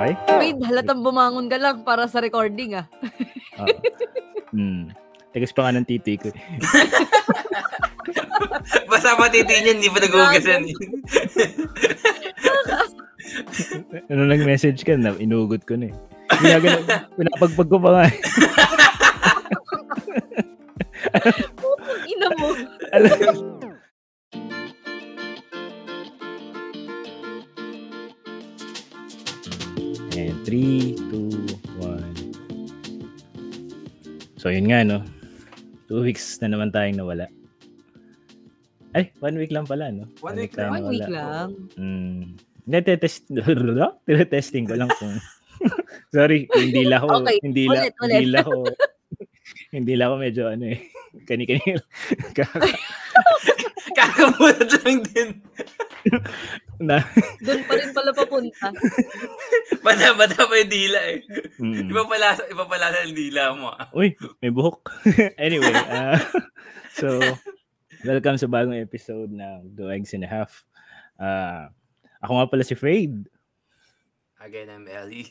Okay? 0.00 0.16
Wait, 0.40 0.56
halatang 0.64 1.04
bumangon 1.04 1.52
ka 1.52 1.60
lang 1.60 1.84
para 1.84 2.08
sa 2.08 2.24
recording 2.24 2.80
ah. 2.80 2.88
Oo. 3.60 3.68
Hmm. 4.56 4.88
Tigas 5.30 5.52
pa 5.52 5.68
nga 5.68 5.76
ng 5.76 5.84
titi 5.84 6.16
ko. 6.16 6.32
Basta 8.90 9.14
pa 9.14 9.28
titi 9.28 9.60
niya, 9.60 9.76
hindi 9.76 9.92
pa 9.92 10.00
nag-uugasan. 10.00 10.64
ano 14.08 14.22
nag-message 14.32 14.80
ka 14.88 14.96
na, 14.96 15.12
inugot 15.20 15.68
ko 15.68 15.76
na 15.76 15.92
eh. 15.92 15.94
Pinapagpag 17.14 17.68
ko 17.68 17.76
pa 17.76 17.90
nga. 17.92 18.08
eh. 18.08 18.16
Ina 22.10 22.26
mo. 22.38 22.54
And 22.90 23.06
So 34.60 34.68
yun 34.68 34.76
nga 34.76 34.84
no. 34.84 35.00
Two 35.88 36.04
weeks 36.04 36.36
na 36.44 36.52
naman 36.52 36.68
tayong 36.68 37.00
nawala. 37.00 37.32
Ay, 38.92 39.08
one 39.16 39.40
week 39.40 39.56
lang 39.56 39.64
pala, 39.64 39.88
no? 39.88 40.04
One 40.20 40.36
week 40.36 40.52
tayong 40.52 40.84
One 40.84 40.86
week 40.92 41.08
lang. 41.08 41.56
Mm. 41.80 42.36
Nete-test, 42.68 43.24
testing 44.28 44.68
ko 44.68 44.76
lang 44.76 44.92
kung 45.00 45.16
Sorry, 46.12 46.44
hindi 46.52 46.84
la 46.84 47.00
ko, 47.00 47.08
Okay, 47.24 47.40
hindi 47.40 47.72
la, 47.72 47.88
ulit, 47.88 47.94
ulit. 48.04 48.12
hindi 48.20 48.28
la 48.28 48.40
ko, 48.44 48.52
hindi 49.72 49.92
la 49.96 50.04
ko 50.12 50.14
medyo 50.20 50.42
ano 50.52 50.64
eh, 50.76 50.80
kani-kani. 51.24 51.80
Kakamulat 53.96 54.76
lang 54.84 54.98
din. 55.08 55.28
Na, 56.80 57.04
Doon 57.44 57.60
pa 57.68 57.76
rin 57.76 57.92
pala 57.92 58.10
papunta. 58.16 58.72
Bata-bata 59.84 60.48
pa 60.48 60.54
yung 60.56 60.72
dila 60.72 61.00
eh. 61.12 61.20
mm. 61.60 61.92
Iba 61.92 62.02
pala, 62.08 62.40
iba 62.48 62.64
pala 62.64 62.88
sa 62.88 63.04
dila 63.04 63.52
mo. 63.52 63.68
ah. 63.68 63.92
Uy, 63.92 64.16
may 64.40 64.48
buhok. 64.48 64.88
anyway, 65.36 65.76
uh, 65.76 66.16
so, 66.96 67.20
welcome 68.00 68.40
sa 68.40 68.48
bagong 68.48 68.80
episode 68.80 69.28
ng 69.28 69.76
Two 69.76 69.92
Eggs 69.92 70.16
and 70.16 70.24
a 70.24 70.30
Half. 70.32 70.64
Uh, 71.20 71.68
ako 72.24 72.40
nga 72.40 72.48
pala 72.48 72.64
si 72.64 72.72
Fade. 72.72 73.28
Again, 74.40 74.72
I'm 74.72 74.88
Ellie. 74.88 75.28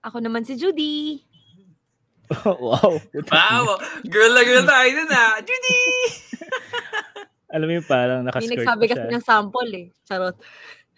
Ako 0.00 0.24
naman 0.24 0.48
si 0.48 0.56
Judy. 0.56 1.28
wow. 2.42 2.96
Wow! 3.28 3.76
Girl 4.08 4.32
na 4.32 4.42
girl 4.48 4.64
tayo 4.64 4.88
nun 4.96 5.12
ah! 5.12 5.36
Judy! 5.44 5.84
Alam 7.52 7.66
mo 7.68 7.72
yung 7.76 7.88
parang 7.88 8.20
nakaskirt 8.24 8.64
nagsabi 8.64 8.84
pa 8.88 8.92
kasi 8.96 9.06
ng 9.12 9.24
sample 9.24 9.72
eh. 9.76 9.86
Charot. 10.08 10.36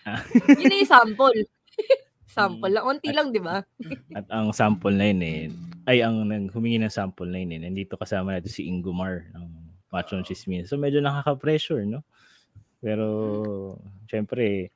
Ah. 0.07 0.23
Yun 0.63 0.69
na 0.71 0.77
yung 0.79 0.93
sample. 0.95 1.41
sample 2.35 2.71
lang. 2.71 2.85
Unti 2.87 3.11
lang, 3.11 3.35
di 3.35 3.43
ba? 3.43 3.59
At 4.19 4.27
ang 4.31 4.55
sample 4.55 4.95
na 4.95 5.07
yun 5.11 5.23
eh, 5.23 5.41
ay 5.91 6.03
ang 6.03 6.27
nang 6.27 6.51
humingi 6.51 6.79
ng 6.79 6.91
sample 6.91 7.31
na 7.31 7.43
yun 7.43 7.59
eh, 7.59 7.61
nandito 7.67 7.99
kasama 7.99 8.35
natin 8.35 8.51
si 8.51 8.67
Ingomar 8.67 9.31
ng 9.35 9.45
Macho 9.91 10.19
Chismis. 10.23 10.71
So 10.71 10.79
medyo 10.79 10.99
nakaka-pressure, 10.99 11.87
no? 11.87 12.03
Pero, 12.85 13.07
syempre, 14.05 14.75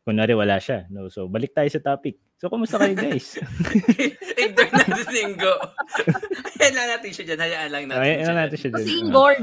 kunwari 0.00 0.32
wala 0.32 0.56
siya. 0.56 0.88
No? 0.88 1.12
So, 1.12 1.28
balik 1.28 1.52
tayo 1.52 1.68
sa 1.68 1.82
topic. 1.92 2.16
So, 2.40 2.48
kumusta 2.48 2.80
kayo 2.80 2.96
guys? 2.96 3.36
Ignore 4.40 4.72
natin 4.72 5.04
si 5.12 5.18
Ingo. 5.20 5.54
Hayaan 6.56 6.72
lang 6.72 6.88
natin 6.96 7.10
siya 7.12 7.24
dyan. 7.28 7.40
Hayaan 7.44 7.68
lang 7.68 7.84
natin 7.84 8.00
Ay, 8.00 8.08
siya 8.08 8.24
dyan. 8.24 8.38
natin 8.40 8.56
siya 8.56 8.70
Kasi 8.72 8.88
dun? 8.88 9.00
inboard. 9.04 9.40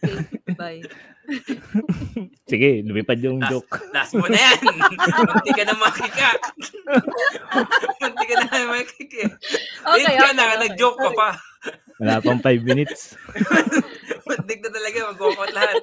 Okay, 0.00 0.54
bye. 0.56 0.80
Sige, 2.50 2.82
lumipad 2.82 3.20
yung 3.22 3.38
Last, 3.38 3.52
joke. 3.52 3.78
last 3.94 4.12
mo 4.18 4.26
na 4.26 4.38
yan. 4.38 4.58
Munti 5.30 5.50
ka 5.54 5.62
na 5.62 5.74
makika. 5.78 6.30
Munti 8.02 8.24
ka 8.26 8.34
na 8.40 8.58
makika. 8.66 9.24
Okay, 9.94 10.14
ka 10.16 10.24
okay, 10.26 10.34
na, 10.34 10.44
okay. 10.46 10.58
nag-joke 10.66 10.98
ka 10.98 11.10
pa. 11.14 11.30
Wala 12.00 12.24
pang 12.24 12.40
5 12.42 12.64
minutes. 12.64 13.14
Muntik 14.26 14.58
na 14.64 14.70
talaga, 14.72 14.98
mag-walkout 15.14 15.52
lahat. 15.52 15.76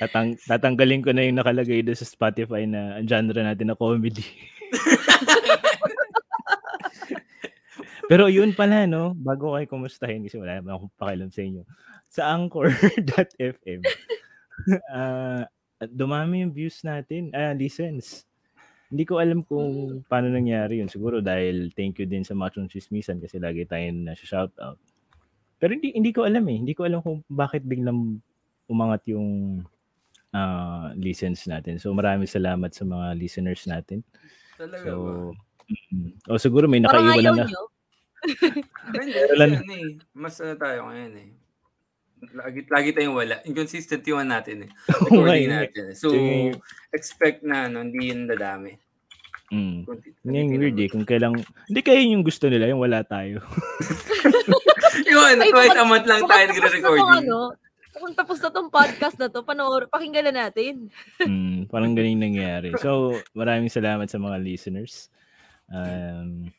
Tatang 0.00 0.40
tatanggalin 0.48 1.04
ko 1.04 1.12
na 1.12 1.28
yung 1.28 1.36
nakalagay 1.36 1.84
doon 1.84 1.98
sa 1.98 2.08
Spotify 2.08 2.64
na 2.64 3.04
genre 3.04 3.36
natin 3.36 3.68
na 3.68 3.76
comedy. 3.76 4.24
Pero 8.10 8.26
yun 8.26 8.50
pala, 8.58 8.90
no? 8.90 9.14
Bago 9.14 9.52
ko 9.52 9.54
kayo 9.54 9.70
kumustahin, 9.70 10.26
kasi 10.26 10.34
wala 10.34 10.58
naman 10.58 10.74
akong 10.74 10.94
pakialam 10.98 11.30
sa 11.30 11.46
inyo. 11.46 11.62
Sa 12.10 12.34
Anchor.fm, 12.34 13.80
ah 14.94 15.46
dumami 15.88 16.44
yung 16.44 16.52
views 16.52 16.84
natin, 16.84 17.32
ah, 17.32 17.56
listens. 17.56 18.28
Hindi 18.90 19.06
ko 19.06 19.22
alam 19.22 19.46
kung 19.46 20.02
paano 20.10 20.28
nangyari 20.28 20.82
yun. 20.82 20.90
Siguro 20.90 21.22
dahil 21.22 21.70
thank 21.78 22.02
you 22.02 22.06
din 22.10 22.26
sa 22.26 22.34
Machong 22.34 22.66
Chismisan 22.66 23.22
kasi 23.22 23.38
lagi 23.38 23.62
tayong 23.62 24.02
nasa 24.02 24.26
shoutout. 24.26 24.76
Pero 25.62 25.70
hindi 25.78 25.94
hindi 25.94 26.10
ko 26.10 26.26
alam 26.26 26.42
eh. 26.50 26.58
Hindi 26.58 26.74
ko 26.74 26.90
alam 26.90 26.98
kung 26.98 27.22
bakit 27.30 27.62
biglang 27.62 28.18
umangat 28.66 29.06
yung 29.06 29.62
ah, 30.34 30.90
listens 30.98 31.46
natin. 31.46 31.78
So 31.78 31.94
maraming 31.94 32.26
salamat 32.26 32.74
sa 32.74 32.82
mga 32.82 33.14
listeners 33.14 33.62
natin. 33.70 34.02
Talaga 34.58 34.82
ba? 34.82 34.84
So 34.90 34.92
mm, 35.94 36.10
o 36.26 36.40
siguro 36.42 36.66
may 36.66 36.82
nakaiwan 36.82 37.46
na. 37.46 37.46
nyo. 37.46 37.62
Hindi, 38.90 39.16
ano 39.38 39.54
eh. 39.70 39.90
Mas 40.18 40.34
ano 40.42 40.58
tayo 40.58 40.90
ngayon 40.90 41.14
eh. 41.14 41.30
Lagi, 42.36 42.60
lagi 42.68 42.90
tayong 42.92 43.16
wala. 43.16 43.40
Inconsistent 43.48 44.04
yung 44.04 44.20
ano 44.24 44.36
natin 44.36 44.68
eh. 44.68 44.70
Recording 45.08 45.48
eh. 45.48 45.52
natin. 45.52 45.82
eh. 45.90 45.96
So, 45.96 46.12
Sige. 46.12 46.56
expect 46.92 47.40
na 47.42 47.66
ano, 47.66 47.82
hindi 47.84 48.12
yun 48.12 48.28
dadami. 48.28 48.76
Mm. 49.50 49.82
Yung 50.30 50.50
weird 50.54 50.78
eh. 50.78 50.88
Kung 50.88 51.02
kailang, 51.02 51.34
hindi 51.66 51.80
kayo 51.82 51.98
yung 51.98 52.22
gusto 52.22 52.46
nila, 52.46 52.70
yung 52.70 52.82
wala 52.82 53.02
tayo. 53.02 53.42
Yun, 55.10 55.42
Ay, 55.42 55.50
twice 55.50 55.74
a 55.78 55.86
month 55.86 56.06
lang 56.06 56.22
tayo 56.26 56.44
nagre-recording. 56.50 57.26
ano, 57.26 57.54
kung 57.94 58.14
tapos 58.14 58.38
na 58.38 58.50
tong 58.54 58.70
podcast 58.70 59.18
na 59.18 59.26
to, 59.26 59.42
panoorin, 59.42 59.90
pakinggan 59.90 60.30
na 60.30 60.46
natin. 60.46 60.88
mm, 61.20 61.66
parang 61.66 61.92
ganun 61.92 62.14
yung 62.14 62.26
nangyari. 62.30 62.70
So, 62.78 63.18
maraming 63.34 63.70
salamat 63.70 64.06
sa 64.06 64.22
mga 64.22 64.38
listeners. 64.38 65.10
Um, 65.70 66.50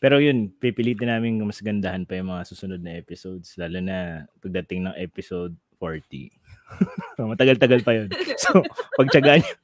pero 0.00 0.16
yun, 0.16 0.48
pipilitin 0.48 1.12
namin 1.12 1.44
mas 1.44 1.60
gandahan 1.60 2.08
pa 2.08 2.16
yung 2.16 2.32
mga 2.32 2.48
susunod 2.48 2.80
na 2.80 2.96
episodes, 2.96 3.54
lalo 3.60 3.84
na 3.84 4.24
pagdating 4.40 4.88
ng 4.88 4.96
episode 4.96 5.52
40. 5.76 6.32
so, 7.20 7.28
matagal-tagal 7.28 7.80
pa 7.84 7.92
yun. 8.00 8.08
So, 8.40 8.64
pagtsagaan 8.96 9.44
nyo, 9.44 9.54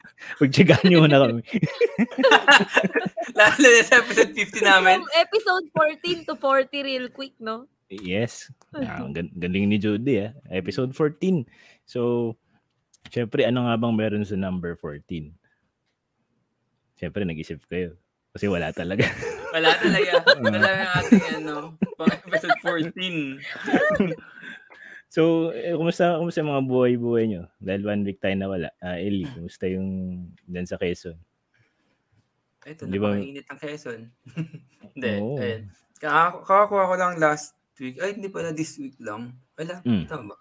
pagtsagaan 0.43 0.85
nyo 0.85 0.99
muna 1.05 1.23
kami. 1.25 1.43
Lalo 3.37 3.67
na 3.69 3.83
sa 3.85 4.01
episode 4.01 4.33
50 4.33 4.65
namin. 4.65 5.05
From 5.05 5.13
episode 5.13 5.67
14 5.77 6.29
to 6.29 6.35
40 6.41 6.89
real 6.89 7.07
quick, 7.13 7.37
no? 7.37 7.69
Yes. 7.93 8.51
Ah, 8.75 9.05
ang 9.05 9.15
galing 9.15 9.71
ni 9.71 9.79
Judy 9.79 10.25
ah. 10.25 10.33
Episode 10.51 10.91
14. 10.97 11.47
So, 11.87 12.33
syempre, 13.13 13.47
ano 13.47 13.69
nga 13.69 13.77
bang 13.79 13.95
meron 13.95 14.25
sa 14.27 14.35
number 14.35 14.75
14? 14.75 15.31
Syempre, 16.97 17.23
nag-isip 17.29 17.61
kayo. 17.69 17.95
Kasi 18.37 18.47
wala 18.47 18.69
talaga. 18.71 19.09
Wala 19.49 19.73
talaga. 19.75 20.13
Wala 20.45 20.69
yung 20.69 20.93
ating 21.01 21.27
ano, 21.41 21.55
pang 21.97 22.13
episode 22.13 22.53
14. 22.61 23.41
so, 25.15 25.49
eh, 25.51 25.73
kumusta, 25.73 26.21
kumusta 26.21 26.45
yung 26.45 26.53
mga 26.53 26.69
buhay-buhay 26.69 27.25
nyo? 27.27 27.49
Dahil 27.57 27.81
one 27.81 28.05
week 28.05 28.21
tayo 28.21 28.37
nawala. 28.37 28.69
Ah, 28.77 29.01
Ellie, 29.01 29.25
kumusta 29.25 29.65
yung 29.65 29.89
dyan 30.45 30.69
sa 30.69 30.77
Quezon? 30.77 31.17
Ito, 32.67 32.85
Di 32.85 33.01
ba- 33.01 33.17
napakainit 33.17 33.47
ang 33.49 33.61
Quezon. 33.63 34.01
Hindi, 34.93 35.11
Oo. 35.17 35.41
ayun. 35.41 35.63
Kaka- 35.97 36.45
Kakakuha 36.45 36.83
ko 36.85 36.95
lang 36.95 37.13
last 37.17 37.57
week. 37.81 37.97
Ay, 37.97 38.13
hindi 38.13 38.29
pala 38.29 38.53
this 38.53 38.77
week 38.77 39.01
lang. 39.01 39.33
Wala, 39.57 39.81
Mm. 39.81 40.05
tama 40.05 40.33
ba? 40.33 40.37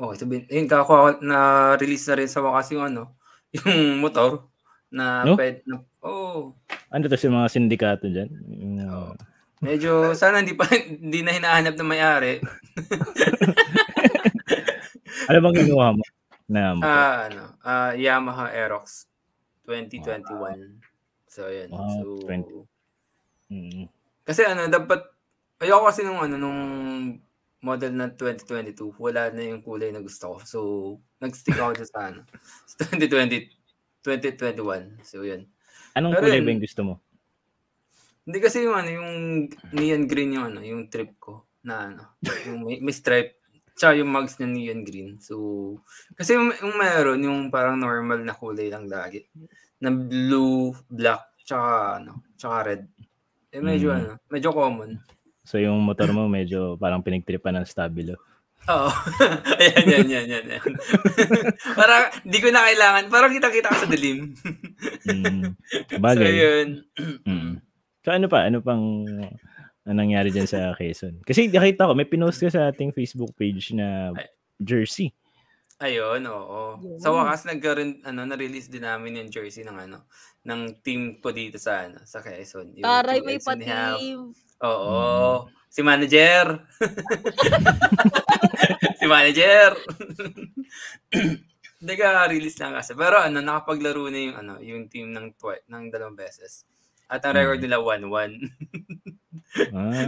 Okay, 0.00 0.16
sabihin. 0.16 0.44
Ayun, 0.48 0.64
kakakuha 0.66 0.98
ko 0.98 1.08
na 1.20 1.38
release 1.76 2.08
na 2.08 2.16
rin 2.16 2.30
sa 2.30 2.40
wakas 2.40 2.72
yung 2.72 2.84
ano, 2.86 3.12
yung 3.52 4.00
motor 4.00 4.48
na 4.88 5.28
No? 5.28 5.36
pwede, 5.36 5.60
na, 5.68 5.76
oh, 6.00 6.56
Ano 6.90 7.06
to 7.06 7.14
sa 7.14 7.30
mga 7.30 7.48
sindikato 7.54 8.10
dyan? 8.10 8.30
Oo. 8.90 9.14
medyo 9.62 10.16
sana 10.16 10.42
hindi 10.42 10.58
pa 10.58 10.66
hindi 11.04 11.22
na 11.22 11.36
hinahanap 11.38 11.74
ng 11.78 11.90
may-ari. 11.90 12.42
ano 15.30 15.38
bang 15.38 15.56
kinuha 15.62 15.88
mo? 15.94 16.02
Na? 16.50 16.74
Ah, 16.82 17.30
ano, 17.30 17.42
ah, 17.62 17.94
Yamaha 17.94 18.50
Aerox 18.50 19.06
2021. 19.70 20.82
So, 21.30 21.46
ayun. 21.46 21.70
Wow, 21.70 21.94
so, 21.94 22.26
20. 22.26 22.66
Mm. 23.54 23.86
Kasi 24.26 24.42
ano, 24.42 24.66
dapat, 24.66 25.06
ayoko 25.62 25.86
kasi 25.86 26.02
nung 26.02 26.18
ano, 26.18 26.34
nung 26.34 26.60
model 27.62 27.92
na 27.94 28.10
2022, 28.10 28.98
wala 28.98 29.30
na 29.30 29.46
yung 29.46 29.62
kulay 29.62 29.94
na 29.94 30.02
gusto 30.02 30.34
ko. 30.34 30.36
So, 30.42 30.58
nag-stick 31.22 31.54
ako 31.54 31.78
sa 31.86 32.10
ano, 32.10 32.26
sa 32.66 32.90
2020, 32.90 33.46
2021. 34.02 35.06
So, 35.06 35.22
yun. 35.22 35.46
Anong 35.94 36.12
Pero 36.16 36.24
kulay 36.26 36.40
ba 36.40 36.50
yung 36.50 36.62
gusto 36.62 36.82
mo? 36.82 36.94
Hindi 38.24 38.38
kasi 38.38 38.62
yung 38.62 38.76
ano, 38.76 38.90
yung 38.90 39.10
neon 39.74 40.04
green 40.06 40.36
yung 40.36 40.46
ano, 40.54 40.60
yung 40.62 40.86
trip 40.86 41.16
ko 41.18 41.48
na 41.64 41.90
ano, 41.90 42.02
yung 42.46 42.62
may, 42.64 42.78
may 42.78 42.94
stripe. 42.94 43.36
Tsaka 43.74 43.96
yung 43.96 44.12
mugs 44.12 44.36
na 44.38 44.46
neon 44.46 44.84
green. 44.84 45.16
So, 45.24 45.80
kasi 46.12 46.36
yung, 46.36 46.52
yung 46.52 46.76
meron, 46.76 47.20
yung 47.24 47.40
parang 47.48 47.80
normal 47.80 48.20
na 48.20 48.36
kulay 48.36 48.68
lang 48.68 48.86
lagi. 48.86 49.24
Na 49.80 49.88
blue, 49.88 50.76
black, 50.86 51.40
tsaka 51.48 51.98
ano, 51.98 52.20
tsaka 52.36 52.56
red. 52.68 52.82
Eh 53.50 53.58
medyo 53.58 53.90
Mm. 53.90 53.96
ano, 53.98 54.10
medyo 54.30 54.54
common. 54.54 55.00
So 55.42 55.58
yung 55.58 55.82
motor 55.82 56.14
mo 56.14 56.30
medyo 56.30 56.78
parang 56.78 57.02
pinagtripan 57.02 57.58
ng 57.58 57.66
stabilo. 57.66 58.14
Oo. 58.68 58.90
ayan, 59.60 59.84
yan, 59.88 60.06
yan, 60.06 60.26
yan, 60.28 60.44
yan. 60.44 60.62
parang, 61.80 62.12
di 62.28 62.38
ko 62.44 62.52
na 62.52 62.68
kailangan. 62.68 63.04
Parang 63.08 63.32
kita-kita 63.32 63.72
ka 63.72 63.78
sa 63.86 63.88
dilim. 63.88 64.36
Mm. 65.08 65.56
so, 65.90 66.00
Bagay. 66.02 66.32
yun. 66.36 66.68
Mm. 67.30 67.62
So 68.00 68.16
ano 68.16 68.32
pa? 68.32 68.48
Ano 68.48 68.64
pang 68.64 69.04
ang 69.84 69.96
nangyari 69.96 70.32
dyan 70.32 70.48
sa 70.48 70.72
Quezon? 70.72 71.20
Kasi 71.20 71.52
nakita 71.52 71.84
ko, 71.84 71.92
may 71.92 72.08
pinost 72.08 72.40
ka 72.40 72.48
sa 72.48 72.72
ating 72.72 72.96
Facebook 72.96 73.36
page 73.36 73.76
na 73.76 74.16
jersey. 74.56 75.12
Ayun, 75.80 76.24
oo. 76.28 76.80
Yun. 76.80 76.96
Sa 77.00 77.12
wakas 77.12 77.44
nagkaroon 77.44 78.00
ano 78.04 78.24
na-release 78.24 78.72
din 78.72 78.84
namin 78.84 79.20
yung 79.20 79.28
jersey 79.32 79.64
ng 79.64 79.76
ano 79.76 80.08
ng 80.48 80.80
team 80.80 81.20
ko 81.20 81.28
dito 81.28 81.60
sa 81.60 81.88
ano 81.88 82.00
sa 82.08 82.24
Quezon. 82.24 82.80
Yung 82.80 82.88
Taray, 82.88 83.20
may 83.20 83.36
patim. 83.36 84.32
Oo. 84.64 85.48
Si 85.70 85.80
manager. 85.80 86.66
si 88.98 89.06
manager. 89.06 89.78
Nagka-release 91.80 92.58
lang 92.60 92.76
kasi. 92.76 92.92
Pero 92.92 93.16
ano, 93.16 93.40
nakapaglaro 93.40 94.10
na 94.10 94.20
yung 94.20 94.36
ano, 94.36 94.52
yung 94.58 94.90
team 94.90 95.14
ng 95.14 95.38
twi- 95.38 95.64
ng 95.64 95.88
dalawang 95.88 96.18
beses. 96.18 96.66
At 97.06 97.22
ang 97.24 97.34
record 97.34 97.58
Mm. 97.58 97.64
nila 97.66 97.78
1-1. 97.80 98.30
Ah. 99.74 99.98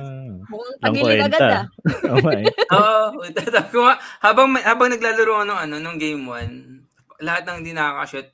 Mukhang 0.46 0.78
Ang 0.86 0.94
tagilig 0.94 1.18
agad 1.18 1.42
ah. 1.42 1.66
Oo 2.14 2.30
eh. 2.30 2.46
Oo. 2.70 3.26
habang, 4.22 4.54
habang 4.54 4.94
naglalaro 4.94 5.42
ano, 5.42 5.58
ano, 5.58 5.82
nung 5.82 5.98
game 5.98 6.22
1, 6.22 7.26
lahat 7.26 7.50
ng 7.50 7.58
hindi 7.58 7.74
nakakashoot, 7.74 8.30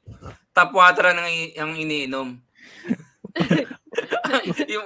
top 0.53 0.69
water 0.77 1.09
nang 1.17 1.25
i- 1.25 1.57
ang 1.57 1.73
iniinom. 1.73 2.37
yung, 4.69 4.85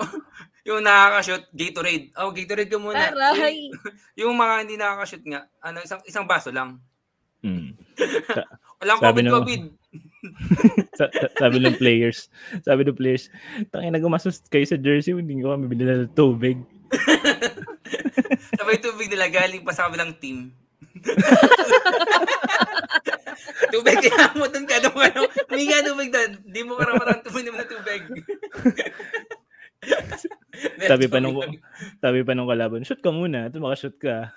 yung 0.62 0.81
nakakashoot, 0.81 1.44
Gatorade. 1.50 2.06
Oh, 2.14 2.31
Gatorade 2.31 2.70
ka 2.70 2.79
muna. 2.79 3.11
Yung, 3.11 3.19
Taray. 3.19 3.59
yung 4.20 4.35
mga 4.38 4.55
hindi 4.62 4.76
nakakashoot 4.79 5.25
nga, 5.26 5.41
ano, 5.59 5.79
isang, 5.82 6.03
isang 6.06 6.26
baso 6.26 6.50
lang. 6.50 6.79
Mm. 7.43 7.75
Walang 8.79 9.03
Sabi 9.03 9.19
COVID, 9.19 9.25
nung- 9.26 9.35
COVID. 9.43 9.62
Sa, 10.94 11.11
sa- 11.11 11.35
sabi 11.35 11.59
ng 11.59 11.75
players, 11.75 12.31
sabi 12.62 12.87
ng 12.87 12.94
players, 12.94 13.26
tangin 13.75 13.91
na 13.91 13.99
gumastos 13.99 14.38
kayo 14.47 14.62
sa 14.62 14.79
jersey, 14.79 15.11
hindi 15.11 15.43
ko 15.43 15.50
kami 15.50 15.67
binila 15.67 16.06
ng 16.06 16.14
tubig. 16.14 16.62
Sabay 18.55 18.79
tubig 18.79 19.11
nila 19.11 19.26
galing 19.26 19.67
pa 19.67 19.75
sa 19.75 19.91
kabilang 19.91 20.15
team. 20.23 20.55
tubig, 23.75 23.99
kaya 23.99 24.31
mo 24.38 24.47
doon 24.47 24.67
ka 24.70 24.79
doon. 24.79 25.11
Ano, 25.11 25.26
huminga 25.50 25.82
tubig 25.82 26.15
doon. 26.15 26.31
Di 26.47 26.62
mo 26.62 26.79
karamarang 26.79 27.26
tuminom 27.26 27.58
na 27.58 27.67
tubig. 27.67 28.06
Sabi 30.87 31.11
pa 31.11 31.19
nung, 31.19 31.43
sabi 31.99 32.23
pa 32.23 32.32
nung 32.34 32.50
kalaban, 32.50 32.87
shoot 32.87 33.02
ka 33.02 33.11
muna, 33.11 33.50
ito 33.50 33.58
makashoot 33.58 33.99
ka. 33.99 34.31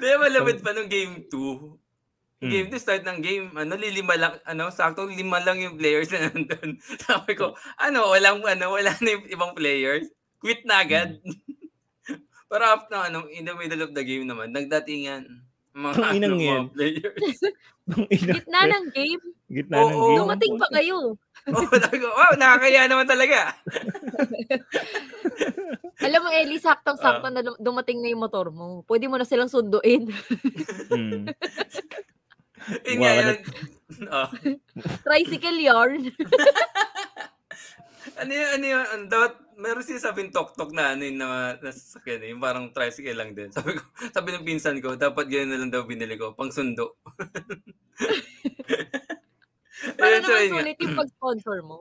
Di 0.00 0.08
ba 0.08 0.16
malapit 0.16 0.64
pa 0.64 0.72
nung 0.72 0.88
game 0.88 1.28
2? 1.28 2.40
Mm. 2.40 2.48
Game 2.48 2.68
2, 2.72 2.80
start 2.80 3.04
ng 3.04 3.20
game, 3.20 3.52
ano, 3.52 3.76
lilima 3.76 4.16
lang, 4.16 4.40
ano, 4.48 4.72
sakto 4.72 5.04
lima 5.04 5.44
lang 5.44 5.60
yung 5.60 5.76
players 5.76 6.08
na 6.08 6.32
nandun. 6.32 6.80
Sabi 7.04 7.36
ko, 7.36 7.52
ano, 7.76 8.08
walang, 8.08 8.40
ano, 8.40 8.72
wala 8.72 8.96
na 8.96 9.10
yung 9.12 9.28
ibang 9.28 9.52
players. 9.52 10.08
Quit 10.40 10.64
na 10.64 10.80
agad. 10.80 11.20
Pero 12.50 12.64
after, 12.64 13.12
ano, 13.12 13.28
in 13.28 13.44
the 13.44 13.52
middle 13.52 13.84
of 13.84 13.92
the 13.92 14.00
game 14.00 14.24
naman, 14.24 14.56
nagdatingan 14.56 15.44
mga, 15.70 16.02
Ang 16.02 16.16
inang 16.18 16.34
ano, 16.34 16.40
mga 16.40 16.48
yan. 16.48 16.64
players. 16.72 17.38
Gitna 18.10 18.60
ng 18.66 18.86
game. 18.90 19.24
Gitna 19.46 19.76
Oo, 19.78 19.86
ng 19.86 19.94
game. 19.94 20.18
Dumating 20.24 20.54
pa 20.58 20.68
kayo. 20.74 20.96
oh, 21.56 21.64
sabi 21.80 21.96
ko, 21.98 22.08
wow, 22.12 22.32
nakakaya 22.36 22.84
naman 22.84 23.08
talaga. 23.08 23.50
Alam 26.06 26.20
mo, 26.24 26.28
Ellie, 26.32 26.60
saktong-sakto 26.60 27.28
na 27.28 27.44
lum- 27.44 27.60
dumating 27.60 28.00
na 28.00 28.12
yung 28.12 28.24
motor 28.24 28.52
mo. 28.52 28.84
Pwede 28.84 29.08
mo 29.08 29.16
na 29.16 29.28
silang 29.28 29.52
sunduin. 29.52 30.08
Mm. 30.92 31.28
Yun 32.86 32.98
Wow, 33.00 33.02
nga 33.02 33.12
yun. 33.16 33.38
Oh. 34.12 34.28
Tricycle 35.02 35.60
yarn. 35.64 36.12
Ano 38.20 38.32
yun, 38.36 38.48
ano 38.52 38.64
yun, 38.68 38.84
ano, 38.84 39.02
dapat, 39.08 39.32
meron 39.56 39.80
siya 39.80 40.12
sabing 40.12 40.28
tok-tok 40.28 40.76
na 40.76 40.92
ano 40.92 41.08
yun 41.08 41.16
na 41.16 41.56
nasasakyan 41.56 42.20
eh, 42.20 42.28
yung 42.36 42.42
parang 42.44 42.68
tricycle 42.68 43.16
lang 43.16 43.32
din. 43.32 43.48
Sabi 43.48 43.76
ko, 43.76 43.80
sabi 44.12 44.36
ng 44.36 44.44
pinsan 44.44 44.76
ko, 44.84 44.92
dapat 44.92 45.24
ganyan 45.32 45.56
na 45.56 45.60
lang 45.64 45.72
daw 45.72 45.88
binili 45.88 46.20
ko, 46.20 46.36
pang 46.36 46.52
sundo. 46.52 47.00
Para 49.96 50.20
so, 50.20 50.28
naman 50.28 50.42
nga. 50.46 50.60
sulit 50.60 50.76
yung 50.78 50.96
pag-sponsor 50.96 51.58
mo. 51.62 51.78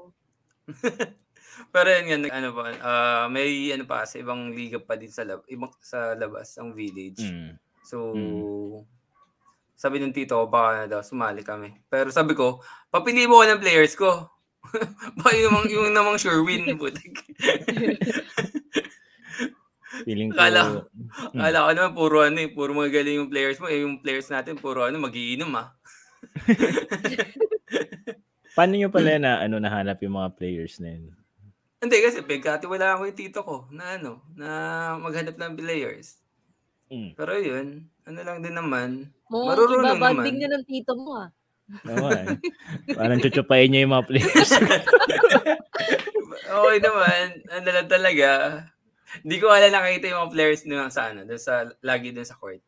Pero 1.74 1.88
yun 1.92 2.24
nga, 2.24 2.34
ano 2.34 2.50
pa, 2.51 2.62
ah, 2.80 3.25
may 3.28 3.50
ano 3.69 3.84
pa, 3.84 4.04
sa 4.04 4.16
ibang 4.16 4.50
liga 4.50 4.80
pa 4.80 4.96
din 4.96 5.12
sa, 5.12 5.24
lab, 5.24 5.44
ibang, 5.46 5.74
sa 5.80 6.16
labas, 6.16 6.56
ang 6.56 6.72
village. 6.72 7.19
Mm. 7.19 7.60
So, 7.84 8.13
Mm. 8.13 8.86
sabi 9.75 9.98
ng 9.98 10.12
tito 10.12 10.36
ko, 10.36 10.46
baka 10.46 10.69
na 10.74 10.90
daw, 10.90 11.01
sumali 11.01 11.42
kami. 11.42 11.75
Pero 11.86 12.07
sabi 12.10 12.31
ko, 12.31 12.60
papili 12.88 13.25
mo 13.25 13.40
ko 13.40 13.46
ng 13.46 13.60
players 13.60 13.94
ko. 13.94 14.28
baka 15.18 15.31
yung, 15.34 15.51
namang, 15.51 15.68
yung 15.68 15.88
namang 15.92 16.18
sure 16.18 16.40
win. 16.42 16.68
butik. 16.75 17.16
Feeling 20.00 20.31
ko, 20.31 20.38
Kala- 20.38 20.86
Mm. 21.34 21.42
Akala 21.42 21.60
ko 21.60 21.72
naman, 21.74 21.94
puro 21.94 22.18
ano 22.22 22.38
eh, 22.38 22.48
puro 22.48 22.72
magaling 22.72 23.19
yung 23.19 23.28
players 23.28 23.57
mo. 23.57 23.68
Eh, 23.68 23.81
yung 23.84 24.00
players 24.00 24.30
natin, 24.30 24.56
puro 24.56 24.86
ano, 24.86 24.96
magiinom 24.96 25.51
ah. 25.57 25.74
Paano 28.54 28.74
nyo 28.75 28.89
pala 28.89 29.18
na 29.18 29.31
ano 29.39 29.57
nahanap 29.57 30.01
yung 30.01 30.18
mga 30.18 30.30
players 30.36 30.77
na 30.80 30.94
yun? 30.94 31.13
Hindi 31.80 31.98
kasi, 32.04 32.19
pagkatiwala 32.27 33.00
ko 33.00 33.07
yung 33.07 33.16
tito 33.19 33.39
ko 33.39 33.63
na 33.71 33.95
ano, 33.95 34.19
na 34.36 34.50
maghanap 35.00 35.39
ng 35.39 35.54
players. 35.56 36.19
Mm. 36.92 37.16
Pero 37.16 37.31
yun, 37.39 37.88
ano 38.04 38.19
lang 38.19 38.44
din 38.44 38.51
naman. 38.51 38.89
Mo, 39.31 39.48
Marunong 39.48 39.86
ibabanding 39.88 40.36
naman. 40.36 40.39
niya 40.44 40.50
ng 40.51 40.66
tito 40.68 40.92
mo 41.00 41.24
ah. 41.24 41.30
Oo 41.88 42.10
eh. 42.10 42.25
Parang 42.98 43.21
chuchupain 43.21 43.69
niya 43.69 43.86
yung 43.86 43.94
mga 43.94 44.07
players. 44.10 44.51
okay 46.60 46.77
naman, 46.81 47.24
ano 47.48 47.68
lang 47.69 47.88
talaga. 47.88 48.30
Hindi 49.22 49.36
ko 49.38 49.48
wala 49.48 49.69
nakita 49.69 50.10
yung 50.10 50.19
mga 50.27 50.33
players 50.33 50.62
nila 50.65 50.89
sa 50.89 51.13
ano, 51.13 51.24
dun 51.24 51.39
sa, 51.39 51.69
lagi 51.80 52.10
dun 52.12 52.25
sa 52.25 52.36
court. 52.36 52.60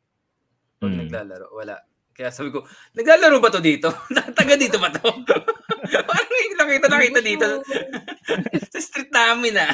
Pag 0.79 0.93
Mm. 0.93 0.99
naglalaro, 1.05 1.51
wala. 1.51 1.81
Kaya 2.11 2.29
sabi 2.29 2.51
ko, 2.51 2.63
naglalaro 2.93 3.39
ba 3.39 3.49
to 3.49 3.59
dito? 3.59 3.87
Taga 4.37 4.55
dito 4.55 4.77
ba 4.77 4.91
to? 4.91 5.01
Parang 6.07 6.27
hindi 6.29 6.55
nakita 6.55 6.87
nakita 6.87 7.19
dito. 7.19 7.47
sa 8.71 8.79
street 8.79 9.11
namin 9.11 9.55
ah. 9.57 9.73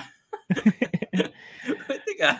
Teka. 2.08 2.32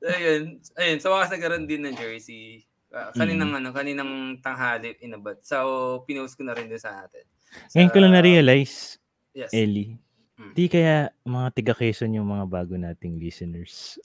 So, 0.00 0.06
ayun. 0.08 0.42
Ayun, 0.76 0.98
sa 1.00 1.08
wakas 1.12 1.32
nagkaroon 1.32 1.66
din 1.66 1.84
ng 1.84 1.96
jersey. 1.96 2.64
Ah, 2.94 3.10
kaninang 3.10 3.50
Mm. 3.50 3.58
ano, 3.58 3.68
kaninang 3.74 4.12
tanghali 4.38 4.94
inabot. 5.02 5.34
So, 5.42 5.58
pinost 6.06 6.38
ko 6.38 6.46
na 6.46 6.54
rin 6.54 6.70
din 6.70 6.78
sa 6.78 7.02
atin. 7.02 7.26
Sa- 7.66 7.74
Ngayon 7.76 7.90
ko 7.90 7.98
lang 7.98 8.14
na-realize, 8.14 9.02
Yes. 9.34 9.50
Ellie, 9.50 9.98
Mm. 10.38 10.54
di 10.54 10.70
kaya 10.70 11.10
mga 11.22 11.48
tiga 11.52 11.74
Quezon 11.74 12.14
yung 12.14 12.30
mga 12.30 12.46
bago 12.46 12.78
nating 12.78 13.18
listeners. 13.18 13.98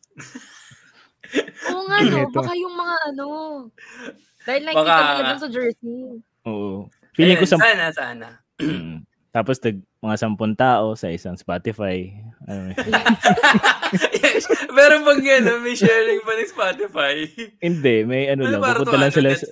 Oo 1.74 1.84
nga 1.88 1.98
no, 2.04 2.18
Ito. 2.26 2.34
baka 2.34 2.54
yung 2.58 2.76
mga 2.76 2.96
ano. 3.14 3.28
Dahil 4.44 4.62
nakikita 4.66 4.90
Baka- 4.90 5.14
nila 5.14 5.24
dun 5.30 5.42
sa 5.42 5.50
jersey. 5.52 6.00
Oo. 6.48 6.88
Feeling 7.14 7.38
ko 7.38 7.46
Ayun, 7.46 7.54
sa... 7.54 7.58
Sana, 7.60 7.86
sana. 7.92 8.28
Mm. 8.60 9.04
Tapos 9.30 9.62
tag, 9.62 9.78
mga 10.02 10.16
sampun 10.18 10.58
tao 10.58 10.98
sa 10.98 11.12
isang 11.14 11.38
Spotify. 11.38 12.10
Ano, 12.50 12.74
yes. 12.74 14.50
Pero 14.78 15.06
pag 15.06 15.20
ano, 15.22 15.62
may 15.62 15.76
sharing 15.78 16.24
pa 16.26 16.34
ng 16.34 16.50
Spotify. 16.50 17.16
hindi, 17.62 17.96
may 18.08 18.32
ano 18.32 18.50
lang. 18.50 18.64
Pupunta 18.64 18.98
lang 18.98 19.14
sila 19.14 19.30
sa, 19.38 19.46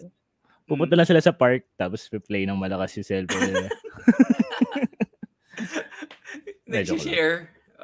pupunta 0.66 0.96
lang 0.98 1.08
sila 1.08 1.22
sa 1.22 1.36
park 1.36 1.68
tapos 1.78 2.10
play 2.26 2.50
ng 2.50 2.58
malakas 2.58 2.98
yung 2.98 3.06
cellphone 3.06 3.54
nila. 3.54 3.70
Ko. 6.68 6.74
Nag-share. 6.74 7.36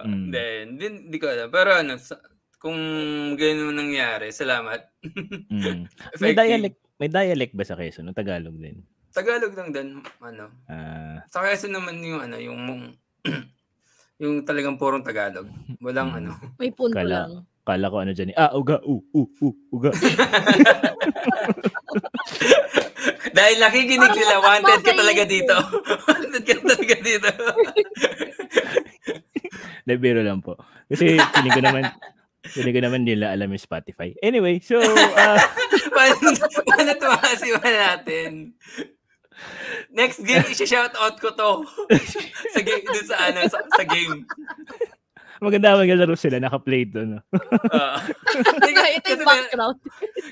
Mm. 0.03 0.27
Then, 0.33 0.65
din, 0.75 0.93
di 1.13 1.17
ko 1.21 1.29
alam. 1.29 1.47
Pero 1.53 1.71
ano, 1.77 1.95
sa, 1.95 2.19
kung 2.63 2.79
ganun 3.35 3.75
nangyari, 3.75 4.31
salamat. 4.31 4.79
Mm. 5.53 5.83
May 6.17 6.31
dialect, 6.33 6.79
may 6.95 7.09
dialect 7.09 7.51
ba 7.51 7.61
sa 7.61 7.75
Quezon? 7.75 8.07
O 8.07 8.15
Tagalog 8.15 8.55
din? 8.55 8.79
Tagalog 9.11 9.51
lang 9.51 9.69
din, 9.69 9.87
ano. 10.17 10.47
Ah, 10.65 11.21
Sa 11.27 11.43
Quezon 11.43 11.69
naman 11.69 11.99
yung 11.99 12.23
ano, 12.23 12.39
yung 12.39 12.59
yung 14.17 14.41
talagang 14.41 14.79
purong 14.79 15.03
Tagalog. 15.03 15.45
Walang 15.77 16.09
Mm. 16.09 16.17
ano. 16.17 16.29
May 16.55 16.71
punto 16.71 16.95
Kala- 16.95 17.27
lang. 17.27 17.43
kala 17.63 17.87
ko 17.87 17.97
ano 17.97 18.11
dyan 18.11 18.31
eh. 18.31 18.37
Ah, 18.37 18.51
uga, 18.51 18.79
u, 18.81 19.03
u, 19.11 19.21
u, 19.37 19.47
uga. 19.69 19.91
Dahil 23.33 23.55
nakikinig 23.57 23.99
Parang 23.99 24.17
sila, 24.17 24.35
wanted 24.39 24.81
ka 24.81 24.93
talaga 24.93 25.23
dito. 25.25 25.55
wanted 26.07 26.43
ka 26.43 26.55
talaga 26.61 26.95
dito. 26.97 27.29
Biro 29.85 30.21
lang 30.21 30.39
po. 30.39 30.55
Kasi 30.87 31.15
feeling 31.19 31.53
ko 31.53 31.61
naman, 31.61 31.83
Hindi 32.43 32.71
ko 32.75 32.79
naman 32.83 33.07
nila 33.07 33.31
alam 33.31 33.47
yung 33.55 33.63
Spotify. 33.63 34.11
Anyway, 34.19 34.59
so, 34.59 34.75
uh, 34.75 35.39
paano, 35.95 36.35
paano 36.67 36.91
tumasiwan 36.99 37.71
natin? 37.71 38.31
Next 39.93 40.19
game, 40.21 40.43
isi-shout 40.51 40.93
out 40.99 41.15
ko 41.23 41.31
to. 41.31 41.51
sa 42.51 42.59
game, 42.59 42.83
dun 42.83 43.05
sa, 43.07 43.17
ano, 43.31 43.39
sa, 43.47 43.59
sa 43.63 43.83
game. 43.87 44.27
maganda 45.43 45.75
maglalaro 45.75 46.15
sila, 46.15 46.39
naka-play 46.39 46.87
doon. 46.87 47.19
No? 47.19 47.21
Uh, 47.73 47.99
Ito 48.63 49.17
yung 49.17 49.27
background. 49.27 49.77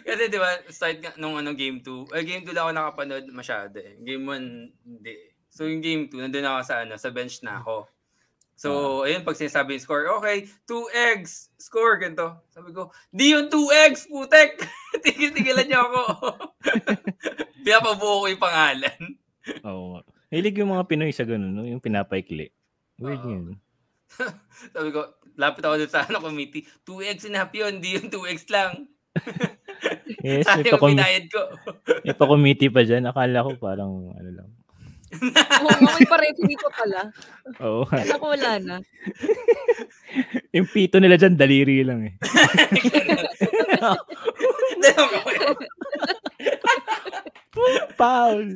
kasi 0.08 0.24
di 0.32 0.40
ba, 0.40 0.50
start 0.72 0.98
nga 1.04 1.12
nung 1.20 1.36
ano, 1.36 1.52
game 1.58 1.84
2. 1.84 2.16
Eh, 2.16 2.24
game 2.24 2.44
2 2.48 2.54
lang 2.54 2.70
ako 2.70 2.74
nakapanood 2.76 3.26
masyado 3.34 3.76
eh. 3.82 3.98
Game 4.00 4.24
1, 4.24 4.88
hindi. 4.88 5.16
So 5.52 5.68
yung 5.68 5.84
game 5.84 6.08
2, 6.08 6.16
nandun 6.28 6.48
ako 6.48 6.60
sa, 6.64 6.76
ano, 6.88 6.96
sa 6.96 7.10
bench 7.12 7.44
na 7.44 7.60
ako. 7.60 7.90
So, 8.62 9.02
uh, 9.02 9.10
ayun, 9.10 9.26
pag 9.26 9.34
sinasabi 9.34 9.74
yung 9.74 9.86
score, 9.90 10.06
okay, 10.22 10.46
2 10.70 10.94
eggs, 10.94 11.50
score, 11.58 11.98
ganito. 11.98 12.46
Sabi 12.54 12.70
ko, 12.70 12.94
di 13.10 13.34
yung 13.34 13.50
2 13.50 13.58
eggs, 13.90 14.06
putek! 14.06 14.62
Tigil-tigilan 15.02 15.66
niyo 15.66 15.82
ako. 15.82 16.02
Pinapabuo 17.66 18.22
ko 18.22 18.26
yung 18.30 18.44
pangalan. 18.46 19.00
Oo. 19.66 19.98
Oh, 19.98 20.06
Hilig 20.30 20.62
yung 20.62 20.78
mga 20.78 20.86
Pinoy 20.86 21.10
sa 21.10 21.26
ganun, 21.26 21.58
no? 21.58 21.66
yung 21.66 21.82
pinapaikli. 21.82 22.54
Weird 23.02 23.26
uh, 23.26 23.32
yun. 23.34 23.58
Sabi 24.78 24.90
ko, 24.94 25.10
lapit 25.42 25.66
ako 25.66 25.82
sa 25.90 26.06
ano 26.06 26.22
committee, 26.22 26.62
2x 26.86 27.26
and 27.28 27.36
a 27.36 27.42
half 27.42 27.52
yun, 27.58 27.82
di 27.82 27.98
yung 27.98 28.14
2x 28.14 28.46
lang. 28.54 28.86
yes, 30.22 30.46
may 30.54 30.70
pa 30.70 30.78
binayad 30.78 31.26
ko. 31.34 31.50
may 32.06 32.14
pa 32.14 32.26
committee 32.30 32.70
pa 32.70 32.86
dyan. 32.86 33.10
Akala 33.10 33.42
ko 33.42 33.58
parang 33.58 34.14
ano 34.14 34.30
lang. 34.30 34.50
Oo, 35.12 35.68
oh, 35.68 35.92
may 36.00 36.08
pareho 36.08 36.40
dito 36.48 36.72
pala. 36.72 37.12
Oo. 37.60 37.84
Kala 37.84 38.16
ko 38.16 38.32
wala 38.32 38.64
na. 38.64 38.80
yung 40.56 40.72
pito 40.72 41.04
nila 41.04 41.20
dyan, 41.20 41.36
daliri 41.36 41.84
lang 41.84 42.08
eh. 42.08 42.16
Paul! 48.00 48.56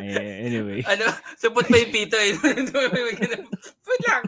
Eh, 0.00 0.46
anyway. 0.46 0.80
Ano, 0.86 1.04
supot 1.36 1.66
pa 1.66 1.76
yung 1.76 1.92
pito 1.92 2.16
eh. 2.16 2.32
Put 3.84 4.00
lang. 4.06 4.22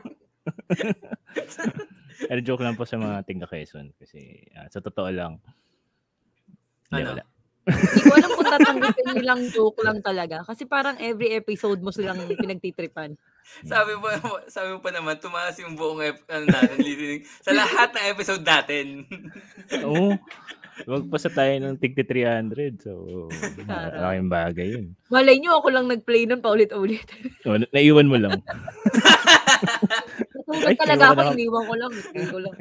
Pero 2.29 2.41
joke 2.43 2.65
lang 2.65 2.77
po 2.77 2.85
sa 2.85 2.99
mga 2.99 3.25
tingga 3.25 3.47
Quezon 3.47 3.93
kasi 3.97 4.43
uh, 4.59 4.67
sa 4.69 4.81
totoo 4.83 5.11
lang. 5.13 5.39
Hindi, 6.91 7.03
ano? 7.03 7.11
wala. 7.17 7.25
Hindi 7.63 8.01
ko 8.03 8.13
alam 8.13 8.31
kung 8.33 8.49
tatanggapin 8.49 9.07
nilang 9.15 9.43
joke 9.49 9.81
lang 9.81 9.99
talaga. 10.03 10.43
Kasi 10.43 10.67
parang 10.67 10.99
every 10.99 11.31
episode 11.33 11.79
mo 11.79 11.95
silang 11.95 12.19
pinagtitripan. 12.27 13.15
sabi 13.67 13.99
mo 13.99 14.07
sabi 14.47 14.71
mo 14.71 14.79
pa 14.79 14.91
naman 14.91 15.19
tumaas 15.19 15.59
yung 15.59 15.75
buong 15.75 15.99
ep- 16.01 16.27
ano 16.31 16.47
natin 16.47 16.79
listening 16.79 17.23
sa 17.43 17.51
lahat 17.51 17.91
ng 17.91 18.07
episode 18.09 18.43
natin. 18.43 18.87
Oo. 19.83 20.15
Magpasa 20.83 21.29
tayo 21.29 21.53
ng 21.53 21.77
tigti 21.77 22.01
300. 22.01 22.81
So, 22.81 23.29
malaking 23.69 24.33
bagay 24.33 24.67
yun. 24.73 24.87
Malay 25.13 25.37
nyo, 25.39 25.61
ako 25.61 25.69
lang 25.69 25.87
nag-play 25.87 26.25
nun 26.25 26.41
paulit-ulit. 26.41 27.05
oh, 27.47 27.61
na- 27.61 27.71
naiwan 27.71 28.09
mo 28.09 28.17
lang. 28.17 28.41
Natulog 30.33 30.79
talaga 30.79 31.05
ako, 31.13 31.21
iniwan 31.35 31.65
ko 31.65 31.75
lang. 31.77 31.93
Iniwan 31.93 32.29
ko 32.29 32.39
lang. 32.41 32.55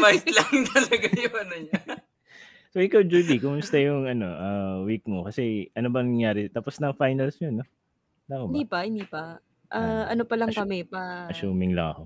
Mice 0.00 0.28
lang 0.32 0.52
talaga 0.72 1.06
yung 1.14 1.36
ano 1.36 1.54
niya. 1.60 1.80
So 2.74 2.82
ikaw, 2.82 3.06
Judy, 3.06 3.38
kumusta 3.38 3.78
yung 3.78 4.10
ano, 4.10 4.26
uh, 4.26 4.76
week 4.82 5.06
mo? 5.06 5.22
Kasi 5.22 5.70
ano 5.78 5.94
ba 5.94 6.02
nangyari? 6.02 6.50
Tapos 6.50 6.82
na 6.82 6.90
finals 6.90 7.38
yun, 7.38 7.62
no? 7.62 7.66
Ba? 8.26 8.50
Hindi 8.50 8.66
pa, 8.66 8.78
hindi 8.82 9.06
pa. 9.06 9.38
Uh, 9.70 10.10
ano 10.10 10.26
pa 10.26 10.34
lang 10.34 10.50
Assu- 10.50 10.66
kami 10.66 10.82
pa. 10.82 11.30
Assuming 11.30 11.78
lang 11.78 11.94
ako. 11.94 12.02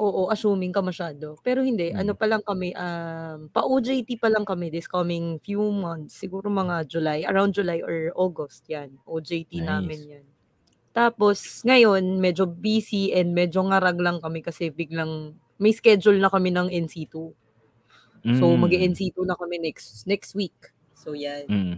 Oo, 0.00 0.32
assuming 0.32 0.72
ka 0.72 0.80
masyado. 0.80 1.36
Pero 1.44 1.60
hindi, 1.60 1.92
hmm. 1.92 2.00
ano 2.00 2.12
pa 2.16 2.24
lang 2.24 2.40
kami, 2.40 2.72
um, 2.72 3.52
pa-OJT 3.52 4.16
pa 4.16 4.32
lang 4.32 4.48
kami 4.48 4.72
this 4.72 4.88
coming 4.88 5.36
few 5.44 5.60
months. 5.60 6.16
Siguro 6.16 6.48
mga 6.48 6.88
July, 6.88 7.28
around 7.28 7.52
July 7.52 7.84
or 7.84 8.16
August 8.16 8.64
yan. 8.66 8.96
OJT 9.04 9.60
nice. 9.60 9.68
namin 9.68 10.00
yan. 10.08 10.26
Tapos, 10.96 11.60
ngayon, 11.68 12.16
medyo 12.16 12.48
busy 12.48 13.12
and 13.12 13.36
medyo 13.36 13.60
ngarag 13.60 14.00
lang 14.00 14.24
kami 14.24 14.40
kasi 14.40 14.72
biglang 14.72 15.36
may 15.60 15.76
schedule 15.76 16.16
na 16.16 16.32
kami 16.32 16.48
ng 16.48 16.72
NC2. 16.72 17.43
So, 18.24 18.56
mm. 18.56 18.60
mag-NC2 18.64 19.20
na 19.28 19.36
kami 19.36 19.60
next 19.60 20.08
next 20.08 20.32
week. 20.32 20.56
So, 20.96 21.12
yan. 21.12 21.44
Mm. 21.44 21.76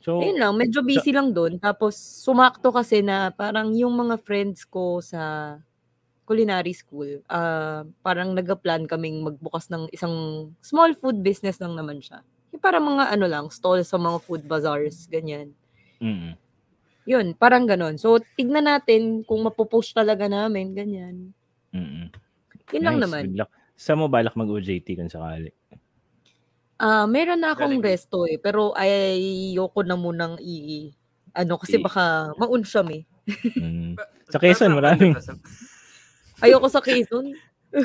So, 0.00 0.24
Ayun 0.24 0.40
lang, 0.40 0.56
medyo 0.56 0.80
busy 0.80 1.12
so, 1.12 1.16
lang 1.20 1.36
doon. 1.36 1.60
Tapos, 1.60 1.92
sumakto 2.00 2.72
kasi 2.72 3.04
na 3.04 3.28
parang 3.28 3.76
yung 3.76 3.92
mga 3.92 4.16
friends 4.24 4.64
ko 4.64 5.04
sa 5.04 5.56
culinary 6.24 6.72
school, 6.72 7.20
uh, 7.28 7.84
parang 8.00 8.32
nagpa-plan 8.32 8.88
kaming 8.88 9.20
magbukas 9.20 9.68
ng 9.68 9.92
isang 9.92 10.48
small 10.64 10.96
food 10.96 11.20
business 11.20 11.60
lang 11.60 11.76
naman 11.76 12.00
siya. 12.00 12.24
Yung 12.56 12.62
parang 12.64 12.86
mga 12.88 13.12
ano 13.12 13.26
lang, 13.28 13.46
stall 13.52 13.84
sa 13.84 14.00
mga 14.00 14.18
food 14.24 14.42
bazaars, 14.48 15.04
ganyan. 15.12 15.52
Mm. 16.00 16.40
Yun, 17.04 17.26
parang 17.36 17.68
ganon. 17.68 18.00
So, 18.00 18.16
tignan 18.40 18.64
natin 18.64 19.20
kung 19.28 19.44
mapopost 19.44 19.92
talaga 19.92 20.24
namin, 20.24 20.72
ganyan. 20.72 21.36
Mm. 21.76 22.08
Yun 22.08 22.80
nice, 22.80 22.86
lang 22.86 22.98
naman. 23.04 23.24
Good 23.36 23.44
luck. 23.44 23.52
Sa 23.80 23.96
mo 23.96 24.12
balak 24.12 24.36
mag-OJT 24.36 24.92
kung 24.92 25.08
sakali? 25.08 25.56
Ah, 26.76 27.04
uh, 27.04 27.06
meron 27.08 27.40
na 27.40 27.56
akong 27.56 27.80
Galing. 27.80 27.88
resto 27.96 28.28
eh, 28.28 28.36
pero 28.36 28.76
ayoko 28.76 29.80
na 29.80 29.96
munang 29.96 30.36
i 30.36 30.92
ano 31.32 31.56
kasi 31.56 31.80
baka 31.80 32.36
maunsyam 32.36 32.88
eh. 32.92 33.08
mm. 33.56 33.96
Sa 34.28 34.36
Quezon, 34.36 34.76
maraming. 34.76 35.16
Ayoko 36.44 36.68
sa 36.68 36.84
Quezon. 36.84 37.32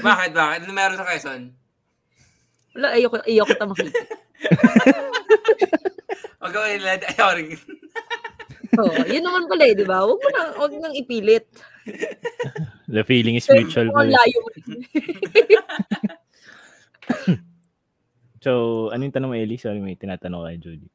bakit? 0.04 0.32
Bakit? 0.36 0.60
Ano 0.68 0.76
meron 0.76 1.00
sa 1.00 1.08
Quezon? 1.08 1.42
Wala, 2.76 2.88
ayoko, 2.96 3.16
ayoko 3.24 3.54
ta 3.56 3.68
makita. 3.68 4.00
Huwag 6.44 6.52
ko 6.52 6.60
nila, 6.60 7.00
ayoko 7.00 7.34
rin. 7.40 7.48
oh, 8.84 8.96
yun 9.08 9.24
naman 9.24 9.48
pala 9.48 9.64
eh, 9.64 9.76
di 9.76 9.86
ba? 9.88 10.04
Huwag 10.04 10.20
mo 10.20 10.30
na, 10.32 10.44
huwag 10.60 10.74
nang 10.76 10.96
ipilit. 10.96 11.48
The 12.96 13.04
feeling 13.06 13.38
is 13.38 13.46
mutual. 13.50 13.94
Kung 13.94 14.10
layo 14.10 14.38
mo. 14.42 14.50
so, 18.46 18.52
ano 18.90 19.06
yung 19.06 19.14
tanong 19.14 19.30
mo, 19.30 19.38
Ellie? 19.38 19.62
Sorry, 19.62 19.82
may 19.82 19.98
tinatanong 19.98 20.46
kay 20.50 20.58
Judy. 20.62 20.90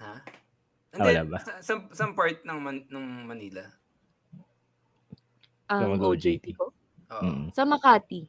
Ha? 0.00 0.14
Ah, 0.96 1.06
wala 1.06 1.22
ba? 1.24 1.38
Sa, 1.40 1.52
sa, 1.62 1.74
sa 1.92 2.04
part 2.12 2.44
ng, 2.44 2.58
Man, 2.60 2.84
ng 2.88 3.06
Manila? 3.24 3.64
Ang 5.70 5.96
um, 5.96 6.12
OJT 6.12 6.58
ko? 6.58 6.74
Mm. 7.22 7.54
Sa 7.54 7.62
Makati. 7.62 8.26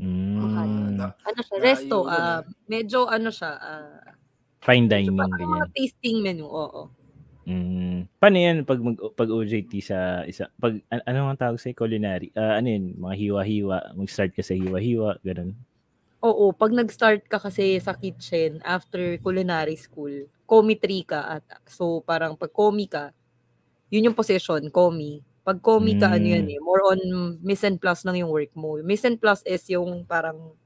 Mm. 0.00 0.40
Makati. 0.40 0.80
Ano 1.28 1.40
siya? 1.44 1.56
Resto. 1.60 1.96
Uh, 2.08 2.40
medyo 2.66 3.06
ano 3.06 3.28
siya. 3.28 3.52
Uh, 3.60 4.00
Fine 4.64 4.88
dining. 4.88 5.14
Medyo 5.14 5.44
mga 5.44 5.68
tasting 5.76 6.24
menu. 6.24 6.48
Oo. 6.48 6.88
Mm. 7.44 7.93
Paano 8.18 8.36
yan 8.38 8.64
pag 8.64 8.80
mag, 8.80 8.96
pag 9.14 9.28
OJT 9.28 9.72
sa 9.84 10.22
isa 10.24 10.48
pag 10.56 10.78
an, 10.88 11.00
ano 11.04 11.28
ang 11.28 11.38
tawag 11.38 11.60
sa 11.60 11.72
culinary? 11.74 12.32
Uh, 12.32 12.56
ano 12.58 12.68
yun, 12.70 12.94
mga 12.96 13.14
hiwa-hiwa, 13.18 13.78
mag-start 13.98 14.32
ka 14.32 14.42
sa 14.42 14.56
hiwa-hiwa, 14.56 15.18
ganun. 15.22 15.52
Oo, 16.24 16.56
pag 16.56 16.72
nag-start 16.72 17.28
ka 17.28 17.36
kasi 17.36 17.76
sa 17.84 17.92
kitchen 17.92 18.64
after 18.64 19.20
culinary 19.20 19.76
school, 19.76 20.24
comi 20.48 20.80
3 20.80 21.04
ka 21.04 21.20
at 21.36 21.44
so 21.68 22.00
parang 22.00 22.32
pag 22.32 22.48
comi 22.48 22.88
ka, 22.88 23.12
yun 23.92 24.08
yung 24.08 24.16
position, 24.16 24.72
comi. 24.72 25.20
Pag 25.44 25.60
comi 25.60 26.00
ka, 26.00 26.08
mm. 26.08 26.16
ano 26.16 26.26
yan 26.26 26.46
hmm. 26.48 26.54
eh, 26.56 26.60
more 26.64 26.82
on 26.88 27.00
mise 27.44 27.68
en 27.68 27.76
place 27.76 28.08
lang 28.08 28.16
yung 28.16 28.32
work 28.32 28.48
mo. 28.56 28.80
Mise 28.80 29.12
en 29.12 29.20
place 29.20 29.44
is 29.44 29.60
yung 29.68 30.08
parang, 30.08 30.56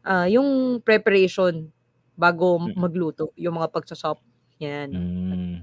uh, 0.00 0.24
yung 0.24 0.80
preparation 0.80 1.68
bago 2.16 2.56
mm. 2.56 2.72
magluto, 2.72 3.36
yung 3.36 3.60
mga 3.60 3.68
pagsa-shop. 3.68 4.16
Yan. 4.64 4.88
Mm. 4.88 5.56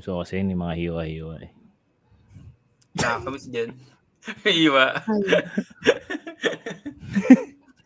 So 0.00 0.24
kasi 0.24 0.40
yung 0.40 0.56
mga 0.56 0.80
hiwa-hiwa 0.80 1.44
eh. 1.44 1.52
Nakakamiss 2.96 3.52
din. 3.52 3.76
Hiwa. 4.46 4.86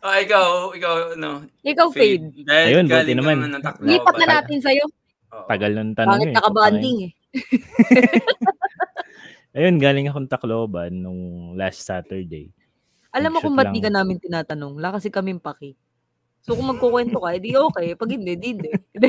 oh, 0.04 0.16
ikaw, 0.20 0.48
ikaw, 0.76 1.16
no. 1.16 1.48
Ikaw, 1.64 1.88
Fade. 1.90 2.44
Dahil 2.44 2.66
Ayun, 2.76 2.86
buti 2.86 3.12
naman. 3.16 3.36
Lipat 3.80 4.14
na 4.20 4.26
natin 4.38 4.58
sa'yo. 4.60 4.84
Oh. 5.32 5.48
Tagal 5.48 5.72
ng 5.74 5.96
tanong 5.96 6.12
Bakit 6.12 6.28
eh. 6.28 6.36
nakabanding 6.36 6.96
eh. 7.08 7.12
Ayun, 9.56 9.80
galing 9.80 10.12
akong 10.12 10.28
Tacloban 10.28 10.92
nung 10.92 11.56
last 11.56 11.80
Saturday. 11.80 12.52
Alam 13.16 13.32
mo 13.32 13.38
kung 13.40 13.56
ba't 13.56 13.72
di 13.72 13.80
ka 13.80 13.88
namin 13.88 14.20
tinatanong? 14.20 14.76
Wala 14.76 15.00
kasi 15.00 15.08
kaming 15.08 15.40
paki. 15.40 15.72
So 16.44 16.52
kung 16.52 16.68
magkukwento 16.68 17.16
ka, 17.16 17.32
edi 17.32 17.56
okay. 17.56 17.96
Pag 17.96 18.12
hindi, 18.12 18.36
di 18.36 18.48
hindi. 18.52 18.68
Hindi, 18.92 19.08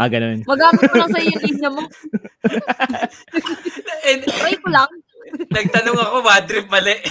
ah, 0.00 0.08
ganun. 0.08 0.42
Magamit 0.46 0.82
mo 0.90 0.94
lang 0.96 1.10
sa 1.12 1.20
iyo 1.20 1.36
linya 1.40 1.70
mo. 1.70 1.82
And, 4.08 4.20
Try 4.26 4.54
ko 4.58 4.68
lang. 4.72 4.90
Nagtanong 5.50 5.98
ako, 5.98 6.16
bad 6.24 6.44
trip 6.48 6.66
mali. 6.72 6.96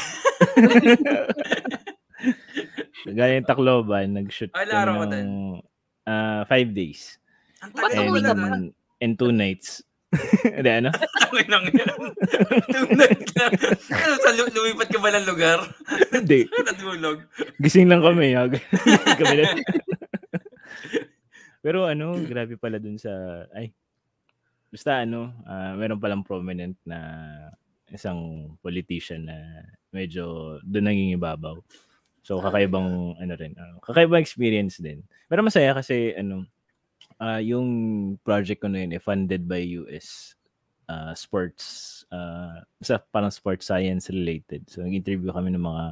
Galing 3.08 3.48
Tacloban, 3.48 4.12
nag-shoot 4.12 4.52
Ay, 4.52 4.68
laro 4.68 5.00
ko 5.00 5.06
ng 5.08 5.30
uh, 6.04 6.42
five 6.46 6.70
days. 6.76 7.16
Ang 7.64 7.72
tagal 7.76 8.12
and, 8.12 8.24
ba? 8.24 8.58
and 9.00 9.14
two 9.16 9.32
nights. 9.32 9.84
Hindi, 10.58 10.72
ano? 10.74 10.90
Tangin 11.22 11.48
nang 11.54 11.66
yan. 11.70 11.98
Tunad 12.74 13.20
ka. 13.30 13.46
Ano, 13.94 14.14
sa 14.18 14.34
lu- 14.34 14.50
lumipat 14.50 14.90
ka 14.90 14.98
ba 14.98 15.14
ng 15.14 15.26
lugar? 15.30 15.62
Hindi. 16.10 16.50
Natulog. 16.66 17.22
Gising 17.62 17.86
lang 17.86 18.02
kami. 18.02 18.34
Ha? 18.34 18.50
kami 19.22 19.36
na. 19.38 19.54
Pero 21.70 21.86
ano, 21.86 22.18
grabe 22.26 22.58
pala 22.58 22.82
dun 22.82 22.98
sa, 22.98 23.46
ay, 23.54 23.70
basta 24.74 25.06
ano, 25.06 25.30
uh, 25.46 25.78
meron 25.78 26.02
palang 26.02 26.26
prominent 26.26 26.74
na 26.82 26.98
isang 27.94 28.54
politician 28.58 29.30
na 29.30 29.38
medyo 29.94 30.58
doon 30.66 30.90
nangingibabaw. 30.90 31.62
So 32.26 32.42
kakaibang 32.42 33.14
ano 33.22 33.34
rin, 33.38 33.54
uh, 33.54 33.78
kakaibang 33.86 34.26
experience 34.26 34.82
din. 34.82 35.06
Pero 35.30 35.46
masaya 35.46 35.78
kasi 35.78 36.18
ano, 36.18 36.50
uh, 37.22 37.38
yung 37.38 37.70
project 38.26 38.66
ko 38.66 38.68
na 38.70 38.82
yun, 38.82 38.98
eh, 38.98 39.02
funded 39.02 39.46
by 39.46 39.62
US 39.86 40.34
uh, 40.90 41.14
sports, 41.14 42.02
uh, 42.10 42.66
sa 42.82 42.98
parang 43.14 43.30
sports 43.30 43.70
science 43.70 44.10
related. 44.10 44.66
So, 44.66 44.82
nag-interview 44.82 45.30
kami 45.30 45.54
ng 45.54 45.62
mga 45.62 45.86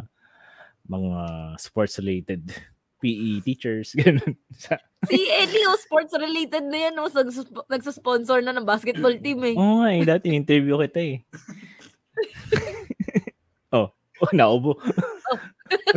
mga 0.88 1.22
sports 1.62 2.02
related 2.02 2.50
PE 2.98 3.46
teachers, 3.46 3.94
ganun. 4.00 4.34
si 5.06 5.20
Eddie, 5.30 5.66
oh, 5.70 5.78
sports 5.78 6.14
related 6.18 6.66
na 6.66 6.90
yan, 6.90 6.98
oh, 6.98 7.10
nagsusponsor 7.70 8.42
na 8.42 8.54
ng 8.54 8.66
basketball 8.66 9.14
team 9.22 9.42
eh. 9.46 9.56
Oo 9.56 9.86
nga 9.86 9.90
eh, 9.94 10.04
dati 10.04 10.34
interview 10.34 10.82
kita 10.82 11.02
eh. 11.02 11.18
oh, 13.78 13.94
oh, 13.94 14.32
naubo. 14.34 14.76
Oh. 14.82 15.40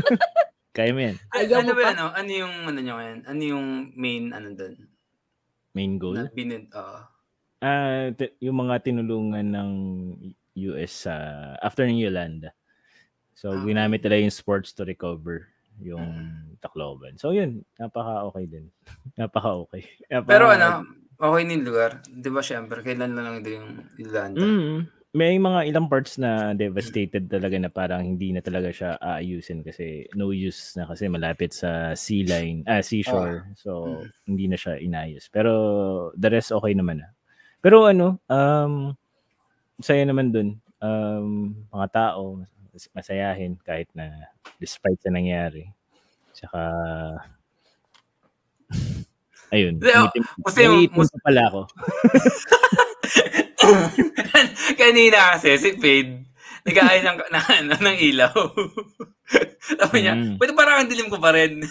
Kaya 0.77 0.95
mo 0.95 1.01
yan. 1.03 1.17
Ayaw 1.35 1.67
ano 1.67 1.73
ba, 1.75 1.83
ano, 1.91 2.05
ano 2.15 2.31
yung, 2.31 2.55
ano 2.69 2.79
nyo 2.79 2.97
yan? 3.01 3.19
Ano 3.27 3.43
yung 3.43 3.67
main, 3.97 4.31
ano 4.31 4.55
doon? 4.55 4.77
main 5.75 5.99
goal? 5.99 6.19
Na 6.19 6.31
binid, 6.31 6.67
uh, 6.75 7.07
uh, 7.63 8.11
t- 8.15 8.37
yung 8.43 8.59
mga 8.67 8.83
tinulungan 8.85 9.47
ng 9.55 9.71
US 10.71 11.07
sa 11.07 11.15
uh, 11.15 11.55
after 11.65 11.87
ng 11.87 11.99
Yolanda. 11.99 12.53
So, 13.39 13.55
ah. 13.55 13.63
ginamit 13.65 14.05
nila 14.05 14.21
yung 14.21 14.35
sports 14.35 14.75
to 14.77 14.85
recover 14.85 15.49
yung 15.81 16.05
mm. 16.05 16.61
Tacloban. 16.61 17.17
So, 17.17 17.33
yun. 17.33 17.65
Napaka-okay 17.81 18.45
din. 18.47 18.69
napaka-okay. 19.21 19.83
Napaka- 20.13 20.31
Pero 20.31 20.47
ano, 20.53 20.69
okay 21.17 21.43
din 21.49 21.65
lugar. 21.65 22.05
Di 22.07 22.29
ba, 22.29 22.45
syempre, 22.45 22.85
kailan 22.85 23.17
na 23.17 23.25
lang 23.25 23.37
din 23.41 23.61
yung 23.61 23.71
Yolanda? 23.97 24.41
Mm 24.41 25.01
may 25.11 25.43
mga 25.43 25.67
ilang 25.67 25.91
parts 25.91 26.23
na 26.23 26.55
devastated 26.55 27.27
talaga 27.27 27.59
na 27.59 27.67
parang 27.67 28.07
hindi 28.07 28.31
na 28.31 28.39
talaga 28.39 28.71
siya 28.71 28.95
aayusin 29.03 29.67
kasi 29.67 30.07
no 30.15 30.31
use 30.31 30.79
na 30.79 30.87
kasi 30.87 31.11
malapit 31.11 31.51
sa 31.51 31.99
sea 31.99 32.23
line, 32.23 32.63
ah, 32.71 32.79
seashore. 32.79 33.43
Oh. 33.43 33.55
So, 33.59 33.71
mm. 33.91 34.07
hindi 34.31 34.45
na 34.47 34.55
siya 34.55 34.79
inayos. 34.79 35.27
Pero 35.27 36.15
the 36.15 36.31
rest 36.31 36.55
okay 36.55 36.79
naman 36.79 37.03
na. 37.03 37.11
Pero 37.59 37.91
ano, 37.91 38.23
um, 38.31 38.95
saya 39.83 40.07
naman 40.07 40.31
dun. 40.31 40.63
Um, 40.79 41.59
mga 41.75 41.87
tao, 41.91 42.47
masayahin 42.95 43.59
kahit 43.63 43.89
na 43.95 44.31
despite 44.59 45.01
sa 45.03 45.11
nangyari. 45.11 45.71
Tsaka, 46.35 46.61
ayun. 49.55 49.83
Kasi, 50.47 50.89
kasi 50.89 51.17
pala 51.23 51.43
ako. 51.51 51.61
Kanina 54.81 55.37
kasi 55.37 55.59
si 55.61 55.71
Fade, 55.77 56.25
nag-aay 56.65 56.99
ng, 57.05 57.19
na, 57.29 57.41
na, 57.67 57.77
ng 57.77 57.99
ilaw. 57.99 58.35
Sabi 59.81 59.99
niya, 60.03 60.15
mm. 60.17 60.37
pwede 60.41 60.53
parang 60.57 60.83
ang 60.83 60.91
dilim 60.91 61.09
ko 61.13 61.19
pa 61.21 61.33
rin. 61.37 61.63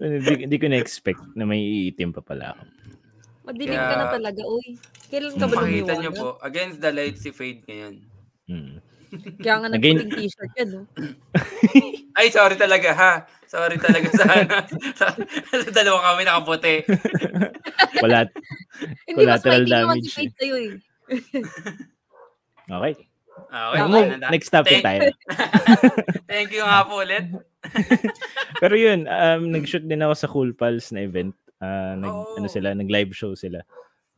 hindi, 0.00 0.32
hindi 0.48 0.56
ko 0.58 0.66
na-expect 0.66 1.22
na 1.38 1.46
may 1.46 1.60
iitim 1.60 2.10
pa 2.10 2.24
pala 2.24 2.56
ako. 2.56 2.62
Madilim 3.42 3.74
Kaya, 3.74 3.90
ka 3.90 3.96
na 3.98 4.06
talaga, 4.14 4.42
uy. 4.46 4.78
Kailan 5.10 5.34
ka 5.34 5.46
ba 5.50 5.54
Makita 5.66 5.92
niyo 5.98 6.10
po, 6.14 6.28
against 6.46 6.78
the 6.78 6.90
light 6.94 7.18
si 7.18 7.30
Fade 7.34 7.62
ngayon. 7.66 7.94
Hmm. 8.46 8.78
Kaya 9.12 9.54
nga 9.60 9.68
nag 9.68 9.82
t-shirt 9.82 10.52
yan, 10.56 10.68
no? 10.72 10.82
Ay, 12.18 12.32
sorry 12.32 12.56
talaga, 12.56 12.90
ha? 12.96 13.12
Sorry 13.44 13.76
talaga 13.76 14.08
sa, 14.12 14.24
sa, 14.98 15.06
sa 15.52 15.70
dalawa 15.72 16.12
kami 16.12 16.22
nakaputi. 16.24 16.76
Wala, 18.04 18.28
collateral 19.12 19.64
damage. 19.68 20.08
Hindi 20.16 20.32
sa'yo, 20.32 20.54
eh. 20.56 20.72
okay. 22.72 22.94
Okay, 23.52 23.80
okay. 23.84 24.04
Next 24.32 24.48
topic 24.48 24.80
Thank, 24.80 24.84
tayo. 24.84 25.00
Thank 26.32 26.56
you 26.56 26.64
nga 26.64 26.88
po 26.88 27.04
ulit. 27.04 27.28
Pero 28.60 28.74
yun, 28.76 29.04
um, 29.04 29.52
nag-shoot 29.52 29.84
din 29.84 30.00
ako 30.00 30.14
sa 30.16 30.30
Cool 30.32 30.56
Pals 30.56 30.88
na 30.92 31.04
event. 31.04 31.36
Uh, 31.60 31.94
nag, 32.00 32.12
oh. 32.12 32.36
ano 32.40 32.48
sila, 32.48 32.72
nag-live 32.72 33.12
show 33.12 33.36
sila. 33.36 33.60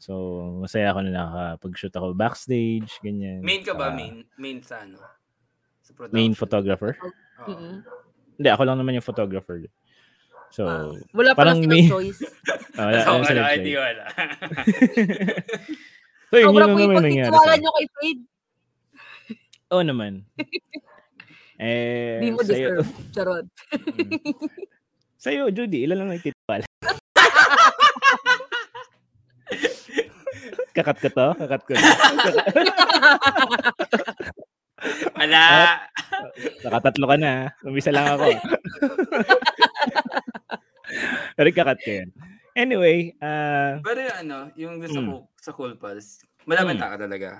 So, 0.04 0.12
masaya 0.60 0.92
ako 0.92 1.00
na 1.08 1.16
nakapag-shoot 1.16 1.94
ako 1.96 2.12
backstage, 2.12 3.00
ganyan. 3.00 3.40
Main 3.40 3.64
ka 3.64 3.72
ba? 3.72 3.88
Uh, 3.88 3.96
main, 3.96 4.28
main 4.36 4.60
sa 4.60 4.84
ano? 4.84 5.00
Sa 5.80 5.96
main 6.12 6.36
photographer? 6.36 6.92
Oh. 7.00 7.48
Mm-hmm. 7.48 7.74
Hindi, 8.36 8.48
ako 8.52 8.62
lang 8.68 8.76
naman 8.76 9.00
yung 9.00 9.08
photographer. 9.08 9.64
So, 10.52 10.68
uh, 10.68 10.92
wala 11.16 11.32
parang 11.32 11.64
may... 11.64 11.88
choice. 11.88 12.20
oh, 12.20 12.84
wala, 12.92 13.00
so, 13.00 13.16
wala, 13.16 13.48
wala, 13.48 14.04
so, 16.28 16.36
yun, 16.36 16.52
yun 16.52 16.60
lang 16.60 16.76
naman 16.76 17.00
nangyari. 17.00 17.32
Sobrang 17.32 17.60
nyo 17.64 17.72
kay 17.72 17.86
Fade. 17.96 18.22
Oo 19.72 19.82
naman. 19.88 20.12
eh, 21.64 22.20
Hindi 22.20 22.36
mo 22.36 22.44
deserve. 22.44 22.92
Charot. 23.08 23.48
mm. 23.72 24.52
Sa'yo, 25.16 25.48
Judy, 25.48 25.88
ilan 25.88 26.04
lang 26.04 26.12
nagtitiwala? 26.12 26.68
Kakat 30.74 30.98
ko 30.98 31.08
to? 31.14 31.28
Kakat 31.38 31.62
ko. 31.66 31.72
Wala. 35.14 35.42
Nakatatlo 36.66 37.04
ka 37.06 37.16
na. 37.16 37.54
Umisa 37.62 37.94
lang 37.94 38.18
ako. 38.18 38.26
Pero 41.38 41.48
kakat 41.54 41.78
ko 41.82 41.90
yan. 42.02 42.08
Anyway, 42.54 43.14
uh, 43.18 43.82
Pero 43.82 43.98
yung 44.02 44.18
ano, 44.22 44.38
yung 44.54 44.74
sa, 44.86 45.00
mm. 45.02 45.18
sa 45.42 45.50
Cool 45.54 45.74
Pals, 45.74 46.22
malaman 46.46 46.78
mm. 46.78 46.82
ka 46.82 46.98
talaga. 46.98 47.30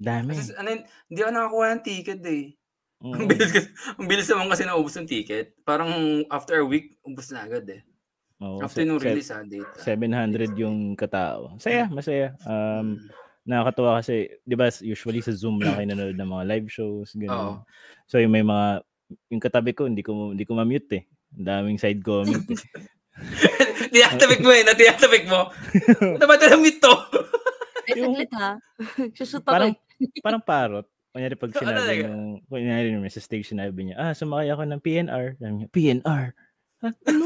Dami. 0.00 0.32
Kasi 0.32 0.56
ano, 0.56 0.68
hindi 0.84 1.20
ako 1.20 1.30
nakakuha 1.32 1.66
ng 1.68 1.84
ticket 1.84 2.20
eh. 2.24 2.56
Mm. 3.04 3.12
Ang 3.12 3.26
bilis, 3.28 3.52
ang 4.00 4.06
bilis 4.08 4.28
naman 4.32 4.48
kasi 4.48 4.64
naubos 4.64 4.96
ng 4.96 5.08
ticket. 5.08 5.52
Parang 5.68 6.24
after 6.32 6.64
a 6.64 6.66
week, 6.68 6.96
ubos 7.04 7.28
na 7.32 7.44
agad 7.44 7.68
eh. 7.68 7.84
Oh, 8.42 8.58
after 8.60 8.82
nung 8.82 8.98
release 8.98 9.30
ha, 9.30 9.46
date. 9.46 9.68
700 9.78 10.58
yung 10.58 10.98
katao. 10.98 11.54
Saya, 11.62 11.86
masaya. 11.86 12.34
Um, 12.44 12.98
mm 12.98 13.24
nakakatuwa 13.44 14.00
kasi, 14.00 14.40
di 14.40 14.56
ba, 14.56 14.72
usually 14.80 15.20
sa 15.20 15.36
Zoom 15.36 15.60
lang 15.60 15.76
kayo 15.76 15.88
nanonood 15.92 16.16
ng 16.16 16.32
mga 16.32 16.44
live 16.48 16.68
shows, 16.72 17.12
gano'n. 17.12 17.60
Oh. 17.60 17.60
So, 18.08 18.16
yung 18.16 18.32
may 18.32 18.40
mga, 18.40 18.80
yung 19.28 19.42
katabi 19.44 19.76
ko, 19.76 19.84
hindi 19.84 20.00
ko, 20.00 20.32
hindi 20.32 20.48
ko 20.48 20.56
ma-mute 20.56 20.90
eh. 20.96 21.02
Ang 21.36 21.46
daming 21.46 21.80
side 21.80 22.00
comment 22.00 22.40
eh. 22.40 22.60
Tinatabik 23.94 24.40
mo 24.42 24.50
eh, 24.50 24.64
natinatabik 24.64 25.24
mo. 25.28 25.52
Ano 26.18 26.24
ba 26.24 26.34
ito 26.40 26.56
mute 26.56 26.80
to? 26.82 26.94
Ay, 27.84 28.00
saglit 28.00 28.32
ha. 28.32 28.50
Susut 29.12 29.44
parang, 29.44 29.76
parang 30.26 30.42
parot. 30.42 30.88
Kunyari 31.12 31.36
pag 31.36 31.52
sinabi 31.60 32.00
ano, 32.00 32.10
nung, 32.10 32.28
kunyari 32.48 32.88
nung 32.90 33.06
sa 33.12 33.22
stage 33.22 33.46
sinabi 33.46 33.92
niya, 33.92 33.96
ah, 34.00 34.12
sumakay 34.16 34.50
ako 34.50 34.62
ng 34.66 34.80
PNR. 34.80 35.26
Sabi 35.36 35.52
niya, 35.52 35.68
PNR? 35.68 36.24
Ha? 36.80 36.88
Ano? 36.90 37.22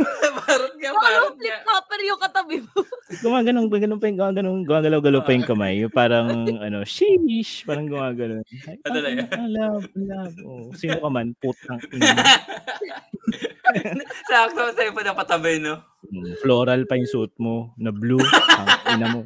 parot 0.44 0.74
nga, 0.78 0.90
parot 0.94 1.34
nga. 1.36 1.40
Flip-flopper 1.40 2.00
yung 2.06 2.20
katabi 2.20 2.56
mo. 2.64 2.80
gumaganon, 3.24 3.66
gumaganon 3.68 4.00
pa 4.00 4.06
yung, 4.08 4.18
gumaganon, 4.18 4.58
gumagalaw-galaw 4.64 5.20
pa 5.22 5.32
yung 5.36 5.48
kamay. 5.48 5.74
Yung 5.84 5.92
parang, 5.92 6.28
ano, 6.58 6.82
sheesh, 6.86 7.64
parang 7.68 7.86
gumaganon. 7.86 8.42
Ay, 8.66 8.76
ano 8.82 8.94
talaga? 8.94 9.22
Ah, 9.36 9.48
love, 9.48 9.84
love. 9.94 10.34
Oh, 10.46 10.70
sino 10.74 10.98
ka 10.98 11.08
man, 11.08 11.36
putang 11.38 11.80
Sakto 14.26 14.74
sa'yo 14.74 14.90
pa 14.90 15.06
napatabi, 15.06 15.62
no? 15.62 15.78
Hmm, 16.10 16.34
floral 16.42 16.90
pa 16.90 16.98
yung 16.98 17.06
suit 17.06 17.30
mo, 17.38 17.70
na 17.78 17.94
blue. 17.94 18.18
ang 18.18 18.68
ina 18.98 19.06
mo. 19.14 19.20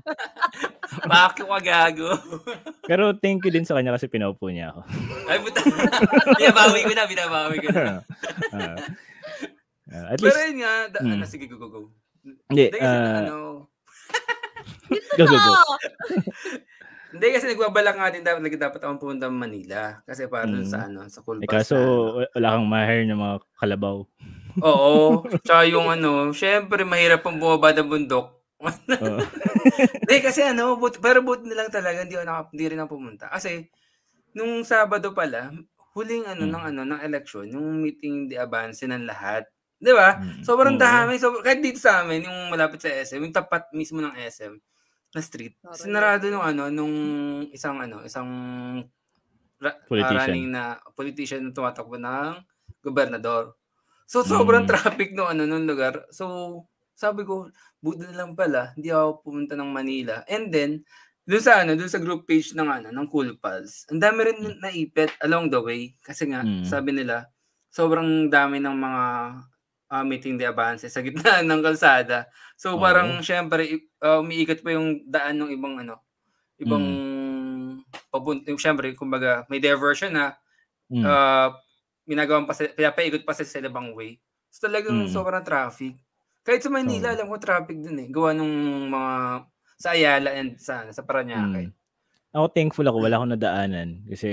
Bakit 1.04 1.48
ka 1.48 1.58
gago? 1.64 2.08
Pero 2.84 3.16
thank 3.16 3.42
you 3.46 3.52
din 3.52 3.64
sa 3.64 3.74
kanya 3.74 3.96
kasi 3.96 4.06
pinaupo 4.06 4.52
niya 4.52 4.70
ako. 4.74 4.80
Ay, 5.26 5.38
puta. 5.40 5.60
binabawi 6.36 6.80
ko 6.84 6.92
na, 6.92 7.04
binabawi 7.08 7.56
ko 7.64 7.68
na. 7.72 8.04
uh, 8.52 8.76
Uh, 9.84 10.06
at 10.14 10.18
Pero 10.20 10.32
least, 10.32 10.48
yun 10.48 10.56
nga, 10.64 10.74
da, 10.88 10.98
hmm. 11.04 11.12
ano, 11.12 11.24
sige, 11.28 11.44
go, 11.48 11.56
go, 11.60 11.68
go. 11.68 11.80
Hindi, 12.48 12.72
uh, 12.80 13.20
ano, 13.20 13.36
go, 15.18 15.24
go, 15.28 15.36
go. 15.36 15.54
Hindi 17.14 17.30
kasi 17.30 17.46
nagbabalak 17.46 17.94
nga 17.94 18.10
din 18.10 18.26
dapat 18.26 18.42
lagi 18.42 18.58
dapat 18.58 18.80
akong 18.82 18.98
pumunta 18.98 19.30
Manila 19.30 20.02
kasi 20.02 20.26
para 20.26 20.50
mm. 20.50 20.66
sa 20.66 20.90
ano 20.90 21.06
sa 21.06 21.22
cool 21.22 21.38
eh, 21.38 21.46
kaso 21.46 21.78
na, 21.78 22.26
wala 22.34 22.58
kang 22.58 22.66
mahir 22.66 23.00
ng 23.06 23.14
mga 23.22 23.36
kalabaw. 23.54 23.96
Oo. 24.58 25.22
Tsaka 25.46 25.62
yung 25.70 25.94
ano, 25.94 26.34
syempre 26.34 26.82
mahirap 26.82 27.22
pang 27.22 27.38
bumaba 27.38 27.70
ng 27.70 27.86
bundok. 27.86 28.34
Hindi 28.58 30.16
kasi 30.26 30.42
ano, 30.42 30.74
but, 30.74 30.98
pero 30.98 31.22
but 31.22 31.46
na 31.46 31.54
lang 31.54 31.70
talaga 31.70 32.02
hindi 32.02 32.18
ako 32.18 32.50
hindi 32.50 32.66
rin 32.66 32.82
ako 32.82 32.90
pumunta. 32.98 33.30
Kasi 33.30 33.70
nung 34.34 34.66
Sabado 34.66 35.14
pala, 35.14 35.54
huling 35.94 36.26
ano 36.26 36.50
mm. 36.50 36.50
ng 36.50 36.64
ano 36.74 36.80
ng 36.82 37.00
election, 37.06 37.46
yung 37.46 37.78
meeting 37.78 38.26
di 38.26 38.34
advance 38.34 38.82
ng 38.82 39.06
lahat 39.06 39.46
Di 39.84 39.92
ba? 39.92 40.16
Mm. 40.16 40.40
Sobrang 40.40 40.80
dami. 40.80 41.20
So, 41.20 41.36
kahit 41.38 41.60
dito 41.60 41.76
sa 41.76 42.00
amin, 42.00 42.24
yung 42.24 42.48
malapit 42.48 42.80
sa 42.80 42.88
SM, 42.88 43.20
yung 43.20 43.36
tapat 43.36 43.68
mismo 43.70 44.00
ng 44.00 44.16
SM, 44.16 44.56
na 45.12 45.20
street, 45.20 45.54
Sorry. 45.60 45.78
sinarado 45.84 46.26
nung 46.26 46.42
ano, 46.42 46.72
nung 46.72 46.94
isang 47.52 47.76
ano, 47.78 48.00
isang 48.02 48.26
ra- 49.60 49.76
ah, 49.76 49.86
Politician. 49.86 50.18
running 50.18 50.48
na 50.48 50.62
politician 50.92 51.42
na 51.42 51.52
tumatakbo 51.52 51.94
ng 51.96 52.40
gobernador. 52.80 53.54
So, 54.04 54.20
sobrang 54.22 54.64
Mm. 54.64 54.70
traffic 54.70 55.12
no 55.12 55.24
ano 55.24 55.44
nung 55.44 55.64
lugar. 55.64 56.04
So, 56.10 56.64
sabi 56.94 57.22
ko, 57.22 57.48
buti 57.78 58.04
na 58.04 58.16
lang 58.16 58.32
pala, 58.32 58.72
hindi 58.74 58.88
ako 58.88 59.22
pumunta 59.22 59.54
ng 59.54 59.68
Manila. 59.68 60.24
And 60.26 60.48
then, 60.48 60.84
doon 61.22 61.40
sa 61.40 61.60
ano, 61.60 61.72
doon 61.72 61.88
sa 61.88 61.98
group 61.98 62.24
page 62.24 62.52
ng 62.52 62.66
ano, 62.66 62.88
ng 62.88 63.06
Cool 63.06 63.34
Pals, 63.34 63.88
ang 63.88 63.98
dami 63.98 64.24
rin 64.24 64.38
naipit 64.58 65.14
along 65.20 65.48
the 65.48 65.58
way 65.58 65.94
kasi 66.00 66.26
nga 66.26 66.40
Mm. 66.40 66.64
sabi 66.64 66.90
nila, 66.90 67.28
sobrang 67.68 68.28
dami 68.28 68.58
ng 68.58 68.76
mga 68.76 69.04
ah, 69.88 70.04
meeting 70.04 70.36
de 70.36 70.46
avance 70.48 70.86
sa 70.88 71.00
gitna 71.00 71.40
ng 71.44 71.60
kalsada. 71.62 72.28
So 72.56 72.76
Oo. 72.76 72.80
parang 72.80 73.20
syempre 73.20 73.88
ah, 74.00 74.20
umiikot 74.20 74.60
pa 74.60 74.70
yung 74.74 75.04
daan 75.06 75.40
ng 75.40 75.50
ibang 75.52 75.74
ano, 75.80 76.00
ibang 76.56 76.84
papunta, 78.08 78.46
yung 78.50 78.60
syempre 78.60 78.94
kumbaga 78.94 79.44
may 79.50 79.58
diversion 79.58 80.14
na 80.14 80.36
Mm. 80.84 81.00
ah 81.00 81.48
ginagawang 82.04 82.44
pa 82.44 82.52
pinapaikot 82.52 83.24
pa 83.24 83.32
sa 83.32 83.42
ibang 83.56 83.96
way. 83.96 84.20
So 84.52 84.68
talagang 84.68 85.08
Mm. 85.08 85.10
sobrang 85.10 85.40
traffic. 85.40 85.96
Kahit 86.44 86.60
sa 86.60 86.68
Manila, 86.68 87.08
Oo. 87.08 87.14
alam 87.16 87.26
ko 87.32 87.40
traffic 87.40 87.80
dun 87.80 88.04
eh. 88.04 88.08
Gawa 88.12 88.36
nung 88.36 88.52
mga 88.92 89.48
sa 89.80 89.96
Ayala 89.96 90.36
and 90.36 90.60
sa 90.60 90.84
sa 90.92 91.00
Paranaque. 91.00 91.72
Mm. 91.72 92.36
Ako 92.36 92.46
thankful 92.52 92.84
ako 92.84 93.00
wala 93.00 93.16
akong 93.16 93.32
nadaanan 93.32 94.04
kasi 94.12 94.30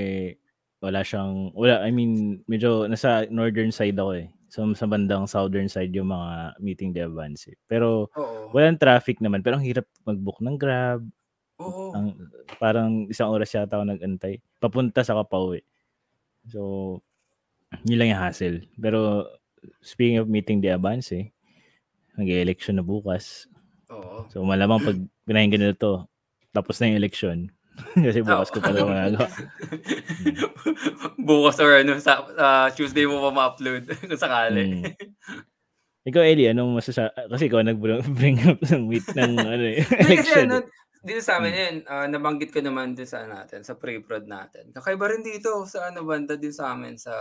wala 0.83 1.07
siyang 1.07 1.55
wala 1.55 1.79
I 1.87 1.89
mean 1.95 2.43
medyo 2.51 2.83
nasa 2.91 3.23
northern 3.31 3.71
side 3.71 3.95
ako 3.95 4.19
eh. 4.19 4.27
So 4.51 4.67
sa 4.75 4.83
bandang 4.83 5.31
southern 5.31 5.71
side 5.71 5.95
yung 5.95 6.11
mga 6.11 6.59
meeting 6.59 6.91
de 6.91 7.07
Avance. 7.07 7.47
eh. 7.47 7.57
Pero 7.71 8.11
Oo. 8.11 8.51
walang 8.51 8.75
traffic 8.75 9.23
naman 9.23 9.39
pero 9.39 9.55
ang 9.55 9.63
hirap 9.63 9.87
mag-book 10.03 10.43
ng 10.43 10.59
Grab. 10.59 11.07
Oo. 11.63 11.95
Ang 11.95 12.19
parang 12.59 13.07
isang 13.07 13.31
oras 13.31 13.47
yata 13.55 13.79
ako 13.79 13.87
nag-antay 13.87 14.43
papunta 14.59 15.07
sa 15.07 15.15
pauwi. 15.23 15.63
So 16.51 16.99
yun 17.87 18.03
lang 18.03 18.11
yung 18.11 18.19
hassle. 18.19 18.67
Pero 18.75 19.23
speaking 19.79 20.19
of 20.19 20.27
meeting 20.27 20.59
de 20.59 20.75
Avance, 20.75 21.15
eh, 21.15 21.31
nag-election 22.19 22.75
na 22.75 22.83
bukas. 22.83 23.47
Oo. 23.87 24.27
So 24.27 24.43
malamang 24.43 24.83
pag 24.83 24.99
pinahinggan 25.23 25.63
nila 25.63 25.75
to, 25.79 26.03
tapos 26.51 26.75
na 26.83 26.91
yung 26.91 26.99
election. 26.99 27.47
Kasi 28.07 28.19
bukas 28.21 28.49
ko 28.51 28.59
pa 28.59 28.71
rin 28.75 28.83
magagawa. 28.83 29.27
Bukas 31.27 31.57
or 31.63 31.71
ano, 31.81 31.97
sa 31.97 32.23
ah, 32.37 32.67
Tuesday 32.73 33.07
mo 33.07 33.23
pa 33.23 33.31
ma-upload 33.31 33.87
kung 34.09 34.19
sakali. 34.19 34.83
Mm. 34.83 34.83
Ikaw, 36.01 36.23
Eli, 36.25 36.49
anong 36.49 36.81
masasa... 36.81 37.13
Kasi 37.13 37.45
ikaw 37.45 37.61
nag-bring 37.61 38.41
up 38.49 38.59
ng 38.65 38.89
meet 38.89 39.05
ng 39.13 39.33
ano, 39.37 39.65
eh, 39.69 39.85
Hindi 39.85 40.17
kasi 40.17 40.33
election. 40.33 40.47
ano, 40.49 40.57
dito 41.01 41.21
sa 41.21 41.41
amin 41.41 41.53
yun, 41.53 41.75
ah, 41.89 42.05
nabanggit 42.05 42.53
ko 42.53 42.61
naman 42.61 42.93
din 42.93 43.09
sa 43.09 43.25
natin, 43.25 43.65
sa 43.65 43.73
pre-prod 43.73 44.29
natin. 44.29 44.69
Kakaiba 44.69 45.09
rin 45.09 45.25
dito 45.25 45.65
sa 45.65 45.89
ano 45.89 46.05
banda 46.05 46.37
din 46.37 46.53
sa 46.53 46.77
amin 46.77 46.93
sa 46.93 47.13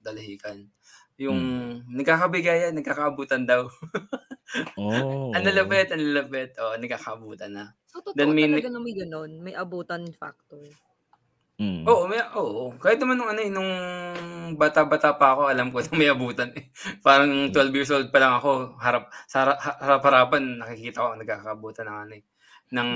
Dalahican. 0.00 0.64
Yung 1.16 1.40
nagkakabigayan, 1.88 2.76
nagkakaabutan 2.76 3.48
daw. 3.48 3.68
Oh. 4.76 5.32
Ang 5.32 5.44
lalapit, 5.44 5.88
ang 5.92 6.00
lalapit. 6.00 6.52
Oo, 6.60 6.76
nagkakaabutan 6.76 7.52
na. 7.56 7.64
So, 7.96 8.04
totoo 8.04 8.18
Then 8.20 8.36
may- 8.36 8.44
talaga 8.44 8.68
na 8.68 8.80
may 8.84 8.92
ganon. 8.92 9.30
May 9.40 9.56
abutan 9.56 10.04
factor. 10.12 10.60
Mm. 11.56 11.88
Oo, 11.88 12.04
may, 12.04 12.20
oo. 12.36 12.76
Kahit 12.76 13.00
naman 13.00 13.16
nung 13.16 13.32
ano 13.32 13.40
eh, 13.40 13.48
nung 13.48 13.72
bata-bata 14.60 15.16
pa 15.16 15.32
ako, 15.32 15.48
alam 15.48 15.72
ko 15.72 15.80
na 15.80 15.96
may 15.96 16.12
abutan 16.12 16.52
eh. 16.52 16.68
Parang 17.06 17.48
12 17.48 17.72
years 17.72 17.88
old 17.88 18.12
pa 18.12 18.20
lang 18.20 18.36
ako, 18.36 18.76
harap, 18.76 19.08
sa 19.24 19.48
harap- 19.48 19.80
harap-harapan, 19.80 20.60
nakikita 20.60 21.00
ko 21.00 21.16
nagkakaabutan 21.16 21.88
ng 21.88 21.98
ano 22.04 22.12
eh. 22.20 22.24
Ng 22.76 22.90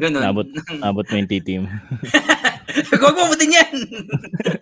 ganun. 0.00 0.22
Nabot, 0.24 0.48
abot 0.88 1.04
mo 1.04 1.16
yung 1.20 1.28
team. 1.28 1.62
Huwag 3.00 3.14
mo 3.16 3.22
abutin 3.28 3.56
yan! 3.56 3.76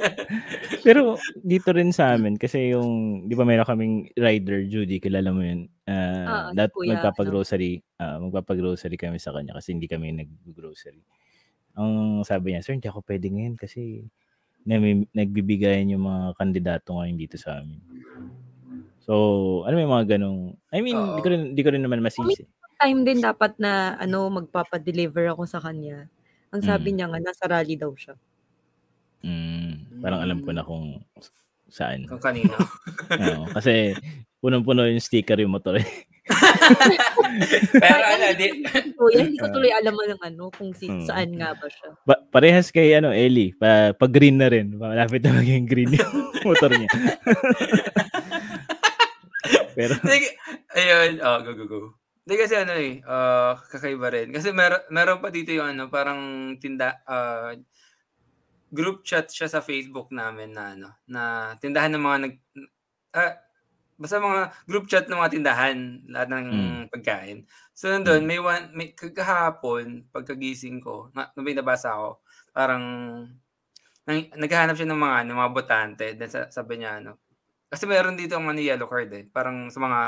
Pero 0.86 1.20
dito 1.40 1.70
rin 1.74 1.92
sa 1.92 2.16
amin, 2.16 2.40
kasi 2.40 2.72
yung, 2.72 3.24
di 3.28 3.34
ba 3.36 3.44
meron 3.44 3.68
kaming 3.68 3.96
rider, 4.16 4.64
Judy, 4.66 5.02
kilala 5.02 5.30
mo 5.30 5.44
yun. 5.44 5.68
Ah, 5.84 6.48
Uh, 6.50 6.54
si 6.54 6.56
dat 6.56 6.70
Kuya, 6.70 6.96
magpapagrocery, 6.96 7.72
ah, 7.98 8.16
magpapagrocery 8.22 8.96
kami 8.96 9.18
sa 9.18 9.34
kanya 9.34 9.58
kasi 9.58 9.74
hindi 9.74 9.90
kami 9.90 10.14
nag-grocery. 10.14 11.02
Ang 11.74 12.22
sabi 12.22 12.54
niya, 12.54 12.62
sir, 12.62 12.74
hindi 12.78 12.86
ako 12.86 13.02
pwede 13.06 13.26
ngayon 13.30 13.56
kasi 13.58 14.06
nagbibigayan 15.16 15.96
yung 15.96 16.04
mga 16.04 16.36
kandidato 16.36 16.94
ngayon 16.94 17.16
dito 17.16 17.40
sa 17.40 17.58
amin. 17.58 17.80
So, 19.02 19.14
ano 19.66 19.74
may 19.74 19.88
mga 19.88 20.16
ganong, 20.16 20.54
I 20.70 20.84
mean, 20.84 20.94
di 21.16 21.20
ko 21.24 21.28
rin, 21.32 21.42
di 21.56 21.62
ko 21.64 21.70
rin 21.72 21.82
naman 21.82 22.04
masisi. 22.04 22.46
Time 22.80 23.04
din 23.04 23.20
dapat 23.20 23.58
na 23.60 23.96
ano 23.98 24.28
magpapa-deliver 24.30 25.34
ako 25.34 25.44
sa 25.48 25.58
kanya. 25.60 26.08
Ang 26.50 26.62
sabi 26.62 26.90
Mm. 26.90 26.94
niya 26.94 27.06
nga, 27.08 27.20
nasa 27.22 27.44
rally 27.46 27.74
daw 27.74 27.92
siya. 27.94 28.14
Mm, 29.20 30.00
parang 30.00 30.20
alam 30.20 30.38
ko 30.40 30.50
na 30.50 30.64
kung 30.64 30.98
saan. 31.66 32.02
Kung 32.04 32.18
kanino. 32.18 32.50
Oo, 33.22 33.44
kasi 33.52 33.94
punong-puno 34.38 34.82
yung 34.84 34.98
sticker 34.98 35.38
yung 35.38 35.52
motor. 35.52 35.76
eh. 35.76 35.86
Pero 37.82 38.02
ano, 38.02 38.24
di, 38.34 38.64
Kuya, 38.96 39.22
hindi 39.22 39.36
ko 39.36 39.46
tuloy 39.54 39.70
alam 39.70 39.92
mo 39.92 40.02
ng 40.02 40.22
ano, 40.24 40.50
kung 40.50 40.72
si, 40.72 40.88
Mm. 40.88 41.04
saan 41.04 41.30
nga 41.36 41.52
ba 41.52 41.66
siya. 41.66 41.90
Pa- 42.02 42.22
parehas 42.28 42.70
kay 42.70 42.90
ano, 42.92 43.12
Ellie. 43.12 43.54
Pa, 43.54 43.92
pag 43.92 44.10
green 44.10 44.40
na 44.40 44.48
rin. 44.48 44.74
Malapit 44.74 45.22
na 45.22 45.36
maging 45.36 45.68
green 45.68 45.92
yung 45.92 46.10
motor 46.42 46.72
niya. 46.72 46.90
Pero, 49.70 49.94
Like, 50.02 50.34
ayun, 50.74 51.20
oh, 51.20 51.38
go, 51.40 51.52
go, 51.54 51.64
go. 51.64 51.78
Hindi 52.26 52.34
kasi 52.36 52.54
ano 52.56 52.72
eh, 52.76 53.00
ah, 53.08 53.56
kakaiba 53.56 54.08
rin. 54.12 54.28
Kasi 54.28 54.52
mer- 54.52 54.84
meron 54.92 55.24
pa 55.24 55.32
dito 55.32 55.56
yung 55.56 55.72
ano, 55.72 55.88
parang 55.88 56.52
tinda, 56.60 57.00
ah, 57.08 57.56
group 58.70 59.02
chat 59.02 59.26
siya 59.26 59.50
sa 59.50 59.60
Facebook 59.64 60.14
namin 60.14 60.54
na 60.54 60.64
ano, 60.78 60.88
na 61.10 61.22
tindahan 61.58 61.90
ng 61.96 62.04
mga 62.06 62.18
nag, 62.22 62.34
ah, 63.16 63.34
basta 64.00 64.18
mga 64.22 64.42
group 64.68 64.86
chat 64.90 65.06
ng 65.08 65.18
mga 65.20 65.32
tindahan, 65.38 65.78
lahat 66.08 66.28
ng 66.32 66.46
Mm. 66.50 66.82
pagkain. 66.92 67.38
So 67.74 67.88
nandun, 67.90 68.24
may 68.28 68.38
one, 68.42 68.70
may 68.76 68.92
kagahapon, 68.94 70.08
pagkagising 70.14 70.80
ko, 70.84 71.10
na, 71.16 71.30
nung 71.36 71.46
may 71.46 71.56
nabasa 71.56 71.94
ako, 71.96 72.22
parang, 72.54 72.84
nang, 74.06 74.20
naghahanap 74.36 74.76
siya 74.76 74.88
ng 74.90 75.00
mga, 75.00 75.16
ano, 75.26 75.30
mga 75.40 75.52
botante. 75.56 76.06
Then 76.16 76.30
sa- 76.32 76.50
sabi 76.52 76.80
niya, 76.80 77.00
ano, 77.02 77.20
kasi 77.70 77.86
meron 77.90 78.16
dito 78.18 78.36
ang 78.38 78.48
ano, 78.50 78.60
yellow 78.62 78.86
card 78.90 79.10
eh. 79.14 79.24
Parang 79.30 79.70
sa 79.72 79.78
mga 79.82 80.00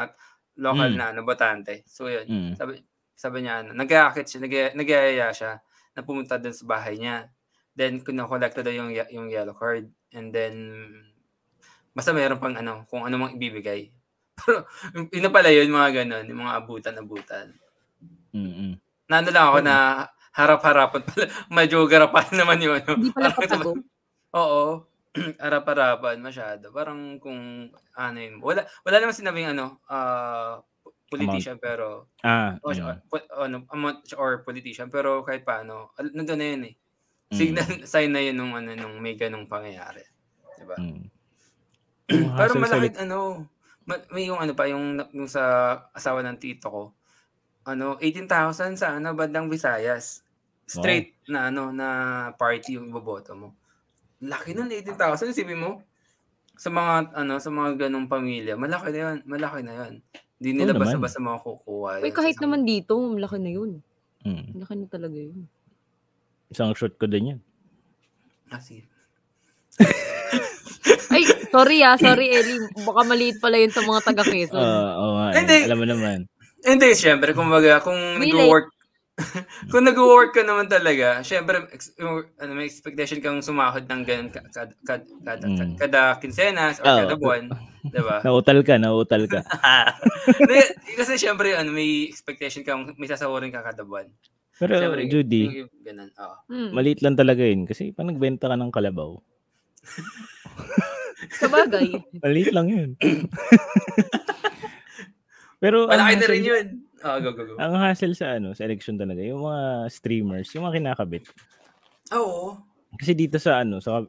local 0.57 0.91
Mm. 0.93 0.99
na 0.99 1.07
ano, 1.11 1.21
botante. 1.23 1.83
So 1.87 2.07
yun, 2.07 2.27
mm, 2.27 2.53
sabi, 2.57 2.83
sabi 3.15 3.37
niya, 3.41 3.63
ano, 3.63 3.73
nag-aakit 3.73 4.25
siya, 4.25 4.41
nag- 4.41 4.75
nag-aaya 4.75 5.29
siya 5.31 5.53
na 5.93 6.01
pumunta 6.03 6.37
dun 6.37 6.53
sa 6.53 6.65
bahay 6.65 6.97
niya. 6.97 7.29
Then, 7.73 8.01
kinokolekta 8.01 8.61
daw 8.61 8.69
yung, 8.69 8.93
yung 8.93 9.33
yellow 9.33 9.57
card. 9.57 9.89
And 10.13 10.29
then, 10.29 10.55
basta 11.93 12.13
meron 12.13 12.37
pang 12.37 12.53
ano, 12.53 12.85
kung 12.87 13.05
ano 13.05 13.17
mang 13.17 13.33
ibibigay. 13.33 13.89
Pero, 14.39 14.65
yun 15.09 15.23
na 15.23 15.33
pala 15.33 15.49
yun, 15.49 15.69
mga 15.69 16.05
ganun, 16.05 16.25
yung 16.27 16.41
mga 16.43 16.55
abutan-abutan. 16.59 17.47
mm, 18.33 18.53
mm. 18.53 18.75
Nano 19.09 19.29
lang 19.29 19.47
ako 19.49 19.59
na 19.61 19.75
harap-harapan 20.33 21.03
pala. 21.05 21.25
Medyo 21.57 21.85
garapan 21.85 22.29
naman 22.33 22.61
yun. 22.61 22.81
Ano. 22.81 22.93
Hindi 22.97 23.13
pala 23.13 23.29
patago. 23.37 23.73
Oo. 24.33 24.65
harap-harapan 25.45 26.17
masyado. 26.21 26.73
Parang 26.73 27.21
kung 27.21 27.69
ano 27.93 28.19
yun. 28.19 28.41
Wala, 28.41 28.65
wala 28.85 28.97
naman 28.97 29.17
sinabing 29.17 29.53
ano, 29.53 29.81
ah, 29.89 30.65
politician 31.13 31.61
pero 31.61 32.09
Ah, 32.25 32.57
o, 32.65 32.73
mm, 32.73 33.13
po- 33.13 33.29
ano, 33.37 33.69
amount 33.69 34.09
or 34.17 34.41
politician 34.41 34.89
pero 34.89 35.21
kahit 35.21 35.45
paano, 35.45 35.93
nandun 36.01 36.41
na 36.41 36.47
yun 36.57 36.63
eh. 36.73 36.75
mm, 37.29 37.37
Signal, 37.37 37.69
sign 37.93 38.11
na 38.17 38.25
yun 38.25 38.37
nung, 38.41 38.57
ano, 38.57 38.73
nung 38.73 38.97
may 38.97 39.13
ganong 39.13 39.45
pangyayari. 39.45 40.01
Diba? 40.57 40.77
mm. 40.81 41.05
Pero 42.41 42.53
malaki, 42.57 42.97
ano, 42.97 43.45
ma- 43.85 44.07
may 44.13 44.25
yung 44.29 44.41
ano 44.41 44.53
pa, 44.57 44.65
yung, 44.69 44.97
yung 45.13 45.29
sa 45.29 45.77
asawa 45.93 46.25
ng 46.25 46.41
tito 46.41 46.69
ko, 46.73 46.83
ano, 47.69 48.01
18,000 48.01 48.81
sa 48.81 48.97
ano, 48.97 49.13
bandang 49.13 49.53
Visayas. 49.53 50.25
Straight 50.65 51.21
na 51.29 51.53
ano, 51.53 51.69
na 51.69 51.89
party 52.41 52.81
yung 52.81 52.89
iboboto 52.89 53.37
mo. 53.37 53.53
Laki 54.23 54.55
nun, 54.55 54.71
18,000. 54.71 55.35
Isipin 55.35 55.59
mo, 55.59 55.83
sa 56.55 56.71
mga, 56.71 57.11
ano, 57.19 57.43
sa 57.43 57.51
mga 57.51 57.87
ganong 57.87 58.07
pamilya, 58.07 58.55
malaki 58.55 58.95
na 58.95 58.99
yun, 58.99 59.17
malaki 59.27 59.61
na 59.67 59.75
yun. 59.75 59.93
Hindi 60.39 60.51
nila 60.55 60.71
Oo 60.71 60.79
naman. 60.79 60.83
basta-basta 60.87 61.19
makukuha. 61.19 61.91
Uy, 62.03 62.11
yun 62.11 62.15
kahit 62.15 62.39
naman 62.39 62.63
dito, 62.63 62.95
laki 63.19 63.39
na 63.39 63.51
yun. 63.51 63.71
Mm. 64.23 64.63
Laki 64.63 64.75
na 64.79 64.87
talaga 64.87 65.19
yun. 65.19 65.47
Isang 66.51 66.75
shot 66.79 66.95
ko 66.99 67.11
din 67.11 67.35
yan. 67.35 67.41
Ah, 68.53 68.63
sige. 68.63 68.87
Ay, 71.13 71.25
sorry 71.49 71.81
ah, 71.85 71.97
sorry 71.97 72.33
Ellie. 72.33 72.61
Baka 72.85 73.01
maliit 73.05 73.37
pala 73.41 73.57
yun 73.61 73.73
sa 73.73 73.85
mga 73.85 74.01
taga 74.03 74.25
Quezon. 74.25 74.61
Ah, 74.61 74.93
oo 74.99 75.13
nga. 75.19 75.27
eh. 75.31 75.35
Hindi. 75.41 75.59
Alam 75.67 75.79
mo 75.81 75.87
naman. 75.89 76.19
Hindi, 76.63 76.89
syempre, 76.95 77.35
kumbaga, 77.35 77.83
kung 77.83 77.99
nag-work, 78.23 78.71
kung 79.71 79.85
nag-work 79.85 80.33
ka 80.33 80.41
naman 80.41 80.67
talaga, 80.67 81.21
syempre, 81.21 81.61
ano, 82.41 82.51
may 82.53 82.65
expectation 82.65 83.21
kang 83.21 83.45
sumahod 83.45 83.85
ng 83.85 84.03
ganun 84.03 84.31
ka- 84.33 84.49
kada, 84.49 84.73
kada, 84.83 85.05
kada, 85.21 85.45
Mm. 85.47 85.77
kada 85.77 86.01
kinsenas 86.17 86.81
or 86.81 86.89
Oo. 86.89 86.99
kada 86.99 87.15
buwan. 87.15 87.45
Diba? 87.85 88.17
Nautal 88.25 88.65
ka, 88.65 88.81
nautal 88.81 89.29
ka. 89.29 89.45
Kasi 90.99 91.21
syempre, 91.21 91.53
ano, 91.53 91.71
may 91.71 92.09
expectation 92.09 92.65
ka, 92.65 92.73
may 92.97 93.05
sasawarin 93.07 93.53
ka 93.53 93.61
kada 93.63 93.85
buwan. 93.85 94.09
Pero 94.57 94.79
Syempre, 94.79 95.05
Judy, 95.07 95.43
yung- 95.43 95.57
yung 95.61 95.71
Ganun, 95.83 96.11
oo. 96.15 96.35
Hmm. 96.49 96.71
maliit 96.73 97.01
lang 97.03 97.17
talaga 97.19 97.43
yun. 97.43 97.67
Kasi 97.67 97.93
pag 97.93 98.07
nagbenta 98.07 98.49
ka 98.49 98.57
ng 98.57 98.73
kalabaw, 98.73 99.21
Sabagay. 101.35 102.01
maliit 102.17 102.51
lang 102.51 102.69
yun. 102.71 102.91
Pero 105.59 105.87
Malaki 105.87 106.15
na 106.17 106.27
rin 106.27 106.43
yun. 106.43 106.67
Oh, 107.03 107.19
go, 107.19 107.31
go, 107.35 107.43
go. 107.43 107.55
Ang 107.59 107.75
hassle 107.83 108.15
sa 108.15 108.39
ano, 108.39 108.55
sa 108.55 108.63
election 108.63 108.95
talaga, 108.95 109.19
yung 109.19 109.43
mga 109.43 109.91
streamers, 109.91 110.49
yung 110.55 110.65
mga 110.71 110.79
kinakabit. 110.79 111.25
Oo. 112.15 112.63
Kasi 112.95 113.13
dito 113.19 113.43
sa 113.43 113.67
ano, 113.67 113.83
sa 113.83 114.07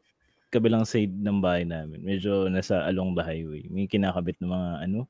kabilang 0.53 0.86
side 0.86 1.10
ng 1.10 1.41
bahay 1.41 1.65
namin, 1.65 2.06
medyo 2.06 2.45
nasa 2.45 2.86
along 2.86 3.17
the 3.17 3.25
highway. 3.25 3.65
May 3.73 3.89
kinakabit 3.89 4.38
ng 4.38 4.51
mga 4.53 4.69
ano, 4.86 5.10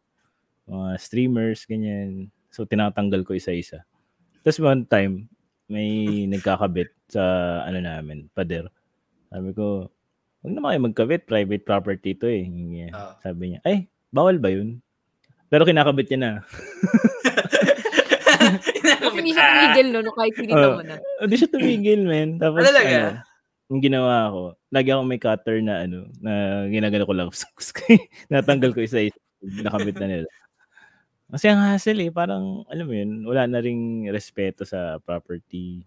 mga 0.72 0.90
streamers, 0.96 1.68
ganyan. 1.68 2.32
So 2.48 2.64
tinatanggal 2.64 3.28
ko 3.28 3.36
isa-isa. 3.36 3.84
Tapos 4.48 4.64
one 4.64 4.88
time, 4.88 5.28
may 5.68 6.08
nagkakabit 6.34 6.96
sa 7.12 7.22
ano 7.68 7.84
namin, 7.84 8.32
pader. 8.32 8.72
Sabi 9.28 9.52
ko, 9.52 9.92
huwag 10.40 10.54
na 10.56 10.64
kayo 10.72 10.80
magkabit, 10.88 11.28
private 11.28 11.64
property 11.68 12.16
to 12.16 12.32
eh. 12.32 12.48
Ah. 12.96 13.20
Sabi 13.20 13.56
niya, 13.56 13.60
ay, 13.68 13.92
bawal 14.14 14.40
ba 14.40 14.48
yun? 14.54 14.80
Pero 15.52 15.68
kinakabit 15.68 16.08
niya 16.14 16.20
na. 16.22 16.32
Hindi 19.24 19.32
siya 19.32 19.48
tumigil, 19.48 19.88
no? 19.90 20.00
no 20.04 20.12
kahit 20.12 20.34
pinita 20.36 20.66
mo 20.70 20.82
na. 20.84 20.96
Hindi 21.24 21.36
siya 21.40 21.50
tumigil, 21.50 22.02
men. 22.04 22.30
Tapos, 22.38 22.60
Ah, 22.60 22.68
talaga? 22.70 22.92
ano, 22.92 23.10
yung 23.72 23.82
ginawa 23.82 24.16
ko, 24.30 24.42
lagi 24.70 24.90
ako 24.92 25.02
may 25.08 25.18
cutter 25.18 25.58
na 25.64 25.74
ano, 25.82 26.06
na 26.20 26.32
ginagano 26.68 27.08
ko 27.08 27.14
lang. 27.16 27.30
Natanggal 28.34 28.76
ko 28.76 28.84
isa-isa. 28.84 29.16
Nakabit 29.42 29.98
na 29.98 30.08
nila. 30.08 30.28
Kasi 31.34 31.50
ang 31.50 31.64
hassle 31.66 32.04
eh, 32.06 32.12
parang, 32.14 32.62
alam 32.70 32.86
mo 32.86 32.94
yun, 32.94 33.26
wala 33.26 33.50
na 33.50 33.58
ring 33.58 34.06
respeto 34.12 34.68
sa 34.68 35.02
property. 35.02 35.82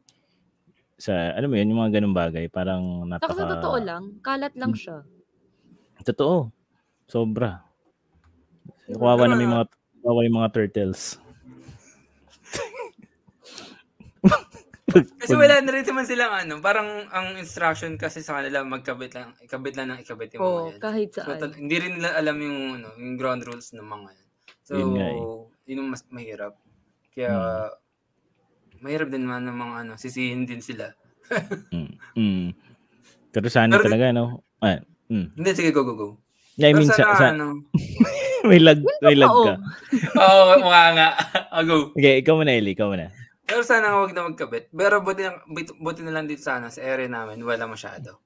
Sa, 0.99 1.13
alam 1.13 1.47
mo 1.47 1.55
yun, 1.61 1.71
yung 1.71 1.81
mga 1.87 2.01
ganung 2.01 2.17
bagay. 2.17 2.49
Parang 2.51 3.07
Saka 3.07 3.31
napaka... 3.31 3.37
sa 3.39 3.53
totoo 3.55 3.77
lang, 3.79 4.03
kalat 4.25 4.57
lang 4.57 4.73
Hmm. 4.75 4.81
siya. 4.81 4.97
Totoo. 6.03 6.51
Sobra. 7.07 7.63
Kawawa 8.91 9.31
na 9.31 9.37
may 9.39 9.47
mga, 9.47 9.65
kawawa 10.03 10.21
yung 10.27 10.39
mga 10.43 10.51
turtles. 10.51 11.21
Kasi 14.99 15.33
pag- 15.33 15.43
wala 15.43 15.55
na 15.59 15.71
rin 15.71 15.83
naman 15.83 16.05
silang 16.05 16.33
ano, 16.33 16.55
parang 16.59 16.89
ang 17.09 17.37
instruction 17.37 17.95
kasi 17.95 18.21
sa 18.21 18.37
kanila 18.37 18.63
magkabit 18.63 19.13
lang, 19.13 19.35
ikabit 19.39 19.75
lang 19.75 19.87
ng 19.89 20.01
ikabit 20.01 20.31
yung 20.33 20.41
mga 20.41 20.47
Oo, 20.47 20.69
yan. 20.69 20.79
kahit 20.79 21.11
So, 21.11 21.21
saan. 21.21 21.39
tal- 21.39 21.55
hindi 21.55 21.77
rin 21.77 21.93
nila 21.95 22.13
alam 22.13 22.37
yung, 22.37 22.59
ano, 22.77 22.89
yung 22.95 23.15
ground 23.15 23.43
rules 23.43 23.71
ng 23.71 23.85
mga 23.85 24.09
yan. 24.11 24.27
So, 24.63 24.73
Yun 24.75 24.91
nga 24.93 25.07
eh. 25.07 25.21
yun 25.67 25.79
yung 25.79 25.91
mas 25.91 26.03
mahirap. 26.09 26.55
Kaya, 27.11 27.33
mahirap 28.79 29.09
din 29.09 29.23
naman 29.23 29.45
ng 29.45 29.57
mga 29.57 29.75
ano, 29.81 29.93
sisihin 29.97 30.45
din 30.45 30.61
sila. 30.61 30.93
Mm. 31.69 31.91
Mm. 32.15 32.47
Pero 33.31 33.47
sana 33.49 33.75
Pero- 33.75 33.85
talaga, 33.85 34.11
no? 34.11 34.47
Ah, 34.59 34.79
mm. 35.09 35.35
Hindi, 35.35 35.51
sige, 35.53 35.71
go, 35.71 35.83
go, 35.83 35.95
go. 35.95 36.09
Yeah, 36.55 36.71
I 36.71 36.75
mean, 36.75 36.89
sa, 36.89 37.03
sa, 37.13 37.27
ano, 37.31 37.67
may 38.49 38.57
lag, 38.57 38.79
may 39.03 39.13
lag 39.13 39.29
ka. 39.29 39.55
oo, 40.23 40.43
mukha 40.57 40.85
nga. 40.95 41.09
Ah, 41.51 41.61
go. 41.61 41.91
Okay, 41.93 42.23
ikaw 42.23 42.33
muna, 42.33 42.49
Eli, 42.51 42.73
ikaw 42.73 42.89
muna. 42.89 43.11
Pero 43.47 43.63
sana 43.63 43.95
huwag 43.95 44.11
na 44.11 44.27
magkabit. 44.27 44.69
Pero 44.69 44.99
buti, 45.01 45.23
na- 45.23 45.43
buti, 45.79 46.03
na 46.03 46.11
lang 46.11 46.27
dito 46.27 46.43
sana 46.43 46.67
sa 46.67 46.83
area 46.83 47.07
namin, 47.07 47.39
wala 47.41 47.65
masyado. 47.65 48.19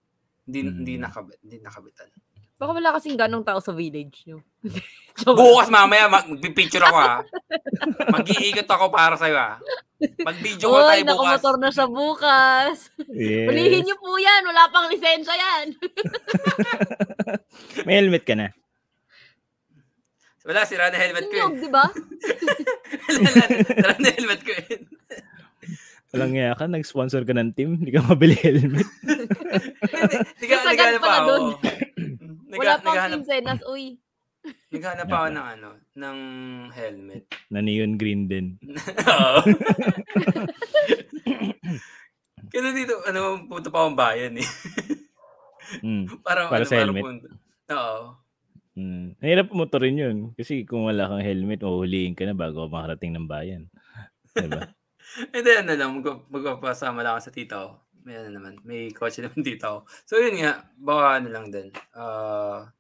Hindi, 0.45 0.61
Mm. 0.65 0.73
hindi 0.75 0.95
nakabit, 0.97 1.39
hindi 1.45 1.57
nakabitan. 1.61 2.09
Baka 2.57 2.71
wala 2.73 2.93
kasing 2.93 3.17
ganong 3.17 3.41
tao 3.41 3.57
sa 3.57 3.73
village 3.73 4.21
nyo. 4.25 4.45
Bukas 5.25 5.69
mamaya, 5.69 6.09
mag- 6.09 6.29
magpipicture 6.29 6.81
ako 6.83 6.99
ha. 6.99 7.17
Mag-iikot 8.11 8.69
ako 8.69 8.89
para 8.89 9.17
sa'yo 9.17 9.37
ha. 9.37 9.57
Mag-video 10.21 10.69
call 10.69 10.81
Uy, 10.81 10.89
tayo 10.91 11.03
bukas. 11.03 11.09
nakamotor 11.37 11.57
na 11.57 11.69
siya 11.69 11.87
bukas. 11.87 12.77
Yes. 13.09 13.49
Ulihin 13.49 13.85
niyo 13.85 13.97
po 13.97 14.17
yan. 14.17 14.43
Wala 14.45 14.69
pang 14.69 14.89
lisensya 14.89 15.33
yan. 15.33 15.67
May 17.89 17.97
helmet 17.97 18.25
ka 18.25 18.35
na. 18.35 18.49
Wala, 20.51 20.67
sira 20.67 20.91
na 20.91 20.99
helmet 20.99 21.31
ko 21.31 21.35
Inyog, 21.39 21.55
yun. 21.55 21.63
di 21.63 21.71
ba? 21.71 21.87
sira 23.71 23.95
na 24.03 24.09
helmet 24.11 24.43
ko 24.43 24.51
yun. 24.51 24.83
Walang 26.11 26.35
nga 26.35 26.59
ka, 26.59 26.67
nag-sponsor 26.67 27.23
ka 27.23 27.39
ng 27.39 27.55
team, 27.55 27.79
hindi 27.79 27.95
ka 27.95 28.03
mabili 28.03 28.35
helmet. 28.35 28.83
Hindi 28.83 30.47
ka, 30.51 30.55
Nasagad 30.59 30.99
naghanap 30.99 31.03
pa 31.07 31.15
ako. 31.23 31.35
Wala 32.51 32.83
pang 32.83 32.99
naghahanap, 32.99 33.23
kinsenas. 33.23 33.63
Uy. 33.71 34.03
naghahanap 34.75 35.07
pa 35.07 35.17
ako 35.23 35.29
ng 35.31 35.47
ano, 35.55 35.69
ng 35.95 36.19
helmet. 36.75 37.31
Na 37.47 37.63
neon 37.63 37.95
green 37.95 38.27
din. 38.27 38.59
Oo. 39.07 39.47
Kasi 42.51 42.75
dito, 42.75 42.99
ano, 43.07 43.47
puto 43.47 43.71
pa 43.71 43.87
akong 43.87 43.95
bayan 43.95 44.35
eh. 44.35 44.49
Mm. 45.87 46.11
Parang, 46.27 46.51
Para 46.51 46.67
ano, 46.67 46.67
sa 46.67 46.83
helmet? 46.83 47.07
Oo. 47.71 48.19
Mm. 48.79 49.19
Nahirap 49.19 49.49
motorin 49.51 49.99
yun. 49.99 50.17
Kasi 50.39 50.63
kung 50.63 50.87
wala 50.87 51.11
kang 51.11 51.25
helmet, 51.25 51.63
mahuhuliin 51.63 52.15
ka 52.15 52.27
na 52.27 52.37
bago 52.37 52.67
ka 52.67 52.71
makarating 52.71 53.15
ng 53.15 53.27
bayan. 53.27 53.67
Diba? 54.35 54.71
Hindi, 55.35 55.51
ano 55.59 55.73
lang, 55.75 55.91
mag- 55.99 56.31
magpapasama 56.31 57.03
lang 57.03 57.19
sa 57.19 57.35
tita 57.35 57.67
ko. 57.67 57.71
May 58.07 58.17
ano 58.17 58.31
naman, 58.33 58.57
may 58.63 58.95
kotse 58.95 59.21
naman 59.21 59.43
tita 59.49 59.75
ko. 59.75 59.79
So 60.07 60.17
yun 60.23 60.39
nga, 60.41 60.65
baka 60.79 61.21
ano 61.21 61.29
lang 61.29 61.47
din. 61.51 61.69
ah 61.99 62.71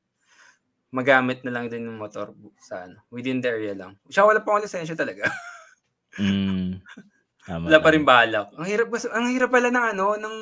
magamit 0.90 1.46
na 1.46 1.54
lang 1.54 1.70
din 1.70 1.86
yung 1.86 1.98
motor 2.02 2.34
sa 2.58 2.86
ano, 2.86 2.98
within 3.14 3.38
the 3.38 3.46
area 3.46 3.74
lang. 3.74 3.94
Siya 4.10 4.26
wala 4.26 4.42
pa 4.42 4.54
akong 4.54 4.66
lisensya 4.66 4.98
talaga. 4.98 5.30
Mm. 6.18 6.82
Tama, 7.46 7.70
wala 7.70 7.78
pa 7.80 7.90
rin 7.94 8.04
balak. 8.04 8.52
Ang 8.58 8.68
hirap 8.68 8.92
ang 8.92 9.26
hirap 9.32 9.50
pala 9.54 9.72
ng 9.72 9.86
ano, 9.96 10.06
ng 10.18 10.36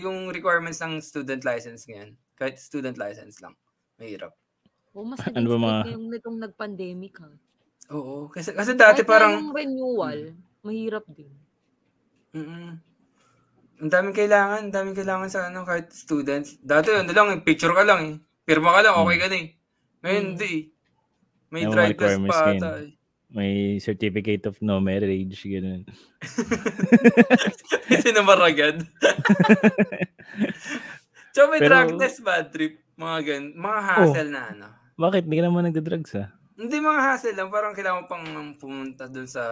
yung 0.00 0.32
requirements 0.32 0.80
ng 0.80 1.02
student 1.02 1.42
license 1.44 1.84
ngayon. 1.84 2.16
Kahit 2.38 2.56
student 2.56 2.96
license 2.96 3.42
lang. 3.42 3.52
Mahirap. 4.00 4.32
Oh, 4.92 5.02
mas 5.02 5.18
Ano 5.32 5.48
ba 5.48 5.58
mga- 5.58 5.82
ngayong 5.86 6.06
nitong 6.10 6.38
nag-pandemic 6.38 7.14
ha. 7.18 7.30
Oo. 7.90 8.28
Kasi, 8.28 8.52
kasi 8.52 8.72
dati 8.72 9.00
Kahit 9.00 9.08
parang, 9.08 9.32
yung 9.34 9.50
renewal, 9.50 10.18
mahirap 10.60 11.04
din. 11.08 11.32
mm 12.32 12.72
ang 13.82 13.90
daming 13.90 14.14
kailangan, 14.14 14.58
ang 14.62 14.70
daming 14.70 14.94
kailangan 14.94 15.26
sa 15.26 15.50
ano, 15.50 15.66
kahit 15.66 15.90
students. 15.90 16.54
Dati 16.56 16.94
ano 16.94 17.10
lang, 17.10 17.34
eh, 17.34 17.42
picture 17.42 17.74
ka 17.74 17.82
lang 17.82 18.00
eh. 18.06 18.16
Pirma 18.40 18.70
ka 18.70 18.80
lang, 18.80 18.94
okay 18.94 19.18
ka 19.18 19.26
na 19.26 19.36
eh. 19.36 19.48
Ngayon, 19.98 20.22
Mm. 20.22 20.28
hindi 20.30 20.52
eh. 20.54 20.62
May 21.50 21.62
mga 21.66 21.72
drive 21.74 21.96
test 21.98 22.20
pa 22.22 22.36
ata 22.48 22.70
eh. 22.78 22.90
May 23.28 23.52
certificate 23.76 24.46
of 24.46 24.54
no 24.60 24.78
marriage, 24.78 25.34
gano'n. 25.42 25.82
Sinamar 27.98 28.38
agad. 28.40 28.86
so 31.30 31.46
may 31.50 31.58
Pero- 31.58 31.74
drug 31.82 31.98
test, 31.98 32.22
bad 32.22 32.48
trip. 32.48 32.78
Mga 32.94 33.18
gan, 33.24 33.42
mga 33.52 33.80
hassle 33.82 34.30
na 34.30 34.42
ano. 34.46 34.68
Bakit? 34.96 35.24
Hindi 35.26 35.36
ka 35.40 35.44
naman 35.48 35.64
nagda-drugs, 35.68 36.12
ah? 36.18 36.28
Hindi 36.52 36.76
mga 36.78 37.00
hassle 37.00 37.34
lang, 37.34 37.48
parang 37.48 37.72
kailangan 37.72 38.04
mo 38.04 38.06
pang 38.06 38.26
pumunta 38.60 39.08
dun 39.08 39.26
sa 39.26 39.42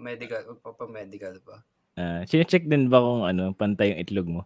medical, 0.00 0.56
magpapa-medical 0.56 1.36
pa. 1.44 1.62
Ah, 2.00 2.24
check 2.24 2.64
din 2.64 2.88
ba 2.88 2.98
kung 2.98 3.28
ano, 3.28 3.52
pantay 3.52 3.92
yung 3.92 4.00
itlog 4.00 4.28
mo? 4.30 4.42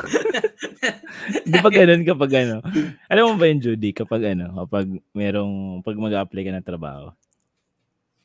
Di 1.50 1.58
ba 1.60 1.70
ganun 1.70 2.02
kapag 2.02 2.32
ano? 2.46 2.64
Alam 3.06 3.24
mo 3.30 3.34
ba 3.38 3.46
yun, 3.46 3.60
Judy, 3.62 3.94
kapag 3.94 4.34
ano, 4.34 4.64
kapag 4.64 4.86
merong, 5.12 5.84
pag 5.84 5.96
mag-apply 5.96 6.42
ka 6.44 6.52
ng 6.56 6.66
trabaho, 6.68 7.12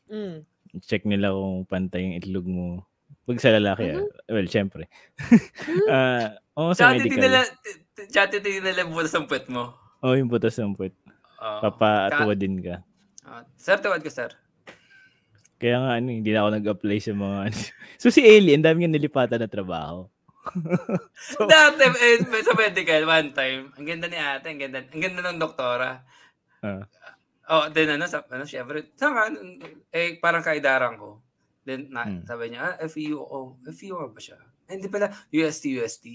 Mm. 0.05 0.45
check 0.85 1.01
nila 1.01 1.33
kung 1.33 1.65
pantay 1.65 2.05
yung 2.05 2.17
itlog 2.21 2.45
mo. 2.45 2.85
Pag 3.25 3.41
sa 3.41 3.49
lalaki, 3.49 3.89
ah. 3.89 4.05
well, 4.29 4.45
syempre. 4.45 4.85
Ah, 5.89 6.37
oo, 6.53 6.77
sa 6.77 6.93
medical. 6.93 7.17
nila, 7.17 7.41
titignan 8.29 8.69
nila 8.69 8.85
yung 8.85 8.93
butas 8.93 9.13
ng 9.17 9.25
puwet 9.25 9.49
mo. 9.49 9.73
Oo, 10.05 10.13
yung 10.13 10.29
butas 10.29 10.53
ng 10.61 10.77
puwet. 10.77 10.93
Oo. 11.41 11.59
Papatuwa 11.65 12.37
din 12.37 12.61
ka. 12.61 12.85
Ah, 13.25 13.41
sir, 13.57 13.81
tawad 13.81 14.05
ko, 14.05 14.13
sir. 14.13 14.29
Kaya 15.57 15.81
nga, 15.81 15.91
ano, 15.97 16.13
hindi 16.13 16.29
na 16.29 16.45
ako 16.45 16.49
nag-apply 16.61 16.97
sa 17.01 17.17
mga... 17.17 17.39
so, 18.01 18.13
si 18.13 18.21
Ellie, 18.21 18.53
ang 18.53 18.61
dami 18.61 18.85
niya 18.85 18.93
nilipatan 18.93 19.41
na 19.41 19.49
trabaho. 19.49 20.05
So- 21.33 21.49
Dati, 21.49 21.81
eh, 21.89 22.21
sa 22.45 22.53
medical, 22.53 23.01
one 23.09 23.33
time, 23.33 23.73
ang 23.73 23.85
ganda 23.87 24.05
ni 24.05 24.13
ate, 24.13 24.53
ang 24.53 24.61
ganda, 24.61 24.85
ang 24.85 25.01
ganda 25.01 25.21
ng 25.25 25.41
doktora. 25.41 26.05
Ah. 26.61 26.85
Oh, 27.49 27.65
then 27.73 27.97
ano, 27.97 28.05
sa, 28.05 28.21
ano, 28.29 28.45
syempre, 28.45 28.93
saka, 28.93 29.33
eh, 29.89 30.21
parang 30.21 30.45
kaidaran 30.45 31.01
ko. 31.01 31.25
Then, 31.65 31.89
na, 31.89 32.05
Hmm. 32.05 32.21
sabi 32.29 32.53
niya, 32.53 32.77
ah, 32.77 32.85
FEU, 32.85 33.17
oh, 33.17 33.57
nga 33.65 34.05
ba 34.05 34.21
siya? 34.21 34.37
Hindi 34.69 34.85
pala, 34.85 35.09
UST, 35.33 35.81
UST. 35.81 36.05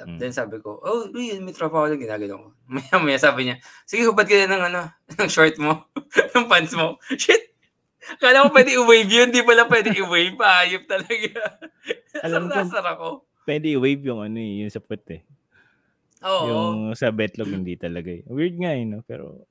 Hmm. 0.00 0.18
Then 0.18 0.32
sabi 0.32 0.58
ko, 0.58 0.80
oh, 0.80 1.12
uy, 1.12 1.36
may 1.38 1.52
tropa 1.52 1.78
ako 1.84 1.94
lang 1.94 2.02
ginagano 2.02 2.34
ko. 2.40 2.46
Maya, 2.72 2.94
maya 2.98 3.18
sabi 3.20 3.46
niya, 3.46 3.56
sige, 3.84 4.08
hubad 4.08 4.24
ka 4.24 4.34
na 4.34 4.56
ng, 4.56 4.64
ano, 4.72 4.80
ng 5.20 5.30
short 5.30 5.56
mo, 5.60 5.86
ng 6.34 6.46
pants 6.48 6.72
mo. 6.72 6.96
Shit! 7.14 7.52
Kala 8.18 8.48
ko 8.48 8.48
pwede 8.50 8.74
i-wave 8.74 9.06
yun, 9.12 9.30
di 9.30 9.46
pala 9.46 9.62
pwede 9.70 9.94
i-wave. 9.94 10.34
Paayop 10.34 10.90
talaga. 10.90 11.62
Alam 12.26 12.50
ko- 12.50 12.66
ako. 12.66 13.06
Pwede 13.46 13.70
i-wave 13.70 14.02
yung 14.02 14.26
ano 14.26 14.38
eh, 14.42 14.66
yung 14.66 14.72
sa 14.74 14.82
puwet 14.82 15.06
eh. 15.14 15.22
Oo. 16.22 16.44
Yung 16.46 16.74
sa 16.98 17.14
betlog, 17.14 17.50
hindi 17.50 17.74
talaga 17.78 18.10
eh. 18.10 18.22
Weird 18.26 18.58
nga 18.58 18.74
eh, 18.74 18.82
no? 18.86 19.06
Pero, 19.06 19.46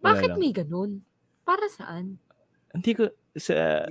Bakit 0.00 0.36
lang. 0.36 0.38
may 0.40 0.52
ganun? 0.52 1.04
Para 1.44 1.68
saan? 1.68 2.16
Hindi 2.72 2.92
ko, 2.96 3.08
sa 3.32 3.86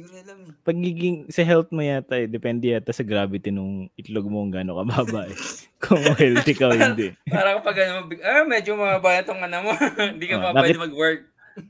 pagiging, 0.61 1.27
sa 1.27 1.41
health 1.41 1.69
mo 1.69 1.79
yata 1.79 2.15
eh, 2.15 2.25
depende 2.25 2.67
yata 2.69 2.89
sa 2.89 3.01
gravity 3.01 3.49
nung 3.49 3.87
itlog 3.95 4.25
mo 4.25 4.41
kung 4.41 4.51
gaano 4.51 4.75
kababa 4.75 5.25
eh. 5.25 5.37
Kung 5.79 6.03
healthy 6.11 6.53
ka 6.53 6.67
o 6.67 6.75
hindi. 6.75 7.15
Parang 7.31 7.63
kapag 7.63 7.77
ano, 7.81 8.03
big- 8.05 8.19
ah, 8.19 8.43
medyo 8.43 8.75
mababa 8.75 9.15
itong 9.15 9.39
ano 9.39 9.63
mo. 9.63 9.71
Hindi 10.11 10.27
ka 10.27 10.35
Oh, 10.35 10.41
pa 10.41 10.51
bakit- 10.53 10.75
pwede 10.75 10.83
mag-work. 10.83 11.21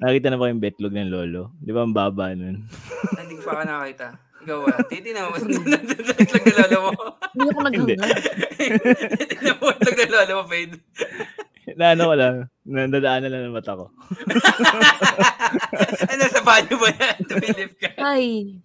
Nakita 0.02 0.28
na 0.28 0.38
ba 0.38 0.50
yung 0.50 0.58
betlog 0.60 0.94
ng 0.94 1.10
lolo? 1.10 1.54
Di 1.56 1.70
ba 1.70 1.82
ang 1.82 1.94
baba 1.94 2.34
nun? 2.34 2.66
Ah, 3.08 3.22
Hindi 3.22 3.38
ko 3.38 3.46
pa 3.46 3.62
ka 3.62 3.66
nakakita. 3.66 4.08
Ikaw 4.40 4.60
ah. 4.66 4.82
Titi 4.84 5.10
na 5.14 5.22
mo. 5.26 5.38
Itlog 5.38 6.42
na 6.42 6.54
lolo 6.58 6.78
mo. 6.80 6.92
Hindi 7.30 7.46
ako 7.46 7.60
Hindi. 7.62 7.94
naghangad. 7.94 8.24
Titi 9.14 9.38
na 9.40 9.54
mo. 9.54 9.66
Itlog 9.70 9.98
na 10.00 10.08
lolo 10.10 10.34
mo, 10.34 10.44
Fade. 10.48 10.76
Na 11.76 11.94
ano 11.94 12.04
ko 12.10 12.16
lang, 12.16 12.36
nadadaan 12.66 13.22
na 13.26 13.30
lang 13.30 13.42
ng 13.50 13.56
mata 13.56 13.78
ko. 13.78 13.86
ano 16.12 16.24
sa 16.30 16.42
banyo 16.42 16.74
mo 16.78 16.88
yan? 16.88 17.18
Tumilip 17.28 17.74
ka. 17.78 17.90
Ay, 18.00 18.58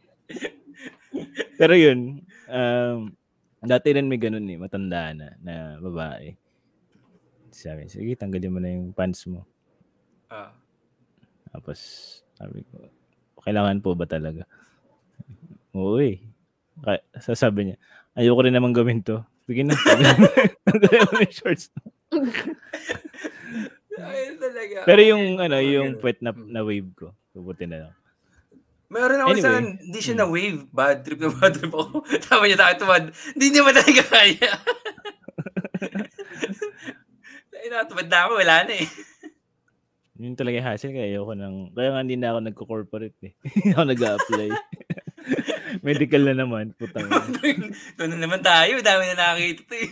Pero 1.56 1.74
yun, 1.74 2.22
um, 2.50 2.98
dati 3.64 3.88
rin 3.94 4.10
may 4.10 4.20
ganun 4.20 4.48
eh, 4.48 4.58
matanda 4.58 5.14
na, 5.16 5.26
na 5.40 5.54
babae. 5.80 6.36
Sabi, 7.54 7.86
sige, 7.86 8.18
tanggalin 8.18 8.52
mo 8.52 8.58
na 8.58 8.74
yung 8.74 8.90
pants 8.92 9.24
mo. 9.30 9.46
Ah. 10.28 10.50
Tapos, 11.54 11.78
sabi 12.34 12.66
ko, 12.66 12.82
kailangan 13.46 13.78
po 13.78 13.94
ba 13.94 14.10
talaga? 14.10 14.42
Oo 15.70 16.02
eh. 16.02 16.18
Sasabi 17.22 17.70
niya, 17.70 17.76
ayoko 18.18 18.42
rin 18.42 18.58
naman 18.58 18.74
gawin 18.74 19.06
to. 19.06 19.22
Sige 19.46 19.62
na. 19.62 19.78
Tanggalin 20.66 21.06
mo 21.14 21.22
yung 21.22 21.34
shorts. 21.34 21.70
Ay, 23.94 24.34
talaga. 24.36 24.76
Pero 24.84 25.00
yung, 25.06 25.38
ano, 25.38 25.56
yung 25.62 26.02
puwet 26.02 26.18
na, 26.18 26.34
na 26.34 26.66
wave 26.66 26.90
ko, 26.98 27.14
puputi 27.30 27.66
na 27.66 27.86
lang. 27.86 27.92
Meron 28.90 29.22
ako 29.26 29.30
Anyway. 29.34 29.42
sa, 29.42 29.58
hindi 29.58 30.00
siya 30.02 30.16
na 30.18 30.26
wave. 30.30 30.66
Bad 30.70 31.02
trip 31.02 31.18
na 31.18 31.30
bad 31.34 31.54
trip 31.56 31.74
ako. 31.74 32.06
Tama 32.26 32.46
niya 32.46 32.62
akin 32.62 32.78
tumad. 32.78 33.04
Hindi 33.34 33.46
niya 33.50 33.66
ba 33.66 33.72
talaga 33.74 34.02
kaya? 34.06 34.50
Ay, 37.58 37.66
nakatumad 37.72 38.06
na 38.06 38.18
ako. 38.28 38.32
Wala 38.38 38.56
na 38.68 38.74
eh. 38.76 38.86
Yun 40.14 40.38
talaga 40.38 40.62
yung 40.62 40.68
hassle, 40.70 40.94
kaya 40.94 41.10
ayoko 41.10 41.34
nang, 41.34 41.74
kaya 41.74 41.90
nga 41.90 42.06
hindi 42.06 42.14
na 42.14 42.30
ako 42.30 42.38
nagko-corporate 42.46 43.18
eh. 43.26 43.34
Hindi 43.50 43.74
ako 43.74 43.84
nag-a-apply. 43.90 44.48
Medical 45.82 46.22
na 46.30 46.34
naman, 46.38 46.70
putang. 46.78 47.10
Doon 47.98 48.10
na 48.14 48.18
naman 48.22 48.38
tayo. 48.46 48.78
Dami 48.78 49.10
na 49.10 49.18
nakakita 49.18 49.74
eh. 49.74 49.90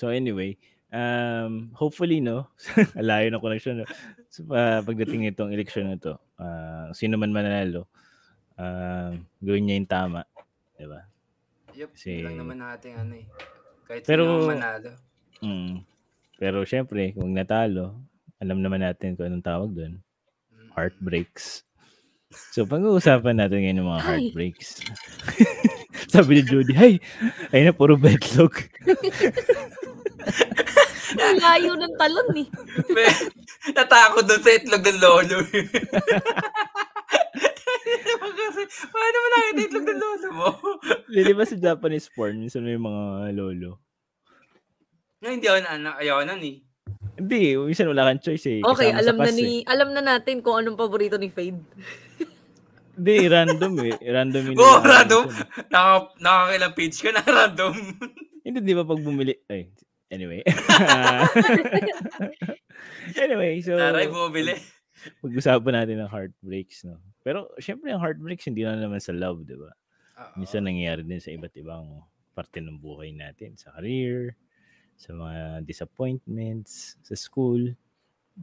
So 0.00 0.08
anyway, 0.08 0.56
um, 0.88 1.68
hopefully 1.76 2.24
no, 2.24 2.48
alayo 3.00 3.28
ng 3.28 3.42
connection 3.44 3.84
no. 3.84 3.86
So, 4.32 4.48
pa- 4.48 4.80
pagdating 4.80 5.28
nitong 5.28 5.52
eleksyon 5.52 5.92
na 5.92 6.00
to, 6.00 6.16
ah, 6.40 6.88
sino 6.96 7.20
man 7.20 7.28
mananalo, 7.28 7.84
um, 8.56 9.20
gawin 9.38 9.68
niya 9.68 9.76
yung 9.76 9.90
tama, 9.90 10.20
'di 10.74 10.88
ba? 10.88 11.04
Yup, 11.76 11.92
Kasi- 11.92 12.24
lang 12.24 12.40
naman 12.40 12.58
natin 12.58 12.96
ano 12.96 13.12
eh. 13.14 13.26
Kahit 13.84 14.08
Pero- 14.08 14.24
sino 14.40 14.48
manalo. 14.48 14.90
Mm. 15.44 15.84
Pero 16.40 16.64
syempre, 16.64 17.12
kung 17.12 17.28
natalo, 17.30 18.00
alam 18.40 18.64
naman 18.64 18.80
natin 18.80 19.12
kung 19.12 19.28
anong 19.28 19.44
tawag 19.44 19.70
doon, 19.70 19.94
Mm. 20.56 20.68
heartbreaks. 20.72 21.68
So 22.54 22.62
pag-uusapan 22.62 23.36
natin 23.36 23.60
ngayon 23.60 23.80
yung 23.82 23.90
mga 23.90 24.04
heartbreaks. 24.06 24.78
Sabi 26.14 26.38
ni 26.38 26.42
Judy, 26.42 26.74
"Hey, 26.74 27.02
ayun 27.50 27.70
na 27.70 27.74
puro 27.74 27.98
betlog." 27.98 28.54
ang 31.12 31.38
layo 31.38 31.72
ng 31.74 31.94
talon 31.96 32.28
eh. 32.36 32.48
Natakot 33.70 34.24
doon 34.24 34.40
sa 34.40 34.50
itlog 34.52 34.82
ng 34.82 34.98
lolo. 34.98 35.36
Kasi, 38.20 38.62
Paano 38.86 39.16
mo 39.16 39.28
nakita 39.28 39.60
itlog 39.62 39.86
ng 39.86 39.98
lolo 39.98 40.28
mo? 40.32 40.48
Di 41.06 41.32
ba 41.32 41.44
sa 41.44 41.56
Japanese 41.56 42.08
porn, 42.08 42.38
minsan 42.38 42.62
may 42.62 42.76
mga 42.76 43.02
lolo. 43.32 43.78
Nga, 45.20 45.28
hindi 45.30 45.46
ako 45.46 45.58
na, 45.60 45.72
na 45.76 45.90
ayaw 45.98 46.24
nun 46.24 46.40
eh. 46.40 46.56
Hindi, 47.20 47.40
minsan 47.54 47.86
wala 47.86 48.08
kang 48.08 48.22
choice 48.22 48.46
eh. 48.48 48.60
Okay, 48.62 48.88
Kasama 48.90 48.96
sa 48.96 49.00
alam 49.02 49.16
na 49.18 49.24
cast 49.26 49.36
eh. 49.36 49.38
ni 49.38 49.50
alam 49.62 49.88
na 49.92 50.02
natin 50.02 50.40
kung 50.40 50.56
anong 50.56 50.78
paborito 50.78 51.20
ni 51.20 51.28
Fade. 51.28 51.60
Hindi, 52.96 53.16
random 53.28 53.74
eh. 53.82 53.94
Random 54.02 54.44
yun. 54.48 54.56
Oo, 54.56 54.64
yung- 54.74 54.84
random. 54.84 55.24
Naka, 55.68 55.92
nakakailang 56.16 56.74
page 56.74 56.96
ka 56.98 57.10
na 57.10 57.22
random. 57.38 57.74
Hindi, 58.40 58.58
di 58.62 58.72
ba 58.72 58.84
pag 58.84 59.00
bumili... 59.00 59.36
Ay, 59.46 59.68
anyway. 60.10 60.42
anyway, 63.24 63.62
so... 63.62 63.78
Taray, 63.78 64.10
bumili. 64.10 64.58
Pag-usapan 65.24 65.74
natin 65.80 66.04
ng 66.04 66.10
heartbreaks, 66.10 66.84
no? 66.84 67.00
Pero, 67.24 67.48
syempre, 67.56 67.94
ang 67.94 68.02
heartbreaks, 68.02 68.50
hindi 68.50 68.66
lang 68.66 68.82
naman 68.82 69.00
sa 69.00 69.16
love, 69.16 69.48
di 69.48 69.56
ba? 69.56 69.72
Minsan 70.36 70.68
nangyayari 70.68 71.06
din 71.06 71.22
sa 71.22 71.32
iba't 71.32 71.54
ibang 71.56 72.04
parte 72.36 72.60
ng 72.60 72.76
buhay 72.76 73.16
natin. 73.16 73.56
Sa 73.56 73.72
career, 73.78 74.36
sa 75.00 75.16
mga 75.16 75.64
disappointments, 75.64 77.00
sa 77.00 77.16
school. 77.16 77.72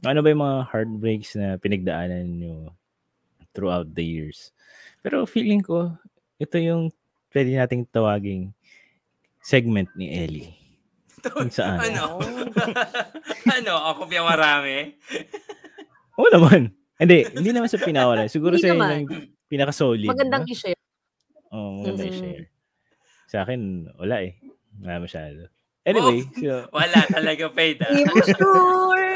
Ano 0.01 0.25
ba 0.25 0.33
yung 0.33 0.41
mga 0.41 0.73
heartbreaks 0.73 1.37
na 1.37 1.61
pinagdaanan 1.61 2.41
nyo 2.41 2.73
throughout 3.53 3.93
the 3.93 4.01
years? 4.01 4.49
Pero 5.05 5.29
feeling 5.29 5.61
ko, 5.61 5.93
ito 6.41 6.57
yung 6.57 6.89
pwede 7.29 7.53
nating 7.53 7.85
tawaging 7.93 8.57
segment 9.41 9.89
ni 9.93 10.17
Ellie. 10.17 10.66
Kung 11.25 11.49
saan. 11.57 11.81
Ano? 11.81 12.21
ano? 13.57 13.73
Ako 13.93 14.05
pa 14.05 14.21
marami? 14.21 14.93
Oo 16.17 16.29
naman. 16.29 16.73
Hindi, 16.97 17.29
hindi 17.29 17.51
naman 17.53 17.69
sa 17.69 17.77
pinawala. 17.77 18.25
Siguro 18.25 18.57
sa 18.57 18.73
yung 18.73 19.05
pinaka-solid. 19.45 20.09
Magandang 20.09 20.45
no? 20.45 20.49
i-share. 20.49 20.79
Oo, 21.53 21.81
maganda 21.81 22.03
Mhm. 22.05 22.11
i-share. 22.11 22.43
Sa 23.27 23.37
akin, 23.45 23.59
wala 23.97 24.25
eh. 24.25 24.33
Wala 24.81 25.03
masyado. 25.03 25.49
Anyway, 25.87 26.19
so, 26.35 26.67
Wala 26.73 26.99
talaga, 27.07 27.47
Fade. 27.47 27.79
ah. 27.79 27.91
Hindi 27.95 28.03
mo 28.03 28.19
sure. 28.19 29.07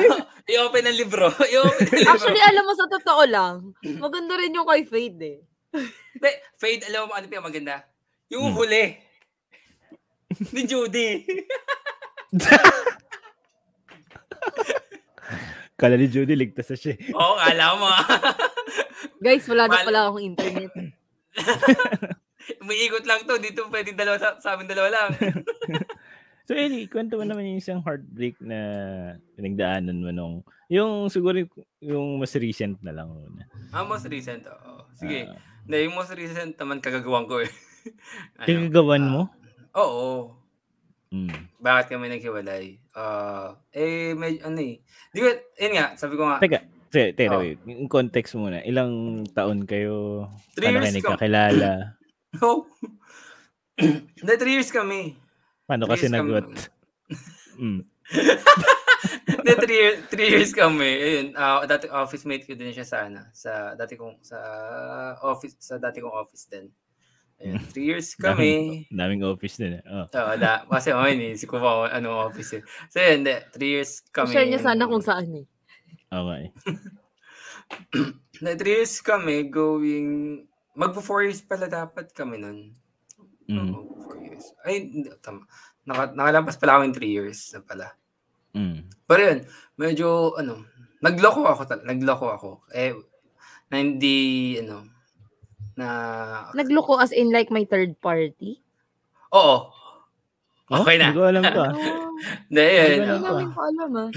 I-open 0.48 0.88
ang 0.88 0.98
libro. 0.98 1.28
I-open 1.28 1.84
ang 1.84 2.00
libro. 2.00 2.12
Actually, 2.16 2.44
alam 2.44 2.64
mo, 2.64 2.74
sa 2.74 2.88
totoo 2.88 3.24
lang, 3.28 3.56
maganda 4.00 4.40
rin 4.40 4.56
yung 4.56 4.64
kay 4.64 4.84
Fade 4.88 5.20
eh. 5.20 5.40
Hindi, 6.16 6.30
Fade, 6.56 6.84
alam 6.88 7.08
mo 7.08 7.14
ano 7.14 7.26
pa 7.28 7.34
yung 7.36 7.48
maganda? 7.48 7.76
Yung 8.32 8.44
Hmm. 8.52 8.56
huli. 8.56 8.86
Ni 10.56 10.64
Judy. 10.64 11.28
kala 15.80 15.98
ni 15.98 16.08
Judy, 16.08 16.36
ligtas 16.38 16.70
na 16.72 16.78
siya. 16.78 16.94
eh. 16.96 17.12
Oo, 17.12 17.36
kala 17.36 17.65
mo. 17.76 17.88
ah. 17.89 18.06
Guys, 19.17 19.46
wala 19.50 19.67
na 19.67 19.82
pala 19.82 20.10
akong 20.10 20.24
internet. 20.24 20.72
Umiikot 22.62 23.06
lang 23.06 23.26
to. 23.26 23.38
Dito 23.38 23.70
pwedeng 23.70 23.98
dalawa 23.98 24.17
sa, 24.17 24.38
sa 24.38 24.58
amin 24.58 24.70
dalawa 24.70 24.89
lang. 24.89 25.10
So, 26.50 26.58
Ellie, 26.58 26.89
kwento 26.89 27.15
mo 27.15 27.24
naman 27.24 27.48
yung 27.48 27.63
isang 27.63 27.80
heartbreak 27.80 28.36
na 28.44 28.58
pinagdaanan 29.39 30.04
mo 30.04 30.12
nung, 30.12 30.36
yung 30.67 31.08
siguro 31.08 31.48
yung 31.80 32.20
mas 32.20 32.36
recent 32.36 32.76
na 32.84 32.91
lang 32.91 33.08
muna. 33.08 33.48
Ah, 33.72 33.88
most 33.88 34.04
recent. 34.12 34.44
Oo. 34.50 34.84
Sige. 34.98 35.32
Ah, 35.32 35.38
Hindi, 35.63 35.88
yung 35.88 35.96
most 35.96 36.12
recent 36.12 36.60
naman 36.60 36.84
kagagawan 36.84 37.24
ko 37.30 37.39
eh. 37.39 37.48
kagagawan 38.44 39.04
ah, 39.06 39.08
mo? 39.08 39.22
Oo. 39.80 40.04
Mm. 41.12 41.52
Bakit 41.60 41.86
kami 41.91 42.08
naghiwalay? 42.08 42.80
Ah, 42.95 43.60
eh, 43.76 44.15
may, 44.15 44.39
ano 44.39 44.63
eh. 44.63 44.80
Di 45.12 45.19
ko, 45.19 45.28
yun 45.60 45.74
nga, 45.76 45.88
sabi 46.00 46.15
ko 46.15 46.24
nga, 46.24 46.39
Teka, 46.39 46.63
te, 46.88 47.12
te, 47.12 47.28
Oh. 47.28 47.43
wait. 47.43 47.60
Yung 47.67 47.91
context 47.91 48.32
muna. 48.39 48.63
Ilang 48.63 49.28
taon 49.36 49.67
kayo? 49.67 50.28
Three 50.56 50.71
Paano 50.71 50.80
years 50.80 50.88
kayo 50.88 50.97
nagkakilala? 51.04 51.69
no. 52.39 52.63
Hindi, 54.24 54.34
three 54.39 54.56
years 54.56 54.71
kami. 54.71 55.19
Paano 55.67 55.84
Three 55.91 55.93
kasi 56.00 56.08
nagwat? 56.08 56.47
Mm. 57.62 57.84
Hindi, 59.28 59.54
three, 59.62 59.78
years, 59.78 59.97
three 60.10 60.30
years 60.34 60.52
kami. 60.56 60.88
Ayun, 60.97 61.28
ah 61.38 61.62
dati 61.67 61.86
office 61.91 62.26
mate 62.26 62.47
ko 62.47 62.58
din 62.58 62.74
siya 62.74 62.88
sa, 62.88 63.06
ano, 63.06 63.21
sa 63.36 63.76
dati 63.78 63.93
kong, 63.93 64.17
sa 64.24 64.39
office, 65.21 65.60
sa 65.62 65.78
dati 65.78 66.02
kong 66.02 66.15
office 66.15 66.50
din. 66.50 66.71
Ayun, 67.42 67.58
three 67.74 67.88
years 67.89 68.14
kami. 68.14 68.86
Daming 68.94 69.26
office 69.26 69.58
din. 69.58 69.82
eh. 69.82 69.84
Oh. 69.89 70.06
Oo, 70.06 70.28
wala. 70.38 70.64
Kasi 70.70 70.94
oh, 70.94 71.10
inisip 71.10 71.50
ko 71.50 71.58
pa 71.58 71.89
ano 71.89 72.30
office 72.30 72.62
eh. 72.62 72.64
So 72.94 73.02
yun, 73.02 73.26
hindi. 73.26 73.36
Three 73.50 73.72
years 73.82 74.06
kami. 74.14 74.30
Share 74.30 74.46
niya 74.46 74.62
sana 74.62 74.86
kung 74.86 75.02
saan 75.02 75.28
eh. 75.34 75.46
Okay. 76.12 76.44
Hindi, 78.42 78.52
three 78.60 78.76
years 78.84 79.00
kami 79.00 79.48
going... 79.48 80.44
Magpo 80.76 81.00
four 81.00 81.24
years 81.24 81.39
pala 81.39 81.72
dapat 81.72 82.12
kami 82.12 82.36
nun. 82.36 82.76
Mm. 83.48 83.72
Oo, 83.72 83.96
four 84.04 84.20
years. 84.20 84.52
Ay, 84.68 84.92
tama. 85.24 85.48
Naka, 85.88 86.12
nakalampas 86.12 86.60
pala 86.60 86.80
kami 86.80 86.92
three 86.92 87.16
years 87.16 87.39
na 87.56 87.64
pala. 87.64 87.88
Mm. 88.52 88.92
Pero 89.08 89.22
yun, 89.24 89.39
medyo, 89.80 90.08
ano, 90.36 90.68
nagloko 91.00 91.48
ako 91.48 91.62
tal 91.64 91.80
nagloko 91.88 92.28
ako. 92.28 92.50
Eh, 92.76 92.92
na 93.72 93.80
hindi, 93.80 94.60
ano, 94.60 94.84
na, 95.76 95.88
Nagloko 96.53 96.99
as 96.99 97.11
in 97.11 97.32
like 97.32 97.49
my 97.49 97.63
third 97.63 97.95
party. 98.01 98.59
oo. 99.32 99.39
Oh, 99.39 99.59
Okay 100.72 100.95
na. 100.95 101.11
Hindi 101.11 101.19
ko 101.19 101.28
alam 101.28 101.43
to 101.43 101.61
ah. 101.67 101.74
Oh, 101.76 102.11
Hindi, 102.47 102.63
yun. 102.63 102.80
ko 102.80 102.88
hindi 102.88 103.03
alam 103.03 103.19
oo. 103.19 103.28
namin 103.28 103.49
ko 103.51 103.59
alam 103.59 103.89
ah. 103.91 104.09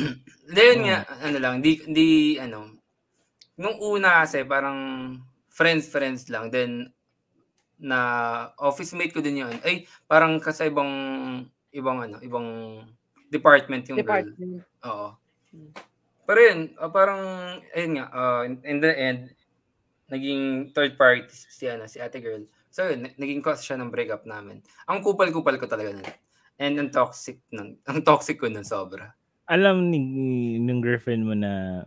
Hindi, 0.47 0.61
yun 0.63 0.79
Oo. 0.79 0.87
nga, 0.87 0.99
ano 1.19 1.37
lang, 1.43 1.55
di, 1.59 1.71
di, 1.91 2.09
ano, 2.39 2.59
nung 3.59 3.77
una 3.83 4.23
kasi 4.23 4.47
parang 4.47 4.79
friends-friends 5.51 6.31
lang, 6.31 6.55
then, 6.55 6.95
na 7.75 7.99
office 8.63 8.95
mate 8.95 9.11
ko 9.11 9.19
din 9.19 9.43
yun. 9.43 9.55
Ay, 9.67 9.83
parang 10.07 10.39
kasi 10.39 10.71
ibang, 10.71 10.93
ibang, 11.75 12.07
ano, 12.07 12.23
ibang 12.23 12.47
department 13.35 13.91
yung 13.91 13.99
girl. 13.99 14.23
Department. 14.23 14.63
Oo. 14.87 15.09
Hmm. 15.51 15.71
Pero 16.25 16.39
yun, 16.39 16.61
ah, 16.79 16.91
parang, 16.91 17.21
ayun 17.75 17.93
nga, 17.99 18.07
ah, 18.15 18.43
in, 18.47 18.63
in 18.63 18.79
the 18.79 18.93
end, 18.95 19.21
naging 20.15 20.71
third 20.71 20.95
party 20.95 21.27
si, 21.29 21.67
ano, 21.67 21.85
si 21.85 21.99
ate 21.99 22.23
girl. 22.23 22.47
So 22.71 22.87
yun, 22.87 23.03
na- 23.03 23.17
naging 23.19 23.43
cause 23.43 23.61
siya 23.61 23.75
ng 23.75 23.91
breakup 23.91 24.23
namin. 24.25 24.63
Ang 24.87 25.03
kupal-kupal 25.03 25.59
ko 25.59 25.67
talaga 25.67 25.91
nun. 25.91 26.07
And 26.55 26.79
ang 26.79 26.91
toxic 26.91 27.43
nun. 27.51 27.75
Ang 27.91 28.07
toxic 28.07 28.39
ko 28.39 28.47
nun 28.47 28.63
sobra. 28.63 29.11
Alam 29.51 29.91
ni 29.91 29.99
ng 30.57 30.79
girlfriend 30.79 31.27
mo 31.27 31.35
na 31.35 31.83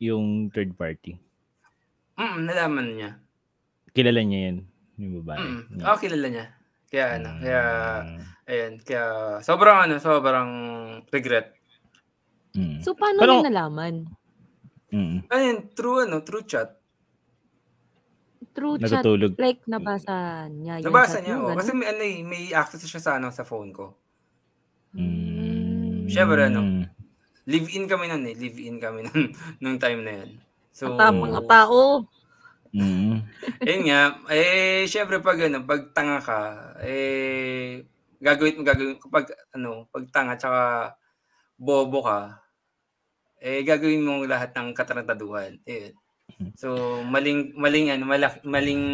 yung 0.00 0.48
third 0.48 0.72
party. 0.74 1.20
Mm, 2.16 2.48
nalaman 2.48 2.86
niya. 2.96 3.10
Kilala 3.92 4.20
niya 4.24 4.40
yan, 4.50 4.56
yung 4.96 5.12
babae. 5.22 5.38
Mm, 5.38 5.60
Yeah. 5.78 5.84
ako 5.86 5.96
kilala 6.02 6.26
niya. 6.26 6.46
Kaya 6.88 7.06
ano, 7.20 7.30
kaya, 7.38 7.62
Mm. 8.00 8.18
ayun, 8.48 8.72
kaya, 8.80 9.04
sobrang 9.44 9.78
ano, 9.84 9.94
sobrang 10.00 10.50
regret. 11.12 11.52
Mm. 12.56 12.80
So, 12.80 12.96
paano 12.96 13.20
Pero- 13.20 13.32
niya 13.38 13.52
nalaman? 13.52 13.94
Mm. 14.88 15.28
Ayun, 15.28 15.58
true 15.76 16.00
ano, 16.02 16.24
true 16.24 16.42
chat. 16.42 16.77
True 18.58 18.74
chat. 18.82 18.98
Natutulog. 18.98 19.38
Like, 19.38 19.62
nabasa 19.70 20.50
niya 20.50 20.82
yung 20.82 20.90
Nabasa 20.90 21.22
chat 21.22 21.30
niya, 21.30 21.34
mo, 21.38 21.46
oh. 21.46 21.46
ganun? 21.54 21.58
Kasi 21.62 21.70
may, 21.78 21.86
ano, 21.86 22.02
eh, 22.02 22.18
may 22.26 22.42
access 22.50 22.82
siya 22.82 22.98
sa, 22.98 23.22
ano, 23.22 23.30
sa 23.30 23.46
phone 23.46 23.70
ko. 23.70 23.94
Mm. 24.98 26.10
Siyempre, 26.10 26.42
ano, 26.50 26.90
Live-in 27.48 27.88
kami 27.88 28.12
nun 28.12 28.28
eh. 28.28 28.36
Live-in 28.36 28.76
kami 28.76 29.08
nun, 29.08 29.32
nung 29.64 29.80
time 29.80 30.04
na 30.04 30.12
yun. 30.20 30.30
So, 30.68 30.92
Ata, 30.98 31.14
mga 31.14 31.42
tao. 31.46 31.80
Mm. 32.68 33.24
Ayun 33.64 33.82
nga, 33.88 34.20
eh, 34.28 34.84
syempre 34.84 35.24
pag 35.24 35.40
ano, 35.40 35.64
pag 35.64 35.88
tanga 35.96 36.20
ka, 36.20 36.40
eh, 36.84 37.80
gagawin 38.20 38.60
mo, 38.60 38.62
gagawin, 38.68 39.00
kapag 39.00 39.32
ano, 39.56 39.88
pag 39.88 40.04
tanga 40.12 40.36
tsaka 40.36 40.92
bobo 41.56 42.04
ka, 42.04 42.44
eh, 43.40 43.64
gagawin 43.64 44.04
mo 44.04 44.20
lahat 44.28 44.52
ng 44.52 44.76
katarantaduhan. 44.76 45.56
Eh, 45.64 45.96
so, 46.54 47.00
maling, 47.06 47.54
maling, 47.58 47.90
ano, 47.90 48.04
malak, 48.06 48.42
maling 48.46 48.84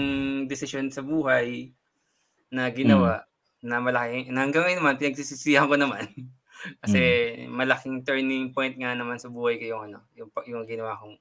desisyon 0.48 0.88
sa 0.88 1.04
buhay 1.04 1.72
na 2.52 2.70
ginawa, 2.70 3.24
na 3.64 3.80
malaki, 3.80 4.28
na 4.28 4.44
hanggang 4.44 4.68
ngayon 4.68 4.80
naman, 4.80 5.00
pinagsisisihan 5.00 5.68
ko 5.68 5.76
naman. 5.76 6.04
Kasi 6.80 7.00
malaking 7.50 8.04
turning 8.04 8.52
point 8.54 8.72
nga 8.76 8.96
naman 8.96 9.20
sa 9.20 9.28
buhay 9.28 9.60
ko 9.60 9.64
yung 9.76 9.82
ano, 9.90 9.98
yung, 10.16 10.30
yung 10.48 10.64
ginawa 10.64 10.96
kong, 10.96 11.16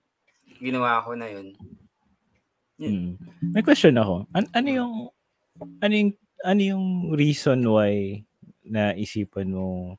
ginawa 0.59 1.03
ko 1.03 1.15
na 1.15 1.27
yun. 1.27 1.55
Mm. 2.79 3.15
May 3.53 3.63
question 3.63 3.95
ako. 3.99 4.27
An- 4.33 4.51
ano 4.51 4.69
yung 4.69 4.93
ano 5.79 5.93
yung 5.93 6.11
ano 6.43 6.61
yung 6.61 6.85
reason 7.15 7.63
why 7.63 8.19
na 8.65 8.91
isipan 8.95 9.53
mo 9.53 9.95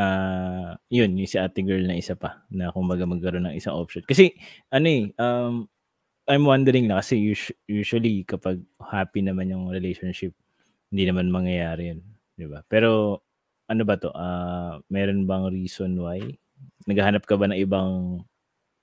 ah 0.00 0.76
yun, 0.92 1.16
yung 1.18 1.28
si 1.30 1.36
ate 1.40 1.60
girl 1.64 1.84
na 1.84 1.96
isa 1.98 2.14
pa 2.16 2.44
na 2.52 2.72
kumbaga 2.72 3.04
magkaroon 3.08 3.48
ng 3.52 3.56
isang 3.58 3.76
option. 3.76 4.04
Kasi 4.06 4.32
ano 4.72 4.86
eh 4.88 5.04
um 5.20 5.66
I'm 6.30 6.46
wondering 6.46 6.86
na 6.90 7.02
kasi 7.02 7.34
us- 7.34 7.54
usually 7.68 8.22
kapag 8.26 8.62
happy 8.78 9.20
naman 9.26 9.50
yung 9.52 9.68
relationship, 9.72 10.32
hindi 10.92 11.04
naman 11.08 11.30
mangyayari 11.32 11.94
yun, 11.96 12.00
'di 12.38 12.46
ba? 12.50 12.62
Pero 12.70 13.20
ano 13.70 13.82
ba 13.88 13.96
to? 14.00 14.10
Ah, 14.14 14.78
meron 14.92 15.24
bang 15.28 15.48
reason 15.52 15.96
why? 16.00 16.20
Naghahanap 16.88 17.24
ka 17.28 17.36
ba 17.40 17.50
ng 17.50 17.58
ibang 17.60 18.22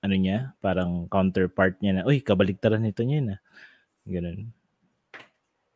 ano 0.04 0.14
niya, 0.16 0.56
parang 0.64 1.08
counterpart 1.12 1.76
niya 1.84 2.00
na, 2.00 2.02
uy, 2.08 2.20
kabaligtaran 2.24 2.80
nito 2.84 3.02
niya 3.04 3.20
na. 3.24 3.36
Ganun. 4.08 4.52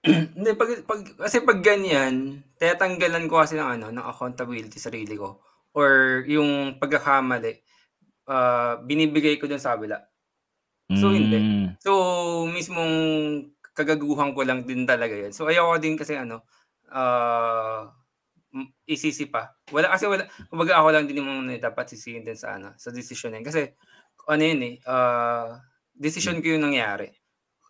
Hindi, 0.37 0.51
pag, 0.53 0.71
pag, 0.85 1.01
kasi 1.17 1.41
pag 1.41 1.65
ganyan, 1.65 2.45
tetanggalan 2.61 3.25
ko 3.25 3.41
kasi 3.41 3.57
ng, 3.57 3.81
ano, 3.81 3.87
ng 3.89 4.05
accountability 4.05 4.77
sa 4.77 4.93
sarili 4.93 5.17
ko. 5.17 5.41
Or 5.73 6.23
yung 6.29 6.77
pagkakamali, 6.77 7.65
ah, 8.29 8.77
binibigay 8.85 9.41
ko 9.41 9.49
dun 9.49 9.61
sa 9.61 9.75
kabila. 9.75 9.97
So, 10.93 11.17
hindi. 11.17 11.41
Mm. 11.41 11.69
So, 11.81 11.91
mismong 12.45 12.95
kagaguhan 13.73 14.37
ko 14.37 14.45
lang 14.45 14.69
din 14.69 14.85
talaga 14.85 15.17
yan. 15.17 15.33
So, 15.33 15.49
ayoko 15.49 15.81
din 15.81 15.97
kasi 15.97 16.15
ano, 16.21 16.45
m- 18.55 18.73
isisi 18.87 19.27
pa. 19.27 19.57
Wala, 19.75 19.91
kasi 19.91 20.07
wala, 20.07 20.29
kumbaga 20.47 20.79
ako 20.79 20.89
lang 20.95 21.05
din 21.09 21.25
yung 21.25 21.49
mga 21.49 21.73
dapat 21.73 21.91
sisihin 21.91 22.23
din 22.23 22.39
sa 22.39 22.61
ano, 22.61 22.77
sa 22.79 22.95
decision 22.95 23.35
yan. 23.35 23.45
Kasi, 23.45 23.75
ano 24.29 24.43
yun 24.45 24.63
eh, 24.63 24.75
ah, 24.87 25.59
decision 25.97 26.39
ko 26.45 26.55
yung 26.55 26.69
nangyari. 26.69 27.11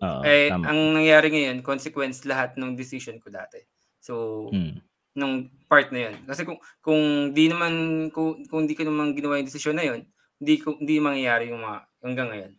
Oo, 0.04 0.20
eh, 0.28 0.52
tama. 0.52 0.68
ang 0.68 0.80
nangyari 0.92 1.28
ngayon, 1.32 1.64
consequence 1.64 2.28
lahat 2.28 2.60
ng 2.60 2.76
decision 2.76 3.16
ko 3.22 3.32
dati. 3.32 3.60
So, 4.04 4.48
Mm. 4.52 4.84
nung 5.16 5.48
part 5.70 5.88
na 5.94 6.10
yun. 6.10 6.14
Kasi 6.28 6.42
kung 6.44 6.58
kung 6.82 7.32
di 7.32 7.46
naman 7.48 7.72
kung, 8.10 8.44
kung 8.50 8.66
di 8.68 8.74
ko 8.76 8.84
naman 8.84 9.14
ginawa 9.16 9.38
yung 9.40 9.48
decision 9.48 9.78
na 9.78 9.86
yun, 9.86 10.04
hindi 10.42 10.54
ko 10.60 10.76
hindi 10.76 10.98
mangyayari 11.00 11.48
yung 11.54 11.62
mga 11.62 11.78
hanggang 12.04 12.28
ngayon. 12.34 12.52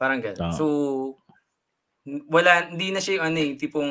Parang 0.00 0.18
gano'n. 0.24 0.40
Tama. 0.40 0.56
So 0.56 0.64
wala 2.32 2.72
hindi 2.72 2.90
na 2.90 2.98
siya 3.04 3.20
yung 3.20 3.26
ano 3.32 3.38
eh, 3.38 3.52
tipong 3.60 3.90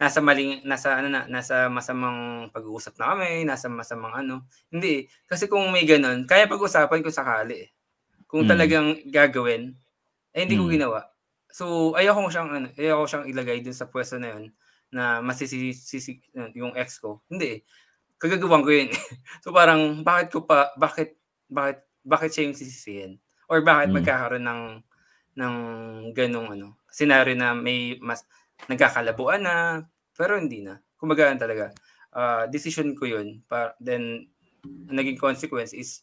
nasa 0.00 0.18
maling 0.18 0.64
nasa 0.66 0.98
ano 0.98 1.08
na 1.12 1.28
nasa 1.30 1.68
masamang 1.70 2.50
pag-uusap 2.50 2.98
na 2.98 3.14
kami, 3.14 3.44
nasa 3.46 3.68
masamang 3.70 4.16
ano. 4.16 4.48
Hindi 4.72 5.04
eh. 5.04 5.12
Kasi 5.28 5.46
kung 5.46 5.68
may 5.70 5.84
ganun, 5.86 6.24
kaya 6.26 6.48
pag-usapan 6.50 7.04
ko 7.04 7.12
sakali 7.12 7.68
eh. 7.68 7.70
Kung 8.26 8.48
Mm. 8.48 8.50
talagang 8.50 8.88
gagawin, 9.12 9.76
eh 10.34 10.40
hindi 10.42 10.58
ko 10.58 10.66
Mm. 10.66 10.74
ginawa. 10.80 11.00
So 11.54 11.94
ayoko 11.94 12.26
siyang 12.34 12.50
ano, 12.50 12.66
ayoko 12.74 13.06
siyang 13.06 13.30
ilagay 13.30 13.62
dun 13.62 13.78
sa 13.78 13.86
pwesto 13.86 14.18
na 14.18 14.34
yun 14.34 14.50
na 14.90 15.22
masisisi 15.22 16.18
yung 16.58 16.74
ex 16.74 16.98
ko. 16.98 17.22
Hindi 17.30 17.46
eh. 17.46 17.60
Kagagawan 18.18 18.66
ko 18.66 18.70
yun. 18.74 18.90
so 19.44 19.54
parang 19.54 20.02
bakit 20.02 20.34
ko 20.34 20.42
pa 20.42 20.74
bakit 20.74 21.14
bakit 21.46 21.86
bakit 22.02 22.30
siya 22.34 22.50
yung 22.50 22.58
sisisihin? 22.58 23.12
Or 23.46 23.62
bakit 23.62 23.94
Mm. 23.94 24.02
magkakaroon 24.02 24.42
ng 24.42 24.62
ng 25.38 25.54
ganong 26.14 26.58
ano, 26.58 26.78
scenario 26.90 27.38
na 27.38 27.54
may 27.54 28.02
mas 28.02 28.26
nagkakalabuan 28.66 29.42
na 29.42 29.54
pero 30.14 30.34
hindi 30.38 30.62
na. 30.62 30.78
Kumbaga 30.98 31.30
ano 31.30 31.38
talaga, 31.38 31.70
ah, 32.14 32.46
decision 32.50 32.94
ko 32.98 33.06
yun. 33.06 33.42
Pa, 33.46 33.74
then 33.82 34.26
ang 34.90 34.96
naging 34.96 35.18
consequence 35.18 35.74
is 35.74 36.02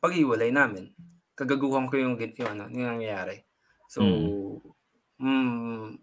paghiwalay 0.00 0.52
namin. 0.52 0.92
Kagaguhan 1.36 1.88
ko 1.88 1.96
yung, 2.00 2.16
yung 2.16 2.50
ano, 2.56 2.64
yung 2.72 2.96
nangyayari. 2.96 3.45
So, 3.96 4.04
mm, 5.16 5.96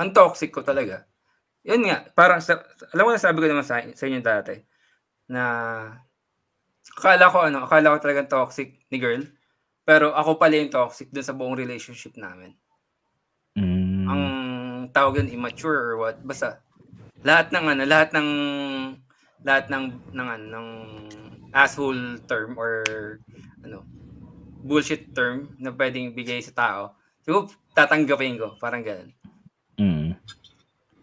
ang 0.00 0.10
toxic 0.16 0.48
ko 0.48 0.64
talaga. 0.64 1.04
Yun 1.60 1.84
nga, 1.84 2.08
parang, 2.16 2.40
sa, 2.40 2.56
alam 2.96 3.04
mo 3.04 3.12
na 3.12 3.20
sabi 3.20 3.44
ko 3.44 3.46
naman 3.52 3.68
sa, 3.68 3.84
sa 3.92 4.08
inyo 4.08 4.24
dati, 4.24 4.56
na 5.28 5.42
akala 6.96 7.28
ko, 7.28 7.44
ano, 7.44 7.68
akala 7.68 7.92
ko 7.92 7.98
talagang 8.00 8.32
toxic 8.32 8.80
ni 8.88 8.96
girl, 8.96 9.20
pero 9.84 10.16
ako 10.16 10.40
pala 10.40 10.56
yung 10.56 10.72
toxic 10.72 11.12
dun 11.12 11.26
sa 11.26 11.36
buong 11.36 11.52
relationship 11.52 12.16
namin. 12.16 12.56
Mm. 13.60 14.08
Ang 14.08 14.22
tawag 14.96 15.20
yun, 15.20 15.28
immature 15.28 15.92
or 15.92 15.94
what, 16.00 16.16
basta, 16.24 16.64
lahat 17.20 17.52
ng 17.52 17.76
ano, 17.76 17.82
lahat 17.84 18.16
ng, 18.16 18.28
lahat 19.44 19.68
ng, 19.68 19.84
ng, 20.16 20.28
ano, 20.32 20.44
ng 20.48 20.68
asshole 21.52 22.24
term 22.24 22.56
or, 22.56 22.80
ano, 23.60 23.84
bullshit 24.64 25.12
term 25.12 25.52
na 25.60 25.68
pwedeng 25.76 26.16
bigay 26.16 26.40
sa 26.40 26.56
tao, 26.56 26.97
siguro 27.28 27.52
tatanggapin 27.76 28.40
ko, 28.40 28.56
parang 28.56 28.80
ganun. 28.80 29.12
Mm. 29.76 30.16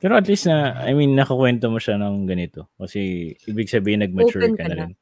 Pero 0.02 0.18
at 0.18 0.26
least 0.26 0.50
na, 0.50 0.74
I 0.82 0.98
mean, 0.98 1.14
nakakwento 1.14 1.70
mo 1.70 1.78
siya 1.78 2.02
ng 2.02 2.26
ganito. 2.26 2.66
Kasi, 2.82 3.30
ibig 3.46 3.70
sabihin, 3.70 4.02
nag-mature 4.02 4.42
Open 4.50 4.58
ka 4.58 4.66
ka 4.66 4.70
na 4.74 4.76
na. 4.76 4.82
rin. 4.90 4.94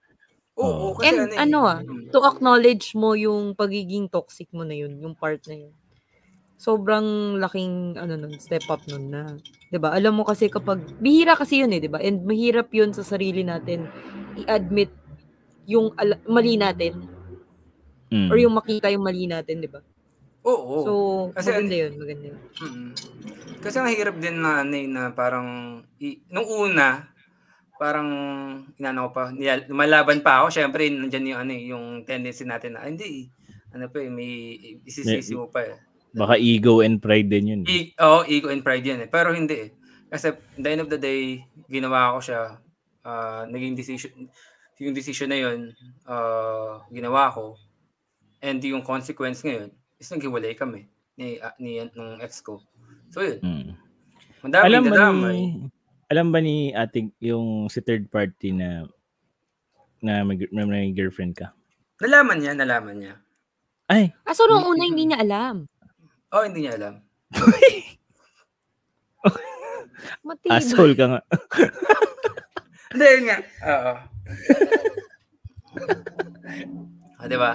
Oo, 0.60 0.68
Oo. 0.68 0.88
kasi 1.00 1.16
And 1.16 1.32
ano, 1.32 1.32
eh, 1.32 1.40
ano 1.40 1.60
ah, 1.64 1.80
mm. 1.80 2.12
to 2.12 2.20
acknowledge 2.28 2.92
mo 2.94 3.16
yung 3.16 3.56
pagiging 3.56 4.12
toxic 4.12 4.52
mo 4.52 4.68
na 4.68 4.76
yun, 4.76 5.00
yung 5.00 5.16
part 5.16 5.40
na 5.48 5.64
yun. 5.64 5.74
Sobrang 6.60 7.40
laking 7.40 7.98
ano 7.98 8.20
nun, 8.20 8.36
step 8.38 8.68
up 8.70 8.84
nun 8.86 9.10
na, 9.10 9.34
'di 9.68 9.80
ba? 9.82 9.92
Alam 9.92 10.22
mo 10.22 10.24
kasi 10.24 10.48
kapag 10.48 10.80
bihira 11.02 11.34
kasi 11.34 11.60
yun 11.66 11.74
eh, 11.74 11.82
'di 11.82 11.90
ba? 11.90 12.00
And 12.00 12.24
mahirap 12.24 12.70
yun 12.72 12.94
sa 12.94 13.02
sarili 13.04 13.42
natin 13.44 13.90
i-admit 14.38 14.94
yung 15.66 15.92
ala- 15.98 16.22
mali 16.30 16.56
natin 16.56 17.04
Mm. 18.14 18.30
or 18.30 18.38
yung 18.38 18.54
makita 18.54 18.94
yung 18.94 19.04
mali 19.04 19.26
natin, 19.26 19.58
'di 19.60 19.68
ba? 19.74 19.82
Oo. 20.44 20.76
So, 20.84 20.92
Kasi 21.32 21.50
maganda 21.52 21.74
ano- 21.74 21.82
yun, 21.84 21.94
maganda 21.96 22.26
yun. 22.28 22.40
Kasi 23.64 23.76
ang 23.80 23.88
hirap 23.96 24.16
din 24.20 24.38
na, 24.44 24.62
ano, 24.62 24.76
na 24.92 25.04
parang, 25.16 25.48
i- 26.04 26.20
nung 26.28 26.48
una, 26.48 27.08
parang, 27.80 28.10
inano 28.76 29.08
ko 29.08 29.12
pa, 29.16 29.24
niyal- 29.32 29.68
lumalaban 29.72 30.20
pa 30.20 30.44
ako, 30.44 30.52
syempre, 30.52 30.92
nandyan 30.92 31.32
yung, 31.32 31.40
ano, 31.40 31.52
eh, 31.56 31.64
yung 31.72 31.86
tendency 32.04 32.44
natin 32.44 32.76
na, 32.76 32.84
"Ah, 32.84 32.92
hindi, 32.92 33.32
ano 33.72 33.88
pa 33.88 34.04
eh, 34.04 34.12
may 34.12 34.32
isisisi 34.84 35.34
mo 35.34 35.48
pa 35.48 35.64
eh. 35.64 35.80
Baka 36.14 36.38
ego 36.38 36.86
and 36.86 37.02
pride 37.02 37.26
din 37.26 37.50
yun. 37.50 37.62
E- 37.66 37.96
oh, 37.98 38.22
ego 38.30 38.54
and 38.54 38.62
pride 38.62 38.86
yan 38.86 39.02
eh. 39.02 39.10
Pero 39.10 39.34
hindi 39.34 39.58
eh. 39.58 39.70
Kasi, 40.14 40.30
at 40.30 40.38
the 40.54 40.70
end 40.70 40.86
of 40.86 40.92
the 40.94 41.02
day, 41.02 41.42
ginawa 41.66 42.14
ko 42.14 42.22
siya, 42.22 42.62
uh, 43.02 43.50
naging 43.50 43.74
decision, 43.74 44.14
yung 44.78 44.94
decision 44.94 45.32
na 45.32 45.40
yun, 45.42 45.74
uh, 46.06 46.84
ginawa 46.94 47.34
ko, 47.34 47.58
and 48.44 48.62
yung 48.62 48.86
consequence 48.86 49.42
ngayon, 49.42 49.74
is 49.98 50.10
naghiwalay 50.10 50.54
kami 50.54 50.86
ni, 51.16 51.38
uh, 51.38 51.54
ni 51.58 51.80
ng 51.80 52.20
ex 52.20 52.42
ko. 52.42 52.62
So 53.10 53.22
yun. 53.22 53.40
Mm. 53.42 53.70
Madami 54.44 54.64
Alam 54.68 54.84
ba 54.84 54.92
nadamay. 54.92 55.38
ni, 55.38 55.70
alam 56.10 56.28
ba 56.30 56.40
ni 56.40 56.56
ating 56.70 57.14
yung 57.20 57.70
si 57.70 57.80
third 57.80 58.10
party 58.10 58.52
na 58.52 58.84
na 60.04 60.20
may, 60.22 60.36
may, 60.52 60.66
may 60.66 60.86
girlfriend 60.92 61.34
ka? 61.34 61.56
Nalaman 62.04 62.44
niya, 62.44 62.52
nalaman 62.54 62.96
niya. 63.00 63.14
Ay, 63.88 64.12
Ah, 64.24 64.36
so 64.36 64.44
nung 64.46 64.66
una 64.66 64.84
hindi 64.84 65.08
niya 65.08 65.24
alam. 65.24 65.68
Oh, 66.34 66.44
hindi 66.44 66.66
niya 66.66 66.76
alam. 66.76 66.96
Matibay. 70.24 70.56
asshole 70.60 70.96
ka 70.96 71.06
nga. 71.08 71.22
Hindi, 72.92 73.06
yun 73.08 73.24
nga. 73.28 73.38
Oo. 73.64 73.94
ah, 77.20 77.28
di 77.28 77.38
ba? 77.40 77.52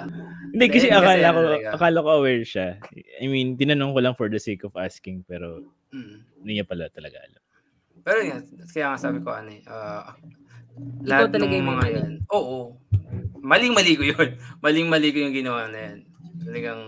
Hindi 0.53 0.67
kasi 0.69 0.87
akala 0.89 1.29
ko 1.31 1.41
akala 1.73 1.99
ko 2.01 2.09
aware 2.21 2.45
siya. 2.45 2.79
I 3.21 3.27
mean, 3.27 3.55
tinanong 3.55 3.93
ko 3.93 4.01
lang 4.01 4.15
for 4.15 4.29
the 4.29 4.41
sake 4.41 4.65
of 4.65 4.75
asking 4.75 5.25
pero 5.25 5.65
Mm. 5.89 6.21
hindi 6.45 6.51
niya 6.57 6.69
pala 6.69 6.93
talaga 6.93 7.17
alam. 7.19 7.43
Pero 8.05 8.19
yun, 8.21 8.41
kaya 8.69 8.93
nga 8.93 9.01
sabi 9.01 9.19
ko, 9.21 9.33
ano 9.33 9.49
eh, 9.49 9.65
Ikaw 9.65 11.05
lahat 11.05 11.29
talaga 11.33 11.55
ng 11.55 11.65
mga 11.65 11.81
mali. 11.81 11.93
yan. 11.97 12.13
Oo. 12.31 12.77
Maling-mali 13.41 13.93
ko 13.97 14.05
yun. 14.05 14.29
Maling-mali 14.65 15.09
ko 15.11 15.19
yung 15.25 15.33
ginawa 15.35 15.65
na 15.67 15.79
yan. 15.81 15.99
Talagang, 16.45 16.83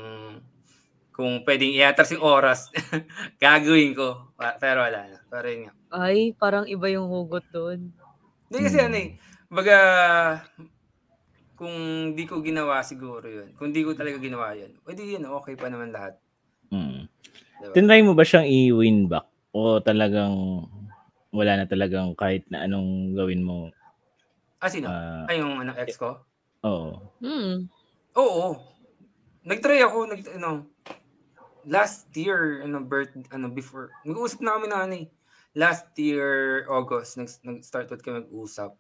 kung 1.11 1.41
pwedeng 1.45 1.73
iatras 1.73 2.13
yung 2.13 2.25
oras, 2.25 2.69
gagawin 3.43 3.97
ko. 3.97 4.31
Pero 4.61 4.85
wala 4.85 5.01
na. 5.09 5.19
Pero 5.27 5.47
yun 5.49 5.61
nga. 5.69 5.73
Ay, 5.91 6.37
parang 6.37 6.69
iba 6.69 6.87
yung 6.87 7.09
hugot 7.09 7.45
doon. 7.51 7.91
Hindi 8.47 8.59
kasi 8.61 8.79
Hmm. 8.79 8.87
ano 8.87 8.97
eh, 9.01 9.09
baga, 9.49 9.77
kung 11.61 11.77
di 12.17 12.25
ko 12.25 12.41
ginawa 12.41 12.81
siguro 12.81 13.29
yun, 13.29 13.53
kung 13.53 13.69
di 13.69 13.85
ko 13.85 13.93
talaga 13.93 14.17
ginawa 14.17 14.57
yun, 14.57 14.73
pwede 14.81 15.05
yun, 15.05 15.29
okay 15.29 15.61
pa 15.61 15.69
naman 15.69 15.93
lahat. 15.93 16.17
Mm. 16.73 17.05
Diba? 17.61 17.75
Tinry 17.77 18.01
mo 18.01 18.17
ba 18.17 18.25
siyang 18.25 18.49
i-win 18.49 19.05
back 19.05 19.29
o 19.53 19.77
talagang 19.85 20.65
wala 21.29 21.61
na 21.61 21.69
talagang 21.69 22.17
kahit 22.17 22.49
na 22.49 22.65
anong 22.65 23.13
gawin 23.13 23.45
mo? 23.45 23.69
Ah, 24.57 24.73
sino? 24.73 24.89
ah, 24.89 25.29
Ay, 25.29 25.45
yung 25.45 25.61
ano, 25.61 25.77
ex 25.77 26.01
ko? 26.01 26.25
oo. 26.65 26.97
Hmm. 27.21 27.69
Oo. 28.17 28.57
Nag-try 29.45 29.85
ako, 29.85 30.17
nag, 30.17 30.21
ano, 30.41 30.65
last 31.69 32.09
year, 32.17 32.65
ano, 32.65 32.81
birth, 32.81 33.13
ano, 33.29 33.53
before, 33.53 33.93
nag-uusap 34.09 34.41
na 34.41 34.57
kami 34.57 34.67
na, 34.73 34.89
ano 34.89 34.95
eh. 34.97 35.07
Last 35.53 35.93
year, 36.01 36.65
August, 36.73 37.21
nag, 37.21 37.29
nag-start 37.45 37.93
ulit 37.93 38.01
kami 38.01 38.25
mag-usap. 38.25 38.73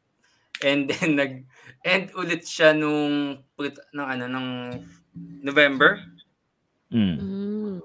And 0.60 0.88
then, 0.88 1.16
nag-end 1.16 2.12
ulit 2.16 2.44
siya 2.44 2.76
nung, 2.76 3.40
put- 3.56 3.80
ng, 3.92 4.06
ano, 4.06 4.24
ng 4.28 4.46
November. 5.44 6.00
Mm. 6.90 7.80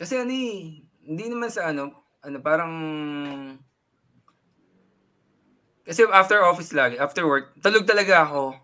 Kasi 0.00 0.16
ano 0.16 0.32
eh, 0.32 0.82
hindi 1.04 1.24
naman 1.28 1.52
sa 1.52 1.70
ano, 1.70 1.92
ano, 2.24 2.36
parang, 2.40 2.72
kasi 5.84 6.06
after 6.08 6.40
office 6.44 6.72
lagi, 6.72 6.96
after 6.96 7.24
work, 7.26 7.56
tulog 7.60 7.84
talaga 7.84 8.24
ako. 8.24 8.54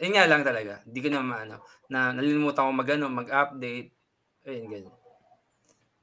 Yun 0.00 0.16
nga 0.16 0.26
lang 0.26 0.42
talaga. 0.42 0.80
Hindi 0.82 1.00
ko 1.04 1.08
na 1.12 1.20
maano, 1.20 1.56
na 1.92 2.10
nalilimutan 2.14 2.66
ko 2.66 2.72
mag, 2.72 2.90
ano, 2.90 3.06
mag-update. 3.12 3.90
Ayun, 4.48 4.66
ganyan. 4.72 4.96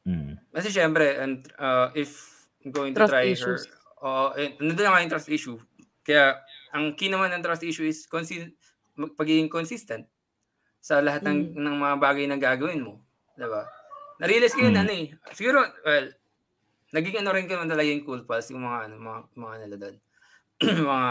Mm. 0.07 0.33
Kasi 0.53 0.69
syempre, 0.71 1.19
and, 1.19 1.43
uh, 1.59 1.91
if 1.97 2.13
I'm 2.63 2.71
going 2.71 2.93
to 2.95 3.03
Trust 3.03 3.13
try 3.13 3.25
issues. 3.27 3.67
her, 3.67 4.05
oo, 4.05 4.27
eh, 4.37 4.55
nandun 4.61 4.83
na 4.85 4.91
nga 4.93 5.03
yung 5.03 5.13
trust 5.13 5.31
issue. 5.33 5.59
Kaya, 6.05 6.39
ang 6.71 6.95
key 6.95 7.07
naman 7.07 7.31
ng 7.31 7.43
trust 7.43 7.63
issue 7.63 7.85
is 7.85 8.05
consi- 8.05 8.51
pagiging 9.15 9.47
consistent 9.47 10.07
sa 10.81 11.03
lahat 11.03 11.21
ng, 11.23 11.53
ng 11.53 11.75
mga 11.77 11.95
bagay 11.99 12.25
na 12.25 12.39
gagawin 12.39 12.81
mo. 12.81 13.03
Diba? 13.37 13.67
Na-realize 14.17 14.55
ko 14.55 14.65
yun, 14.65 14.73
Mm. 14.73 14.81
ano 14.81 14.91
eh. 14.91 15.05
Siguro, 15.31 15.59
well, 15.85 16.07
naging 16.89 17.21
ano 17.21 17.29
rin 17.35 17.45
ko 17.45 17.59
talaga 17.59 17.85
yung 17.85 18.05
cool 18.07 18.25
pals, 18.25 18.49
yung 18.49 18.65
mga, 18.65 18.89
ano, 18.89 18.95
mga, 18.97 19.19
mga 19.35 19.55
nila 19.61 19.75
doon. 19.77 19.95
mga 20.89 21.09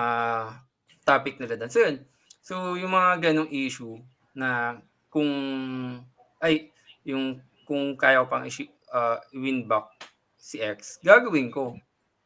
topic 1.06 1.34
nila 1.38 1.54
doon. 1.54 1.70
So, 1.70 1.78
yun. 1.78 1.96
So, 2.42 2.54
yung 2.74 2.90
mga 2.90 3.30
ganong 3.30 3.50
issue 3.50 3.94
na 4.34 4.78
kung, 5.06 5.30
ay, 6.42 6.70
yung 7.06 7.38
kung 7.62 7.94
kaya 7.94 8.22
ko 8.22 8.26
pang 8.26 8.46
issue, 8.46 8.66
uh, 8.90 9.18
win 9.30 9.66
back 9.66 9.86
si 10.36 10.58
X, 10.58 10.98
gagawin 11.02 11.50
ko. 11.50 11.74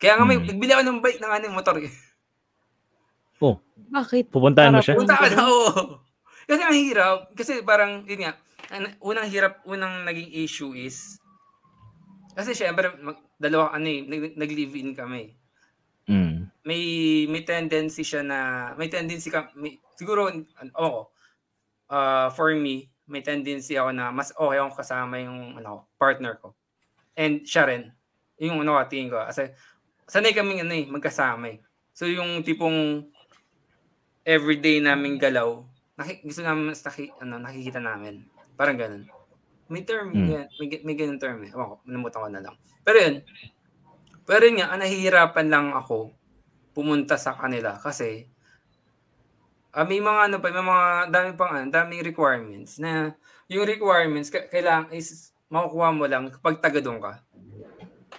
Kaya 0.00 0.16
nga 0.16 0.24
may, 0.24 0.40
Hmm. 0.40 0.48
nagbili 0.48 0.72
ako 0.72 0.82
ng 0.84 1.00
bike 1.00 1.20
ng 1.20 1.32
ano, 1.32 1.46
motor 1.52 1.76
eh. 1.80 1.88
Bakit? 3.90 4.30
Pupuntahan 4.30 4.70
mo 4.70 4.84
siya? 4.84 4.94
Punta 4.94 5.18
ka 5.18 5.26
na, 5.34 5.42
oo. 5.50 5.98
Kasi 6.50 6.62
ang 6.66 6.78
hirap, 6.78 7.18
kasi 7.38 7.62
parang, 7.62 8.02
yun 8.10 8.26
nga, 8.26 8.34
ang- 8.74 8.98
unang 9.06 9.30
hirap, 9.30 9.62
unang 9.70 10.02
naging 10.02 10.34
issue 10.34 10.74
is, 10.74 11.22
kasi 12.34 12.58
syempre, 12.58 12.90
mag, 12.98 13.22
dalawa, 13.38 13.70
ano 13.70 13.86
eh, 13.86 14.02
nag, 14.02 14.34
nag-live-in 14.34 14.90
kami. 14.98 15.38
Mm. 16.10 16.50
May, 16.66 16.82
may 17.30 17.46
tendency 17.46 18.02
siya 18.02 18.26
na, 18.26 18.38
may 18.74 18.90
tendency 18.90 19.30
ka, 19.30 19.54
may, 19.54 19.78
siguro, 19.94 20.26
ano, 20.26 20.70
ako, 20.74 20.90
uh, 21.94 22.28
for 22.34 22.50
me, 22.58 22.90
may 23.06 23.22
tendency 23.22 23.78
ako 23.78 23.94
na 23.94 24.10
mas 24.10 24.34
okay 24.34 24.58
akong 24.58 24.78
kasama 24.78 25.18
yung 25.22 25.58
ano, 25.58 25.90
partner 25.98 26.38
ko. 26.38 26.54
And 27.14 27.42
siya 27.46 27.66
rin, 27.66 27.90
yung 28.38 28.62
ano 28.62 28.78
tingin 28.86 29.10
ko. 29.10 29.22
Kasi, 29.22 29.50
sanay 30.10 30.34
kaming 30.34 30.66
ano 30.66 30.74
eh, 30.74 30.86
magkasama 30.90 31.54
eh. 31.54 31.58
So 31.94 32.06
yung 32.06 32.42
tipong 32.46 33.10
everyday 34.22 34.78
naming 34.78 35.16
galaw, 35.16 35.64
naki, 35.94 36.20
gusto 36.22 36.40
namin 36.40 36.70
mas 36.70 36.80
naki, 36.80 37.12
ano, 37.18 37.36
nakikita 37.36 37.78
namin. 37.78 38.24
Parang 38.54 38.76
ganun. 38.76 39.04
May 39.70 39.82
term, 39.82 40.10
Hmm. 40.10 40.26
yan, 40.26 40.46
may, 40.58 40.66
may 40.82 40.96
ganun 40.96 41.18
term 41.18 41.40
eh. 41.42 41.50
Ewan 41.50 41.66
ko, 41.68 41.74
namutan 41.84 42.20
ko 42.20 42.28
na 42.28 42.42
lang. 42.42 42.54
Pero 42.82 42.98
yun, 42.98 43.16
pero 44.24 44.42
yun 44.42 44.56
nga, 44.58 44.70
ang 44.70 44.80
nahihirapan 44.80 45.46
lang 45.46 45.66
ako 45.72 46.10
pumunta 46.70 47.14
sa 47.14 47.34
kanila 47.34 47.74
kasi 47.74 48.30
ah, 49.70 49.82
may 49.82 49.98
mga 49.98 50.20
ano 50.26 50.36
pa, 50.38 50.50
may 50.50 50.62
mga 50.62 50.86
dami 51.08 51.28
pang 51.34 51.50
ano, 51.52 51.66
daming 51.66 52.02
requirements 52.02 52.78
na 52.78 53.14
yung 53.46 53.66
requirements 53.66 54.26
ka- 54.26 54.46
kailangan 54.46 54.90
is 54.90 55.30
makukuha 55.46 55.90
mo 55.90 56.06
lang 56.06 56.30
kapag 56.30 56.58
taga 56.58 56.78
doon 56.78 56.98
ka. 56.98 57.22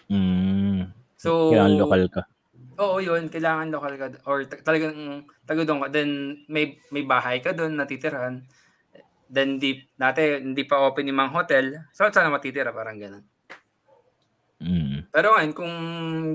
Mm. 0.07 0.91
So, 1.15 1.51
Kailangan 1.51 1.75
local 1.77 2.03
ka. 2.09 2.21
Oo, 2.81 2.97
yun. 2.97 3.29
Kailangan 3.29 3.69
local 3.69 3.93
ka 3.93 4.07
or 4.25 4.41
ta- 4.49 4.65
talagang 4.65 5.23
taga 5.45 5.61
doon 5.61 5.85
ka. 5.85 5.87
Then 5.93 6.09
may 6.49 6.81
may 6.89 7.05
bahay 7.05 7.37
ka 7.37 7.53
doon 7.53 7.77
natitirahan. 7.77 8.41
Then 9.29 9.61
di 9.61 9.77
dati 9.93 10.41
hindi 10.41 10.65
pa 10.65 10.81
open 10.81 11.07
yung 11.07 11.21
mga 11.21 11.33
hotel. 11.37 11.65
So 11.93 12.09
sana 12.09 12.33
matitira 12.33 12.73
parang 12.73 12.97
ganun. 12.97 13.23
Mm. 14.61 15.09
Pero 15.13 15.37
ngayon 15.37 15.53
kung 15.53 15.75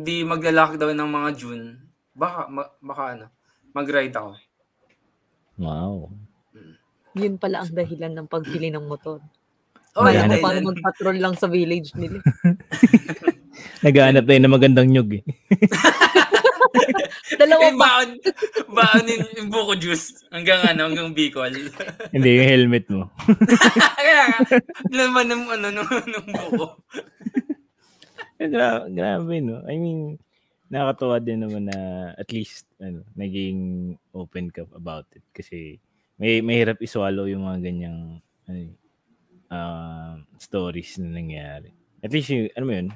di 0.07 0.23
magla-lockdown 0.23 0.95
ng 0.95 1.11
mga 1.11 1.31
June, 1.35 1.65
baka 2.15 2.47
ma- 2.47 2.75
baka 2.79 3.03
ano, 3.19 3.27
mag-ride 3.75 4.15
ako. 4.15 4.33
Wow. 5.59 6.11
Yun 7.17 7.41
pala 7.41 7.65
ang 7.65 7.73
dahilan 7.73 8.13
ng 8.13 8.29
pagbili 8.29 8.69
ng 8.71 8.85
motor. 8.87 9.19
Oh, 9.97 10.05
Kaya 10.05 10.29
yan, 10.29 10.37
mo 10.37 10.53
yan. 10.53 10.69
mag-patrol 10.69 11.17
lang 11.17 11.35
sa 11.41 11.49
village 11.49 11.97
nila. 11.97 12.21
Naghahanap 13.87 14.29
tayo 14.29 14.41
ng 14.45 14.53
magandang 14.53 14.89
nyug 14.93 15.11
eh. 15.17 15.25
Dalawa 17.37 17.63
Eh, 17.63 17.73
pa. 17.73 17.79
baon, 17.79 18.09
baon 18.69 19.05
yung, 19.07 19.25
yung 19.35 19.49
buko 19.49 19.73
juice 19.75 20.25
hanggang 20.29 20.61
ano, 20.65 20.89
hanggang 20.89 21.11
Bicol. 21.13 21.53
Hindi, 22.11 22.29
yung 22.37 22.49
helmet 22.49 22.87
mo. 22.89 23.11
Kaya 23.99 24.15
nga, 24.29 24.39
laman 24.91 25.27
ng 25.27 25.45
ano, 25.51 25.67
ng, 25.73 25.89
ng 26.07 26.27
buko. 26.31 26.67
Eh, 28.37 28.49
gra- 28.49 28.85
grabe, 28.87 29.41
no? 29.41 29.65
I 29.65 29.77
mean, 29.77 30.21
nakakatuwa 30.69 31.17
din 31.19 31.41
naman 31.41 31.71
na 31.71 31.79
at 32.13 32.29
least 32.29 32.69
ano, 32.77 33.01
naging 33.15 33.59
open 34.13 34.51
ka 34.51 34.67
about 34.75 35.07
it 35.15 35.23
kasi 35.31 35.79
may 36.17 36.41
mahirap 36.41 36.77
iswallow 36.79 37.25
yung 37.25 37.45
mga 37.45 37.61
ganyang 37.63 38.21
ano, 38.45 38.61
ah, 39.49 40.17
stories 40.37 40.99
na 40.99 41.13
nangyari. 41.13 41.71
At 42.03 42.13
least 42.13 42.29
yung, 42.29 42.53
ano 42.53 42.65
mo 42.67 42.73
yun? 42.73 42.89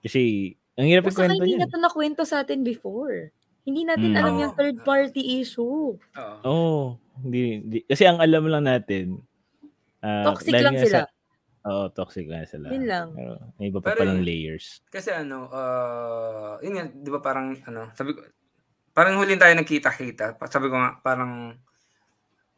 Kasi 0.00 0.52
ang 0.74 0.86
hirap 0.86 1.06
O 1.06 1.10
saka 1.10 1.30
ikwento 1.30 1.44
hindi 1.44 1.54
na 1.56 1.78
nakwento 1.78 2.22
sa 2.26 2.42
atin 2.42 2.60
before. 2.62 3.30
Hindi 3.64 3.82
natin 3.88 4.12
Mm. 4.12 4.18
alam 4.20 4.34
Oo. 4.34 4.40
yung 4.44 4.54
third 4.54 4.78
party 4.82 5.40
issue. 5.40 5.96
Oo. 5.96 6.36
Oo. 6.44 6.80
hindi, 7.14 7.62
hindi, 7.62 7.78
kasi 7.86 8.04
ang 8.04 8.18
alam 8.18 8.42
lang 8.50 8.66
natin 8.66 9.22
ah, 10.02 10.26
Toxic 10.26 10.50
lang 10.52 10.74
sila. 10.76 11.06
sa- 11.06 11.12
Oo, 11.64 11.88
toxic 11.88 12.28
lang 12.28 12.44
sila. 12.44 12.68
Yun 12.68 12.84
lang. 12.84 13.08
Pero 13.16 13.32
may 13.56 13.72
iba 13.72 13.80
pa 13.80 13.94
Pero 13.94 14.04
palang 14.04 14.20
layers. 14.20 14.84
Kasi 14.92 15.08
ano, 15.14 15.48
uh, 15.48 16.60
yun 16.60 16.76
nga, 16.76 16.84
di 16.92 17.08
ba 17.08 17.24
parang, 17.24 17.56
ano, 17.64 17.88
sabi 17.96 18.12
ko, 18.12 18.20
parang 18.92 19.16
huling 19.16 19.40
tayo 19.40 19.56
nagkita-kita. 19.56 20.36
Sabi 20.44 20.68
ko 20.68 20.76
nga, 20.76 21.00
parang, 21.00 21.56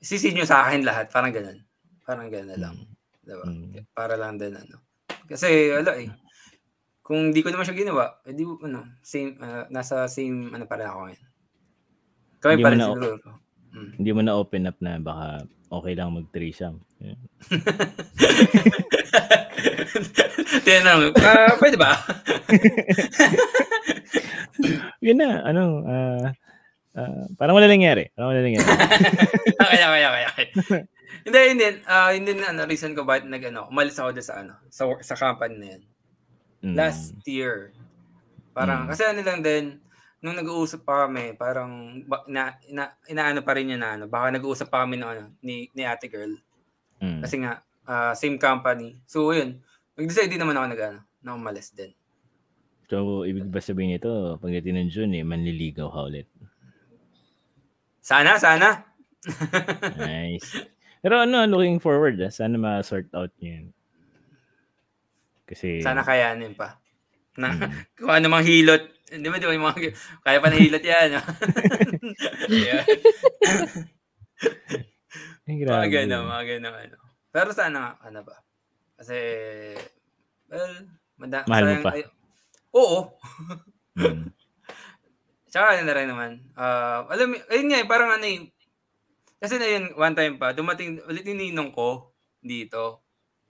sisi 0.02 0.34
nyo 0.34 0.42
sa 0.42 0.66
akin 0.66 0.82
lahat. 0.82 1.06
Parang 1.14 1.30
ganun. 1.30 1.62
Parang 2.02 2.26
ganun 2.26 2.50
na 2.50 2.58
lang. 2.58 2.76
Di 3.22 3.30
ba? 3.30 3.44
Mm. 3.46 3.86
Para 3.94 4.18
lang 4.18 4.42
din, 4.42 4.58
ano. 4.58 4.82
Kasi, 5.30 5.70
wala 5.70 6.02
eh. 6.02 6.10
Kung 7.06 7.30
di 7.30 7.38
ko 7.38 7.54
naman 7.54 7.62
siya 7.62 7.78
ginawa, 7.78 8.18
eh 8.26 8.34
di, 8.34 8.42
ano, 8.42 8.82
same, 8.98 9.38
ah, 9.38 9.70
nasa 9.70 10.10
same, 10.10 10.50
ano 10.50 10.66
pa 10.66 10.74
rin 10.74 10.90
ako 10.90 11.06
ngayon. 11.06 11.22
Kami 12.42 12.58
Hindi 12.58 12.64
pa 12.66 12.70
rin 12.74 12.82
siguro. 12.82 13.06
Mm. 13.70 13.90
Hindi 14.02 14.10
mo 14.10 14.20
na 14.26 14.34
open 14.34 14.66
up 14.66 14.74
na 14.82 14.98
baka 14.98 15.46
okay 15.70 15.94
lang 15.94 16.18
mag-threesome. 16.18 16.82
Yun. 16.98 17.14
Tinanong, 20.66 21.14
ah, 21.22 21.54
pwede 21.62 21.78
ba? 21.78 21.94
Yun 25.06 25.22
na, 25.22 25.46
ano, 25.46 25.86
ah, 25.86 26.34
ah, 26.98 27.22
parang 27.38 27.54
wala 27.54 27.70
nangyari. 27.70 28.10
Parang 28.18 28.34
wala 28.34 28.42
nangyari. 28.42 28.66
okay, 29.62 29.78
okay, 29.78 30.02
okay, 30.02 30.24
okay. 30.26 30.46
hindi, 31.22 31.38
hindi. 31.54 31.66
Ah, 31.86 32.10
hindi 32.10 32.34
na 32.34 32.50
ano, 32.50 32.66
reason 32.66 32.98
ko 32.98 33.06
bakit 33.06 33.30
nag, 33.30 33.46
ano, 33.46 33.70
umalis 33.70 33.94
ako 34.02 34.10
sa, 34.18 34.42
ano, 34.42 34.58
sa, 34.74 34.90
sa 35.06 35.14
company 35.14 35.62
na 35.62 35.78
yan. 35.78 35.86
Mm. 36.64 36.74
Last 36.76 37.14
year. 37.28 37.72
Parang, 38.56 38.86
Mm. 38.86 38.88
kasi 38.92 39.02
ano 39.04 39.20
lang 39.20 39.40
din, 39.44 39.64
nung 40.24 40.36
nag-uusap 40.36 40.82
pa 40.82 41.04
kami, 41.06 41.36
parang, 41.36 42.00
na, 42.26 42.56
ina, 42.66 42.96
inaano 43.06 43.40
pa 43.44 43.52
rin 43.54 43.68
niya 43.70 43.78
na, 43.78 43.88
ano, 44.00 44.04
baka 44.08 44.32
nag-uusap 44.32 44.72
pa 44.72 44.82
kami 44.84 44.96
ng, 44.96 45.06
ano, 45.08 45.22
ni, 45.44 45.68
ni 45.76 45.82
ate 45.84 46.08
girl. 46.08 46.32
Mm. 46.98 47.20
Kasi 47.20 47.36
nga, 47.44 47.60
ah, 47.84 48.12
same 48.16 48.40
company. 48.40 48.96
So, 49.04 49.30
yun. 49.30 49.60
Nag-decide 49.96 50.32
din 50.32 50.40
naman 50.40 50.56
ako 50.56 50.66
nag, 50.72 50.82
ano, 50.82 51.00
na 51.22 51.36
umalis 51.36 51.70
din. 51.72 51.92
So, 52.86 53.26
ibig 53.26 53.50
ba 53.50 53.58
sabihin 53.58 53.98
ito, 53.98 54.38
pagdating 54.38 54.78
ng 54.78 54.90
June, 54.90 55.12
eh, 55.18 55.26
manliligaw 55.26 55.90
ka 55.90 56.00
ulit. 56.06 56.26
Sana, 58.00 58.38
sana. 58.38 58.86
Nice. 59.98 60.46
Pero 61.02 61.18
ano, 61.18 61.42
looking 61.50 61.82
forward, 61.82 62.14
ah, 62.22 62.30
sana 62.30 62.54
ma-sort 62.54 63.10
out 63.10 63.34
niyo 63.42 63.58
yun. 63.62 63.66
Kasi, 65.46 65.78
Sana 65.78 66.02
kayanin 66.02 66.52
pa. 66.52 66.76
Na, 67.38 67.48
Mm. 67.48 67.70
kung 67.98 68.10
ano 68.10 68.26
mang 68.26 68.42
hilot. 68.42 68.82
Hindi 69.06 69.30
ba, 69.30 69.38
di 69.38 69.46
ba 69.46 69.54
yung 69.54 69.66
mga, 69.66 69.78
kaya 70.26 70.38
pa 70.40 70.48
na 70.48 70.58
hilot 70.58 70.82
yan. 70.82 71.10
ay, 75.46 75.46
Mga 75.46 75.62
grabe. 75.62 75.86
gano'n, 75.88 76.24
mga 76.26 76.44
gano'n. 76.50 76.74
Ano. 76.74 76.96
Pero 77.30 77.50
sana, 77.52 77.78
nga, 77.78 77.92
ano 78.02 78.20
ba? 78.22 78.36
Kasi, 78.96 79.16
well, 80.48 80.74
mada, 81.16 81.44
Mahal 81.46 81.62
mo 81.62 81.70
sayang- 81.70 81.84
pa? 81.84 81.92
ay- 81.94 82.10
oo. 82.72 82.98
Mm. 83.96 84.26
Tsaka 85.46 85.66
ano 85.72 85.82
na 85.84 85.96
rin 85.96 86.08
naman. 86.10 86.30
ah 86.52 87.06
alam 87.08 87.32
mo, 87.32 87.36
ayun 87.48 87.68
nga 87.70 87.80
eh, 87.80 87.88
parang 87.88 88.10
ano 88.10 88.26
eh. 88.26 88.50
Kasi 89.38 89.56
na 89.56 89.64
yun, 89.64 89.94
one 89.94 90.12
time 90.12 90.34
pa, 90.36 90.52
dumating 90.52 91.00
ulit 91.06 91.24
yung 91.24 91.38
ninong 91.38 91.70
ko 91.70 92.12
dito. 92.42 93.00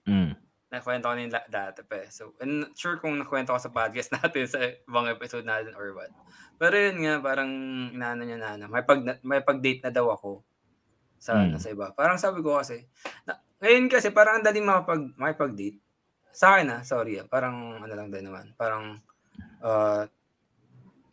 Mm. 0.05 0.35
Nakwento 0.67 1.07
ko 1.07 1.15
na 1.15 1.23
yung 1.23 1.31
dati 1.31 1.79
pa 1.87 1.95
eh. 2.03 2.11
So, 2.11 2.35
not 2.43 2.75
sure 2.75 2.99
kung 2.99 3.15
nakwento 3.15 3.55
ko 3.55 3.59
sa 3.59 3.71
podcast 3.71 4.11
natin 4.19 4.45
sa 4.51 4.59
ibang 4.83 5.07
episode 5.07 5.47
natin 5.47 5.71
or 5.79 5.95
what. 5.95 6.11
Pero 6.59 6.75
yun 6.75 6.99
nga, 7.05 7.23
parang 7.23 7.51
inaano 7.95 8.27
niya 8.27 8.35
na, 8.35 8.67
may, 8.67 8.83
pag, 8.83 8.99
may 9.23 9.39
pag-date 9.39 9.85
na 9.87 9.91
daw 9.93 10.11
ako 10.11 10.43
sa, 11.15 11.39
Hmm. 11.39 11.55
sa 11.55 11.71
iba. 11.71 11.95
Parang 11.95 12.19
sabi 12.19 12.43
ko 12.43 12.59
kasi, 12.59 12.83
na, 13.23 13.39
ngayon 13.63 13.87
kasi 13.87 14.11
parang 14.11 14.41
ang 14.41 14.45
dali 14.45 14.59
makapag, 14.59 15.15
makipag-date. 15.15 15.79
Sa 16.35 16.53
akin 16.57 16.69
ah, 16.69 16.81
sorry 16.85 17.17
ah, 17.17 17.25
parang 17.25 17.81
ano 17.81 17.93
lang 17.95 18.11
din 18.11 18.27
naman. 18.27 18.53
Parang, 18.59 18.99
uh, 19.63 20.03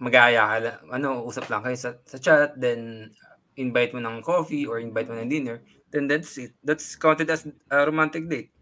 mag-aaya 0.02 0.42
ka 0.50 0.56
lang, 0.60 0.78
ano, 0.90 1.22
usap 1.24 1.46
lang 1.48 1.62
kayo 1.62 1.78
sa, 1.78 1.90
sa 2.04 2.18
chat, 2.18 2.58
then 2.58 3.08
invite 3.54 3.94
mo 3.94 4.02
ng 4.02 4.18
coffee 4.20 4.66
or 4.66 4.82
invite 4.82 5.06
mo 5.06 5.14
ng 5.14 5.30
dinner, 5.30 5.62
then 5.94 6.10
that's 6.10 6.34
it. 6.38 6.58
That's 6.60 6.98
counted 6.98 7.30
as 7.30 7.46
a 7.70 7.86
romantic 7.86 8.26
date. 8.26 8.53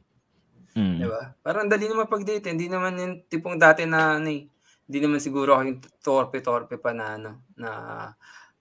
Mm. 0.73 0.97
Di 0.99 1.07
ba? 1.07 1.23
Parang 1.39 1.69
dali 1.69 1.85
naman 1.85 2.07
pag-date. 2.07 2.49
eh. 2.49 2.53
Hindi 2.53 2.67
naman 2.67 2.97
yung 2.97 3.15
tipong 3.27 3.57
dati 3.57 3.85
na 3.85 4.17
ano 4.17 4.29
eh. 4.29 4.49
Hindi 4.89 4.99
naman 4.99 5.21
siguro 5.21 5.55
ako 5.55 5.63
yung 5.65 5.81
torpe-torpe 6.01 6.77
pa 6.77 6.93
na 6.93 7.17
ano, 7.17 7.31
na 7.55 7.71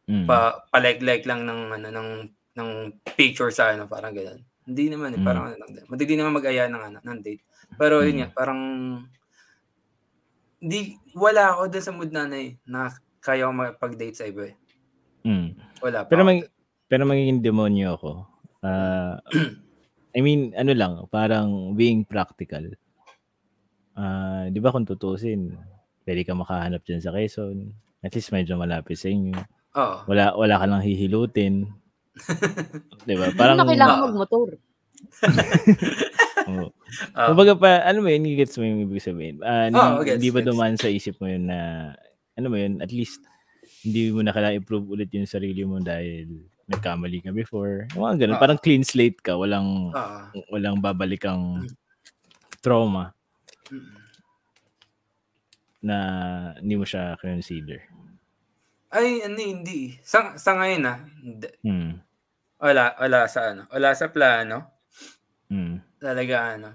Mm. 0.05 0.26
pa, 0.26 0.66
pa-like-like 0.68 1.24
lang 1.24 1.45
ng 1.45 1.59
ano 1.72 1.88
ng 1.88 2.09
ng 2.51 2.70
picture 3.16 3.47
sa 3.47 3.72
ano, 3.72 3.88
parang 3.88 4.12
gano'n. 4.12 4.41
Hindi 4.68 4.91
naman 4.91 5.16
eh, 5.16 5.20
Mm. 5.20 5.26
parang 5.26 5.43
ano 5.47 5.55
lang. 5.57 5.72
Madali 5.88 6.14
naman 6.14 6.36
mag-aya 6.36 6.68
ng 6.68 6.84
ano, 6.84 6.97
ng 6.99 7.20
date. 7.22 7.43
Pero 7.74 8.03
yun 8.03 8.14
Mm. 8.14 8.20
nga, 8.20 8.30
parang 8.34 8.59
hindi 10.59 10.80
wala 11.14 11.55
ako 11.55 11.62
doon 11.70 11.84
sa 11.84 11.95
mood 11.95 12.12
na 12.12 12.26
ano 12.26 12.36
eh, 12.36 12.51
na 12.66 12.91
kaya 13.20 13.47
ko 13.47 13.53
makipag-date 13.53 14.16
sa 14.16 14.26
iba 14.26 14.49
eh. 14.49 14.55
Mm. 15.24 15.49
Wala 15.80 16.03
pa. 16.03 16.09
Pero 16.09 16.22
ako 16.22 16.28
mag, 16.28 16.39
dun. 16.39 16.51
pero 16.88 17.01
magiging 17.05 17.39
demonyo 17.39 17.88
ako. 17.95 18.12
Ah, 18.62 19.18
I 20.12 20.20
mean, 20.20 20.51
ano 20.59 20.72
lang, 20.76 20.93
parang 21.07 21.72
being 21.76 22.03
practical. 22.03 22.68
Ah, 23.95 24.47
'di 24.51 24.59
ba 24.59 24.72
kung 24.72 24.88
tutusin, 24.88 25.55
pwede 26.07 26.24
ka 26.28 26.36
makahanap 26.36 26.84
diyan 26.84 27.01
sa 27.03 27.12
Quezon. 27.16 27.72
At 28.03 28.12
least 28.16 28.32
medyo 28.36 28.55
malapit 28.59 28.97
sa 28.99 29.07
inyo. 29.12 29.36
Oo. 29.78 29.95
Wala 30.12 30.36
wala 30.36 30.55
ka 30.59 30.66
lang 30.68 30.84
hihilutin. 30.84 31.68
'Di 33.07 33.16
ba? 33.16 33.32
Parang 33.36 33.55
na 33.59 33.68
kailangan 33.68 33.97
Oo. 33.99 34.05
magmotor. 34.12 34.49
oo. 36.51 36.68
Oo. 36.72 37.28
Kumbaga 37.32 37.53
pa, 37.55 37.70
ano 37.88 38.03
mo 38.03 38.09
yun, 38.12 38.28
gets 38.36 38.55
mo 38.59 38.64
yung 38.68 38.84
ibig 38.84 39.03
sabihin. 39.03 39.39
Ah, 39.43 39.68
hindi, 39.72 39.80
Oo, 39.80 40.03
gets, 40.03 40.20
hindi 40.20 40.30
ba 40.32 40.39
dumaan 40.43 40.76
sa 40.76 40.91
isip 40.91 41.16
mo 41.24 41.28
yun 41.32 41.47
na, 41.47 41.91
ano 42.36 42.47
mo 42.51 42.57
yun, 42.59 42.84
at 42.84 42.91
least, 42.91 43.24
hindi 43.88 44.12
mo 44.12 44.22
na 44.22 44.36
kailangan 44.36 44.59
improve 44.62 44.88
ulit 44.91 45.09
yung 45.16 45.26
sarili 45.30 45.64
mo 45.64 45.80
dahil 45.80 46.45
nagkamali 46.72 47.20
ka 47.22 47.32
before. 47.36 47.86
Yung 47.94 48.04
mga 48.08 48.16
ganun. 48.26 48.36
Oo. 48.40 48.44
Parang 48.44 48.60
clean 48.60 48.84
slate 48.84 49.20
ka. 49.20 49.36
Walang, 49.36 49.92
Oo. 49.92 50.20
walang 50.50 50.80
babalikang 50.80 51.68
trauma 52.62 53.12
Mm. 53.72 53.96
na 55.82 55.98
hindi 56.60 56.76
mo 56.76 56.86
siya 56.86 57.16
consider. 57.18 57.82
Ay, 58.92 59.24
ano 59.24 59.40
hindi. 59.40 59.96
Sa, 60.04 60.36
sa 60.36 60.60
ngayon 60.60 60.84
ah, 60.84 61.00
hindi. 61.24 61.48
Hmm. 61.64 61.96
Wala, 62.60 62.92
wala 63.00 63.20
sa 63.32 63.56
ano. 63.56 63.64
Wala 63.72 63.96
sa 63.96 64.12
plano. 64.12 64.84
Hmm. 65.48 65.80
Talaga 65.96 66.60
ano. 66.60 66.70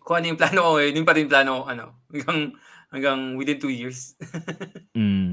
Kung 0.00 0.16
ano 0.18 0.32
yung 0.32 0.40
plano 0.40 0.58
ko 0.64 0.70
ngayon, 0.80 0.96
yun 0.96 1.04
pa 1.06 1.12
rin 1.14 1.28
plano 1.28 1.60
ko 1.60 1.64
ano. 1.68 1.86
Hanggang, 2.08 2.40
hanggang 2.88 3.20
within 3.36 3.60
two 3.60 3.68
years. 3.68 4.16
Hmm. 4.96 5.27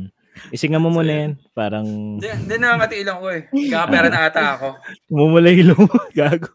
Isinga 0.49 0.77
mo 0.77 0.89
muna 0.89 1.07
So, 1.07 1.17
yan. 1.17 1.31
Parang, 1.51 1.88
Hindi, 2.17 2.27
hindi 2.27 2.55
nakakatiilang 2.55 3.17
ko 3.17 3.27
eh. 3.29 3.41
Kakapera 3.67 4.07
na 4.07 4.19
ata 4.25 4.43
ako. 4.55 4.67
mumula 5.07 5.49
ilong 5.49 5.81
mo. 5.81 5.95
Gago. 6.17 6.49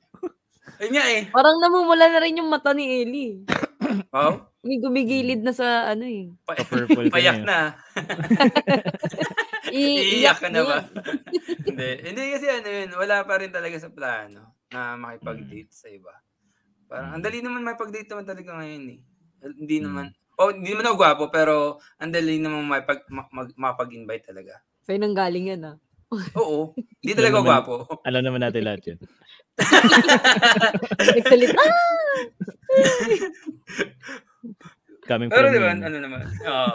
Ayun 0.76 0.92
nga 0.92 1.04
eh. 1.08 1.22
Parang 1.28 1.56
namumula 1.58 2.08
na 2.08 2.20
rin 2.20 2.38
yung 2.38 2.48
mata 2.48 2.72
ni 2.72 3.04
Ellie. 3.04 3.34
Wow. 4.14 4.46
May 4.62 4.78
gumigilid 4.78 5.42
na 5.42 5.50
sa 5.50 5.90
ano 5.90 6.06
eh. 6.06 6.30
Pa- 6.46 6.54
Pa-purple 6.54 7.10
ka 7.10 7.16
payak 7.16 7.42
na. 7.42 7.74
na. 7.74 7.74
I- 9.72 10.20
Iiyak 10.20 10.38
ka 10.38 10.48
na 10.48 10.62
ba? 10.62 10.76
hindi. 11.66 11.90
Hindi 12.04 12.22
kasi 12.30 12.46
ano 12.46 12.68
yun, 12.68 12.90
wala 12.94 13.22
pa 13.22 13.38
rin 13.38 13.50
talaga 13.50 13.76
sa 13.76 13.90
plano 13.90 14.54
na 14.68 14.94
makipag-date 14.94 15.70
sa 15.70 15.90
iba. 15.90 16.14
Parang, 16.86 17.18
ang 17.18 17.22
dali 17.22 17.42
naman 17.42 17.62
makipag-date 17.62 18.06
naman 18.08 18.26
talaga 18.26 18.50
ngayon 18.56 18.84
eh. 18.90 18.98
Hindi 19.42 19.76
naman, 19.80 20.06
oh, 20.40 20.50
hindi 20.50 20.72
naman 20.72 20.88
ako 20.88 20.96
gwapo, 20.96 21.24
pero 21.28 21.54
ang 21.96 22.10
dali 22.10 22.40
naman 22.40 22.64
makipag, 22.64 23.04
ma- 23.08 23.28
mag- 23.30 23.52
makapag-invite 23.54 24.24
talaga. 24.26 24.56
Sa'yo 24.80 24.96
nang 24.96 25.12
galing 25.12 25.52
yan 25.52 25.62
ah. 25.62 25.76
Oo. 26.34 26.72
Hindi 26.98 27.12
talaga 27.14 27.36
ako 27.36 27.44
naman- 27.44 27.50
gwapo. 27.62 27.74
Alam 28.02 28.22
naman 28.24 28.40
natin 28.40 28.62
lahat 28.64 28.82
yun. 28.82 28.98
Nagsalita. 31.14 31.62
Coming 35.04 35.28
Pero 35.28 35.46
from 35.46 35.54
di 35.54 35.60
ba, 35.60 35.70
you. 35.70 35.84
ano 35.84 35.96
naman, 35.98 36.20
oo. 36.24 36.72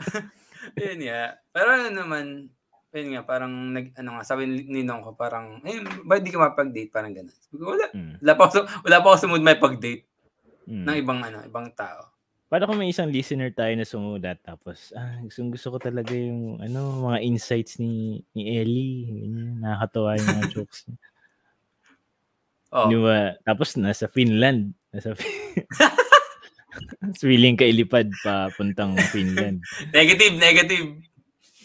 yun 0.84 1.00
nga. 1.02 1.22
Pero 1.50 1.68
ano 1.70 1.88
naman, 1.88 2.24
yun 2.90 3.08
nga, 3.14 3.22
parang, 3.22 3.52
nag, 3.70 3.94
ano 3.94 4.08
nga, 4.14 4.22
sabi 4.22 4.44
ni 4.44 4.66
Ninong 4.66 5.02
ko, 5.02 5.10
parang, 5.14 5.62
eh, 5.62 5.78
ba 6.02 6.18
di 6.18 6.30
ka 6.30 6.38
mapag-date? 6.38 6.90
Parang 6.90 7.14
ko, 7.14 7.24
wala. 7.54 7.86
Hmm. 7.90 8.18
Wala 8.18 8.32
pa 8.34 8.42
ako, 8.44 8.58
wala 8.82 8.98
pa 8.98 9.06
ako 9.08 9.16
sa 9.16 9.30
mood 9.30 9.42
may 9.42 9.58
pag-date 9.58 10.04
Hmm. 10.64 10.88
ng 10.88 10.96
ibang, 10.96 11.20
ano, 11.20 11.44
ibang 11.44 11.68
tao. 11.76 12.13
Para 12.54 12.70
kung 12.70 12.78
may 12.78 12.94
isang 12.94 13.10
listener 13.10 13.50
tayo 13.50 13.74
na 13.74 13.82
sumulat 13.82 14.38
tapos 14.46 14.94
ah, 14.94 15.18
gusto, 15.26 15.42
gusto 15.50 15.68
ko 15.74 15.78
talaga 15.82 16.14
yung 16.14 16.62
ano 16.62 17.02
mga 17.10 17.26
insights 17.26 17.82
ni 17.82 18.22
ni 18.30 18.62
Ellie. 18.62 19.10
Ganyan, 19.10 19.58
nakakatawa 19.58 20.14
yung 20.14 20.28
mga 20.38 20.46
jokes 20.54 20.86
niya. 20.86 20.98
Oh. 22.70 22.86
Di 22.86 22.94
ba? 22.94 23.34
Tapos 23.42 23.74
nasa 23.74 24.06
Finland. 24.06 24.70
Nasa 24.94 25.18
willing 27.26 27.58
ka 27.58 27.66
ilipad 27.66 28.14
pa 28.22 28.46
puntang 28.54 28.94
Finland. 29.10 29.58
Negative, 29.90 30.38
negative. 30.38 30.88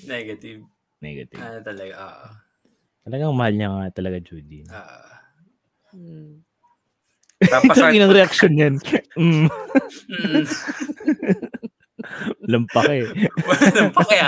Negative. 0.09 0.65
Negative. 1.05 1.37
Ano 1.37 1.61
talaga, 1.61 1.93
oo. 2.01 2.27
Talagang 3.05 3.37
mahal 3.37 3.53
niya 3.53 3.69
nga 3.69 3.93
talaga 3.93 4.17
Judy. 4.25 4.65
Ah. 4.73 5.21
Hmm. 5.93 6.41
Papasart. 7.39 7.89
Ang 7.89 7.97
inang 7.97 8.11
reaction 8.11 8.51
niyan. 8.51 8.75
Mm, 9.15 9.47
Mm. 10.09 10.43
lampak 12.45 12.85
eh. 12.89 13.03
Walang 13.45 13.91
pa 13.93 14.03
kaya. 14.03 14.27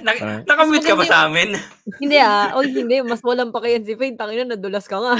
Na, 0.00 0.10
Ah. 0.12 0.38
nakamute 0.42 0.82
ka 0.82 0.92
ba 0.92 1.04
sa 1.04 1.24
amin? 1.24 1.54
Hindi 1.96 2.16
ah. 2.18 2.52
Oy, 2.54 2.68
hindi. 2.68 3.00
Mas 3.00 3.22
walang 3.22 3.48
pa 3.48 3.60
kayan 3.60 3.84
si 3.84 3.94
Faye. 3.94 4.12
Tangina, 4.12 4.44
nadulas 4.46 4.84
ka 4.84 4.98
nga. 4.98 5.14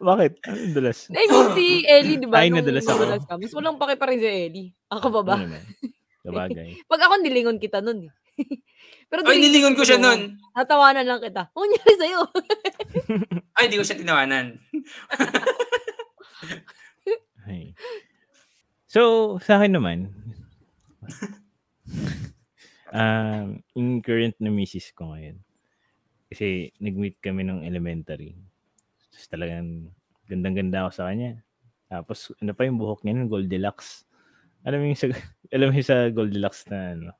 Bakit? 0.00 0.32
Anong 0.44 0.72
dulas? 0.72 0.98
Ay, 1.10 1.26
si 1.54 1.66
Ellie, 1.84 2.18
di 2.18 2.26
ba? 2.26 2.40
Ay, 2.40 2.50
nadulas 2.50 2.84
ako. 2.84 3.04
nadulas 3.04 3.24
ka. 3.24 3.34
Mas 3.36 3.54
walang 3.54 3.78
pake 3.78 3.94
pa 3.94 4.06
rin 4.08 4.18
si 4.18 4.26
Ellie. 4.26 4.70
Ako 4.88 5.06
pa 5.10 5.22
ba? 5.22 5.36
Ano? 5.38 5.58
Sabagay. 6.24 6.70
Pag 6.90 7.00
ako, 7.02 7.14
nilingon 7.20 7.60
kita 7.60 7.78
nun 7.78 8.08
eh. 8.08 8.12
Pero 9.08 9.20
Ay, 9.26 9.40
nilingon 9.40 9.76
ko 9.76 9.84
siya 9.86 10.00
nun. 10.00 10.38
Natawanan 10.54 11.06
lang 11.06 11.20
kita. 11.20 11.50
Ano 11.50 11.66
nangyari 11.66 11.94
sa'yo? 11.98 12.20
Ay, 13.58 13.64
hindi 13.66 13.78
ko 13.78 13.84
siya 13.84 14.00
tinawanan. 14.00 14.46
Ay. 17.48 17.74
So, 18.86 19.34
sa 19.42 19.58
akin 19.58 19.74
naman, 19.74 20.14
um, 22.94 23.58
yung 23.74 24.00
current 24.00 24.38
na 24.38 24.54
misis 24.54 24.94
ko 24.94 25.10
ngayon, 25.10 25.42
kasi 26.30 26.70
nag-meet 26.78 27.18
kami 27.18 27.42
ng 27.42 27.66
elementary. 27.66 28.38
Tapos 29.10 29.28
talagang 29.30 29.90
gandang-ganda 30.30 30.86
ako 30.86 30.90
sa 30.94 31.06
kanya. 31.10 31.42
Tapos, 31.90 32.30
ano 32.38 32.54
pa 32.54 32.66
yung 32.66 32.78
buhok 32.78 33.02
niya, 33.02 33.18
ng 33.18 33.30
Goldilocks. 33.30 34.06
Alam 34.64 34.78
mo 34.80 34.86
yung 34.90 34.98
sa, 34.98 35.06
alam 35.52 35.66
mo 35.68 35.74
yung 35.76 35.90
sa 35.90 35.98
Goldilocks 36.10 36.62
na 36.70 36.78
ano? 36.96 37.10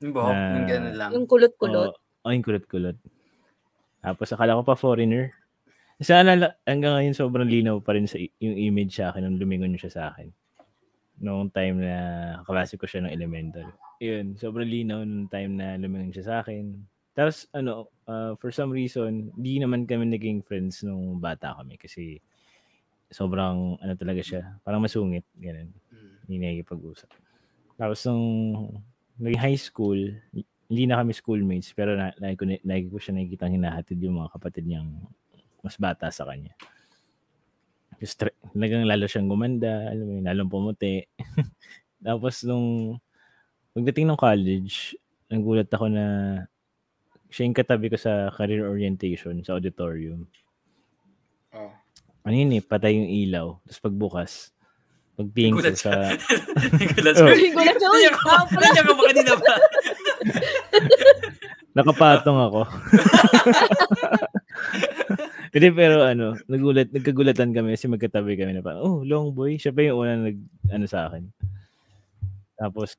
Yung 0.00 0.12
buhok, 0.16 0.32
Na- 0.32 0.52
yung 0.56 0.66
gano'n 0.68 0.94
lang. 0.96 1.10
Yung 1.12 1.26
kulot-kulot. 1.28 1.92
Oo, 1.92 2.24
oh, 2.24 2.32
yung 2.32 2.44
kulot-kulot. 2.44 2.96
Tapos 4.00 4.28
akala 4.32 4.56
ko 4.56 4.64
pa 4.64 4.76
foreigner. 4.76 5.36
Sana 6.00 6.32
hanggang 6.64 6.96
ngayon 6.96 7.12
sobrang 7.12 7.44
linaw 7.44 7.76
pa 7.84 7.92
rin 7.92 8.08
sa 8.08 8.16
yung 8.16 8.56
image 8.56 8.96
sa 8.96 9.12
akin 9.12 9.28
nung 9.28 9.36
lumingon 9.36 9.76
siya 9.76 9.92
sa 9.92 10.02
akin. 10.08 10.32
Noong 11.20 11.52
time 11.52 11.84
na 11.84 11.96
klase 12.48 12.80
ko 12.80 12.88
siya 12.88 13.04
ng 13.04 13.12
elementary. 13.12 13.68
Yun, 14.00 14.40
sobrang 14.40 14.64
linaw 14.64 15.04
nung 15.04 15.28
time 15.28 15.60
na 15.60 15.76
lumingon 15.76 16.16
siya 16.16 16.24
sa 16.24 16.34
akin. 16.40 16.72
Tapos 17.12 17.44
ano, 17.52 17.92
uh, 18.08 18.32
for 18.40 18.48
some 18.48 18.72
reason, 18.72 19.28
di 19.36 19.60
naman 19.60 19.84
kami 19.84 20.08
naging 20.08 20.40
friends 20.40 20.80
nung 20.80 21.20
bata 21.20 21.52
kami 21.60 21.76
kasi 21.76 22.16
sobrang 23.12 23.76
ano 23.76 23.92
talaga 23.92 24.24
siya, 24.24 24.56
parang 24.64 24.80
masungit, 24.80 25.28
ganun 25.36 25.68
Hmm. 25.92 26.16
hindi 26.24 26.36
nakikipag-usap. 26.40 27.10
Tapos 27.76 28.00
nung 28.08 28.24
naging 29.20 29.42
high 29.42 29.60
school, 29.60 30.00
hindi 30.70 30.82
na 30.88 31.04
kami 31.04 31.12
schoolmates, 31.12 31.76
pero 31.76 31.94
na, 31.94 32.10
lagi, 32.16 32.36
ko, 32.40 32.44
na- 32.48 32.64
lagi 32.64 32.86
ko 32.88 32.96
siya 32.96 33.14
nakikita 33.14 33.52
hinahatid 33.52 33.98
yung 34.00 34.16
mga 34.22 34.32
kapatid 34.32 34.64
niyang 34.64 34.90
mas 35.60 35.76
bata 35.76 36.08
sa 36.08 36.24
kanya. 36.24 36.56
Tra- 38.00 38.32
talagang 38.56 38.88
lalo 38.88 39.04
siyang 39.04 39.28
gumanda, 39.28 39.92
alam 39.92 40.04
mo 40.08 40.12
yun, 40.16 40.24
lalong 40.24 40.48
pumuti. 40.50 41.04
Tapos 42.06 42.40
nung 42.48 42.96
pagdating 43.76 44.08
ng 44.08 44.18
college, 44.18 44.96
nagulat 45.28 45.68
ako 45.68 45.92
na 45.92 46.06
siya 47.28 47.46
yung 47.46 47.54
katabi 47.54 47.86
ko 47.92 48.00
sa 48.00 48.32
career 48.32 48.64
orientation 48.66 49.36
sa 49.44 49.60
auditorium. 49.60 50.24
Oh. 51.54 51.70
Ano 52.24 52.34
yun 52.34 52.56
eh, 52.56 52.64
patay 52.64 52.96
yung 52.96 53.10
ilaw. 53.10 53.46
Tapos 53.68 53.80
pagbukas, 53.84 54.32
pagtingin 55.20 55.52
ko 55.52 55.60
sa... 55.76 56.16
Gulat 56.96 57.14
Oh. 57.20 57.28
siya. 57.28 57.52
Gulat 57.52 57.76
siya, 57.76 57.88
uy, 57.92 58.00
Nandiyan 58.00 58.14
ka 58.16 58.24
ba? 58.24 58.36
Nandiyan 58.56 58.84
ka 58.88 58.94
ba 58.96 59.02
kanina 59.04 59.32
ba? 59.36 59.52
Nakapatong 61.76 62.38
ako. 62.50 62.60
Hindi, 65.54 65.68
pero 65.74 66.06
ano, 66.06 66.38
nagulat, 66.46 66.94
nagkagulatan 66.94 67.50
kami 67.54 67.74
kasi 67.74 67.90
magkatabi 67.90 68.38
kami 68.38 68.54
na 68.54 68.62
parang, 68.62 68.82
oh, 68.82 68.98
long 69.02 69.34
boy. 69.34 69.58
Siya 69.58 69.74
pa 69.74 69.82
yung 69.82 69.98
una 69.98 70.30
nag, 70.30 70.38
ano 70.70 70.86
sa 70.86 71.10
akin. 71.10 71.26
Tapos, 72.54 72.94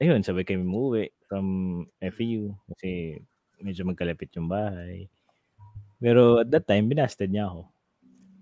ayun, 0.00 0.20
sabay 0.20 0.44
kami 0.44 0.64
umuwi 0.64 1.08
from 1.28 1.46
FEU 2.00 2.52
kasi 2.72 3.20
medyo 3.60 3.84
magkalapit 3.88 4.28
yung 4.36 4.48
bahay. 4.48 5.08
Pero 6.00 6.40
at 6.44 6.50
that 6.52 6.68
time, 6.68 6.88
binasted 6.90 7.32
niya 7.32 7.48
ako. 7.48 7.68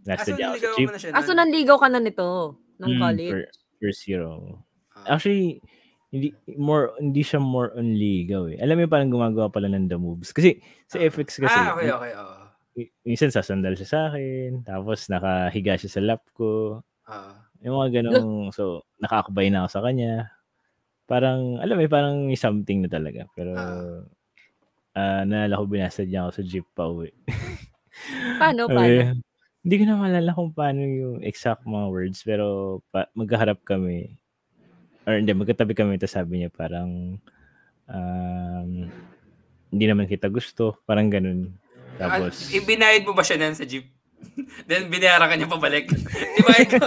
Binasted 0.02 0.34
Aso 0.34 0.38
niya 0.38 0.46
ako 0.50 0.56
sa 0.58 0.98
siya 0.98 1.10
Aso 1.14 1.30
nun? 1.30 1.38
nanligaw 1.38 1.76
ka 1.78 1.86
na 1.86 2.02
nito 2.02 2.58
nung 2.82 2.92
Mm, 2.92 3.00
college. 3.00 3.30
fir- 3.30 3.52
first 3.78 4.02
year 4.04 4.22
ako. 4.22 4.58
Ah. 4.92 5.14
Actually, 5.14 5.62
hindi 6.10 6.28
more 6.54 6.92
hindi 6.98 7.22
siya 7.22 7.38
more 7.38 7.72
on 7.72 7.94
ligaw 7.94 8.44
eh. 8.46 8.58
Alam 8.58 8.82
mo 8.82 8.90
parang 8.90 9.08
gumagawa 9.08 9.48
pala 9.48 9.70
ng 9.70 9.86
the 9.86 9.96
moves. 9.96 10.30
Kasi 10.30 10.58
sa 10.84 10.98
Ah. 10.98 11.06
FX 11.06 11.28
kasi, 11.40 11.54
Ah, 11.56 11.72
okay, 11.72 11.88
okay. 11.88 12.12
i- 12.82 12.92
minsan 13.02 13.30
sasandal 13.30 13.72
siya 13.74 13.88
sa 13.88 14.00
akin, 14.10 14.60
tapos 14.62 15.06
nakahiga 15.06 15.78
siya 15.78 15.90
sa 15.90 16.00
lap 16.02 16.20
ko. 16.32 16.82
Ah. 17.06 17.46
Yung 17.62 17.78
mga 17.78 18.02
ganong, 18.02 18.50
so 18.50 18.82
nakakabay 18.98 19.46
na 19.48 19.64
ako 19.64 19.68
sa 19.70 19.82
kanya. 19.86 20.12
Parang, 21.04 21.58
alam 21.58 21.76
mo, 21.76 21.82
eh, 21.84 21.90
parang 21.90 22.26
may 22.26 22.36
something 22.36 22.82
na 22.82 22.90
talaga. 22.90 23.24
Pero, 23.32 23.54
ah 24.92 25.22
naalala 25.24 25.56
ko, 25.56 25.64
binasad 25.66 26.04
niya 26.06 26.28
ako 26.28 26.32
sa 26.32 26.42
jeep 26.44 26.66
pa 26.72 26.84
uwi. 26.84 27.08
Paano, 28.36 28.68
paano? 28.76 29.16
Hindi 29.62 29.74
ko 29.78 29.84
na 29.86 29.94
maalala 29.94 30.34
kung 30.34 30.50
paano 30.50 30.82
yung 30.82 31.22
exact 31.22 31.62
mga 31.62 31.86
words, 31.86 32.18
pero 32.26 32.78
pa, 32.90 33.06
magkaharap 33.14 33.62
kami. 33.62 34.18
Or 35.06 35.18
hindi, 35.18 35.30
magkatabi 35.30 35.74
kami, 35.78 36.02
tapos 36.02 36.14
sabi 36.18 36.42
niya 36.42 36.50
parang, 36.50 37.18
um, 37.86 38.70
hindi 39.70 39.84
naman 39.86 40.10
kita 40.10 40.26
gusto, 40.26 40.82
parang 40.82 41.06
ganun. 41.06 41.54
Tapos, 41.94 42.50
Ah, 42.50 42.58
ibinayad 42.58 43.06
mo 43.06 43.14
ba 43.14 43.22
siya 43.22 43.38
nan 43.38 43.54
sa 43.54 43.62
jeep? 43.62 43.86
Then 44.70 44.90
binayaran 44.90 45.30
ka 45.30 45.34
niya 45.38 45.50
pabalik. 45.50 45.86
Di 46.36 46.42
ba 46.42 46.54
ito? 46.58 46.78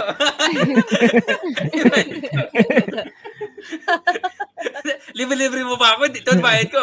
Libre-libre 5.18 5.64
mo 5.64 5.76
pa 5.80 5.96
ako. 5.96 6.12
Dito, 6.12 6.32
bayad 6.40 6.68
ko. 6.68 6.80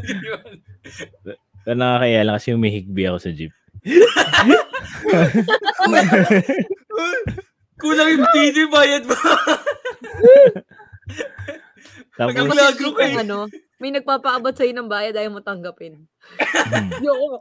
Yun. 0.00 0.64
pero 1.60 1.76
nakakaya 1.76 2.24
lang 2.24 2.40
kasi 2.40 2.56
umihigbi 2.56 3.04
ako 3.04 3.18
sa 3.20 3.30
jeep. 3.32 3.52
Kulang 7.80 8.08
yung 8.12 8.26
TV, 8.36 8.56
bayad 8.68 9.08
mo. 9.08 9.16
Tapos, 12.20 12.34
Pag- 12.36 12.52
Milagro 12.52 12.92
ka 12.92 13.04
eh. 13.08 13.16
ano, 13.16 13.48
may 13.80 13.88
nagpapaabot 13.88 14.52
sa'yo 14.52 14.76
ng 14.76 14.92
bayad 14.92 15.16
ayaw 15.16 15.32
mo 15.32 15.40
tanggapin. 15.40 16.04
hmm, 16.36 17.00
Yoko. 17.00 17.40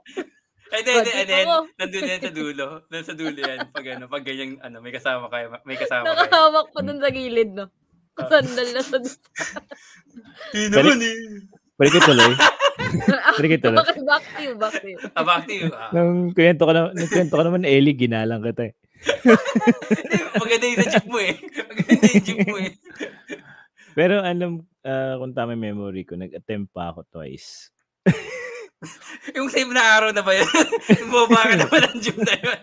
And 0.69 0.85
then, 0.85 1.01
and 1.01 1.27
then, 1.27 1.47
nandun 1.81 2.05
yan 2.05 2.21
sa 2.21 2.31
dulo. 2.31 2.65
Nandun 2.87 3.07
sa 3.09 3.15
dulo 3.17 3.35
yan. 3.35 3.59
Pag 3.73 3.85
ano, 3.97 4.05
pag 4.07 4.23
ganyan, 4.23 4.61
ano, 4.61 4.79
may 4.79 4.93
kasama 4.93 5.27
kayo. 5.27 5.51
May 5.65 5.75
kasama 5.75 6.05
kayo. 6.07 6.15
Nakahawak 6.15 6.67
pa 6.71 6.79
dun 6.85 7.01
sa 7.01 7.09
gilid, 7.11 7.51
no? 7.57 7.67
Kasandal 8.15 8.67
na 8.71 8.81
sa... 8.85 8.97
Hindi 10.53 10.67
naman 10.71 11.01
eh. 11.01 11.15
balik 11.75 11.93
ko 11.97 12.01
tuloy. 12.05 12.33
Ko 13.39 13.57
tuloy. 13.57 13.77
Bakit 13.79 13.97
back 14.05 14.23
to 14.25 14.41
you, 14.41 14.53
back 14.57 14.75
to 14.81 14.87
you. 14.87 14.99
Ah, 15.15 15.25
back 15.25 15.43
to 15.45 15.53
you. 15.53 15.69
Ah. 15.71 15.91
Nung 15.93 16.33
kwento 16.33 16.65
ko 16.65 16.71
na, 16.73 16.91
nung 16.91 17.11
kwento 17.11 17.33
ko 17.37 17.43
naman, 17.45 17.63
Ellie, 17.65 17.95
ginalang 17.97 18.41
kita 18.43 18.71
eh. 18.71 18.73
Maganda 20.41 20.65
yung 20.67 20.79
sa 20.79 20.87
jeep 20.91 21.07
mo 21.07 21.19
eh. 21.23 21.35
Maganda 21.39 22.05
yung 22.09 22.23
jeep 22.25 22.39
mo 22.47 22.57
eh. 22.59 22.73
Pero 23.95 24.21
alam, 24.21 24.63
ah, 24.83 25.15
kung 25.17 25.33
tama 25.33 25.55
yung 25.55 25.65
memory 25.73 26.03
ko, 26.03 26.19
nag-attempt 26.19 26.71
pa 26.73 26.93
ako 26.93 27.05
twice. 27.09 27.71
Yung 29.35 29.51
same 29.51 29.75
na 29.75 29.99
araw 29.99 30.15
na 30.15 30.23
ba 30.23 30.31
yun? 30.31 30.47
Bumaba 31.11 31.51
ka 31.51 31.55
naman 31.59 31.83
ang 31.83 31.99
jeep 31.99 32.15
na 32.15 32.31
yun. 32.31 32.61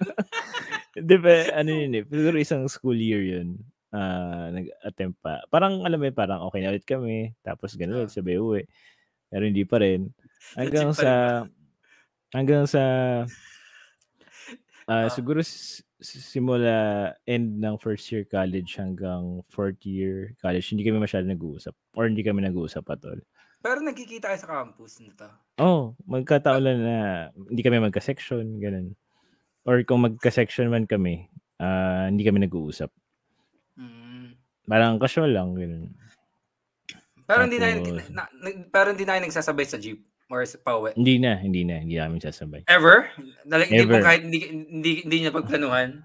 Di 0.97 1.17
ba, 1.21 1.53
ano 1.53 1.71
yun 1.77 1.93
eh, 1.93 2.05
pero 2.09 2.41
isang 2.41 2.65
school 2.73 2.97
year 2.97 3.21
yun. 3.21 3.61
ah 3.93 4.49
nag-attempt 4.49 5.21
pa. 5.21 5.45
Parang, 5.53 5.85
alam 5.85 6.01
mo 6.01 6.09
yun, 6.09 6.17
parang 6.17 6.41
okay 6.49 6.65
na 6.65 6.73
ulit 6.73 6.89
kami. 6.89 7.37
Tapos 7.45 7.77
ganun 7.77 8.09
ulit, 8.09 8.17
sabay 8.17 8.41
uwi. 8.41 8.65
Pero 9.31 9.43
hindi 9.45 9.63
pa 9.67 9.83
rin. 9.83 10.11
Hanggang 10.55 10.95
sa, 10.95 11.43
hanggang 12.31 12.65
sa, 12.67 12.83
ah 14.87 15.07
Ah. 15.07 15.09
siguro 15.11 15.43
simula 15.99 17.11
end 17.27 17.59
ng 17.59 17.75
first 17.81 18.07
year 18.13 18.23
college 18.23 18.79
hanggang 18.79 19.43
fourth 19.51 19.83
year 19.83 20.37
college, 20.39 20.71
hindi 20.71 20.87
kami 20.87 21.03
masyado 21.03 21.27
nag-uusap. 21.27 21.75
Or 21.99 22.07
hindi 22.07 22.23
kami 22.23 22.47
nag-uusap 22.47 22.87
at 22.93 23.03
all. 23.03 23.21
Pero 23.65 23.83
nagkikita 23.83 24.31
kayo 24.31 24.39
sa 24.39 24.47
campus 24.47 25.03
nito. 25.03 25.27
Oh, 25.59 25.99
magkataon 26.07 26.63
lang 26.63 26.79
na 26.87 26.97
hindi 27.35 27.63
kami 27.67 27.83
magka-section, 27.83 28.63
ganun. 28.63 28.95
Or 29.67 29.83
kung 29.83 30.07
magka-section 30.07 30.71
man 30.71 30.87
kami, 30.87 31.27
ah 31.59 32.07
hindi 32.07 32.23
kami 32.23 32.47
nag-uusap. 32.47 32.93
Mm. 33.75 34.39
Parang 34.71 35.03
casual 35.03 35.35
lang, 35.35 35.57
ganun. 35.59 35.91
Pero 37.27 37.41
hindi 37.43 37.59
na, 37.59 37.75
na, 38.09 38.23
na- 38.33 38.67
pero 38.67 38.95
hindi 38.95 39.03
na 39.03 39.19
nagsasabay 39.19 39.67
sa 39.67 39.77
jeep 39.77 40.01
or 40.27 40.43
sa 40.43 40.59
pauwi. 40.59 40.95
Hindi 40.95 41.19
na, 41.19 41.35
hindi 41.35 41.63
na, 41.63 41.79
hindi 41.79 41.95
namin 41.95 42.19
sasabay. 42.19 42.67
Ever? 42.67 43.11
Like, 43.45 43.67
hindi 43.67 43.85
mo 43.85 43.99
Ever. 43.99 44.03
kahit 44.03 44.23
hindi, 44.23 44.39
hindi, 44.47 44.91
hindi 45.03 45.17
niya 45.21 45.31
pagplanuhan. 45.31 46.03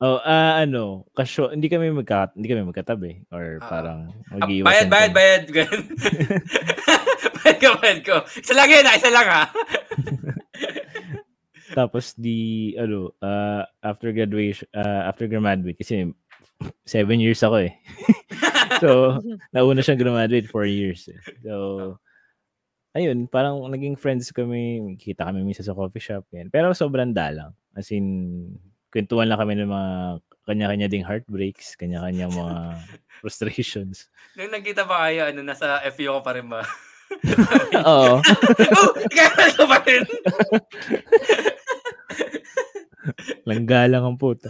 Oh, 0.00 0.16
ah 0.16 0.56
ano, 0.58 1.04
casual, 1.12 1.52
hindi 1.52 1.68
kami 1.68 1.92
magka, 1.92 2.32
hindi 2.32 2.48
kami 2.48 2.64
magkatabi 2.64 3.28
or 3.28 3.60
Ah. 3.60 3.68
parang 3.68 4.00
Ah, 4.32 4.40
mag-iiwasan 4.40 4.88
bayad, 4.88 4.88
bayad, 4.88 5.10
kami. 5.12 5.14
bayad. 5.14 5.42
Ganun. 5.52 5.82
bayad 7.36 7.58
ko, 7.58 7.68
bayad 7.76 8.00
ko. 8.00 8.16
Isa 8.32 8.54
lang 8.56 8.68
yun, 8.70 8.86
isa 8.88 9.10
lang 9.12 9.28
ha. 9.28 9.42
Tapos 11.70 12.16
di 12.16 12.38
ano, 12.74 13.14
ah, 13.20 13.62
after 13.80 14.10
graduation, 14.10 14.66
ah, 14.72 15.06
after 15.06 15.28
graduate 15.28 15.76
kasi 15.76 16.10
seven 16.82 17.20
years 17.20 17.40
ako 17.40 17.62
eh. 17.62 17.72
so, 18.78 19.18
nauna 19.54 19.82
siyang 19.82 19.98
graduate 19.98 20.46
four 20.46 20.68
years. 20.68 21.10
Eh. 21.10 21.18
So, 21.42 21.98
ayun, 22.94 23.26
parang 23.26 23.58
naging 23.66 23.98
friends 23.98 24.30
kami, 24.30 24.94
kita 24.98 25.26
kami 25.26 25.42
minsan 25.42 25.66
sa 25.66 25.74
coffee 25.74 26.02
shop. 26.02 26.26
Yan. 26.34 26.50
Pero 26.54 26.70
sobrang 26.70 27.10
dalang. 27.10 27.54
As 27.74 27.90
in, 27.90 28.46
kwentuhan 28.90 29.30
lang 29.30 29.38
kami 29.38 29.58
ng 29.58 29.70
mga 29.70 29.92
kanya-kanya 30.46 30.86
ding 30.90 31.06
heartbreaks, 31.06 31.78
kanya-kanya 31.78 32.26
mga 32.30 32.56
frustrations. 33.22 34.10
Nung 34.34 34.50
nagkita 34.50 34.86
pa 34.86 35.06
kayo, 35.08 35.30
ano, 35.30 35.46
nasa 35.46 35.78
FU 35.94 36.18
ko 36.18 36.20
pa 36.22 36.34
rin 36.34 36.46
ba? 36.50 36.62
Oo. 37.90 38.22
oh, 38.22 38.90
ikaw 39.10 39.30
ka 39.34 39.64
pa 39.66 39.78
rin. 39.82 40.06
Langga 43.46 43.90
lang 43.90 44.06
ang 44.06 44.18
puta. 44.18 44.46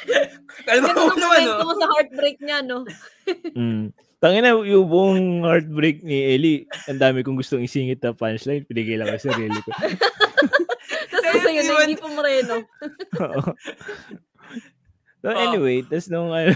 Mo 0.82 0.88
ng 0.88 1.18
naman, 1.18 1.40
kwento 1.42 1.52
no? 1.58 1.66
mo 1.66 1.74
sa 1.78 1.88
heartbreak 1.96 2.38
niya, 2.40 2.58
no? 2.64 2.84
Mm. 3.54 3.94
Tangina, 4.18 4.54
yung 4.54 4.86
buong 4.86 5.46
heartbreak 5.46 6.02
ni 6.02 6.34
Ellie, 6.34 6.60
ang 6.90 6.98
dami 6.98 7.22
kong 7.22 7.38
gustong 7.38 7.62
isingit 7.62 8.02
na 8.02 8.14
punchline, 8.14 8.66
pinigil 8.66 8.98
lang 9.02 9.14
sa 9.18 9.30
sarili 9.30 9.54
ko. 9.62 9.70
Tapos 11.22 11.42
sa'yo 11.42 11.62
na, 11.62 11.82
hindi 11.82 11.98
po 11.98 12.06
moreno. 12.10 12.66
So 15.22 15.30
Oh. 15.30 15.38
anyway, 15.38 15.86
tas 15.86 16.10
nung 16.10 16.34
ano, 16.34 16.50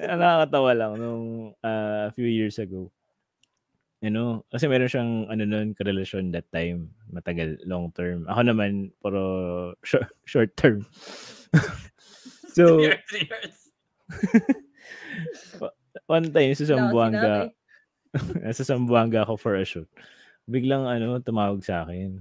nakakatawa 0.00 0.72
lang 0.72 0.92
nung 0.96 1.52
ah, 1.60 2.08
a 2.08 2.12
few 2.16 2.24
years 2.28 2.56
ago. 2.56 2.88
Ano, 4.02 4.42
kasi 4.48 4.66
meron 4.66 4.88
siyang 4.90 5.12
ano 5.28 5.44
nun, 5.44 5.76
karelasyon 5.76 6.32
that 6.32 6.48
time, 6.50 6.90
matagal, 7.12 7.60
long 7.68 7.92
term. 7.92 8.24
Ako 8.32 8.48
naman, 8.48 8.90
puro 8.98 9.22
short, 9.84 10.08
short 10.24 10.50
term. 10.56 10.82
so, 15.56 15.72
one 16.08 16.28
time 16.32 16.52
sa 16.56 16.68
Zamboanga, 16.68 17.52
nasa 18.40 18.64
Zamboanga 18.68 19.24
ako 19.24 19.36
for 19.40 19.56
a 19.56 19.64
shoot. 19.64 19.88
Biglang 20.48 20.84
ano, 20.84 21.20
tumawag 21.22 21.64
sa 21.64 21.86
akin. 21.86 22.18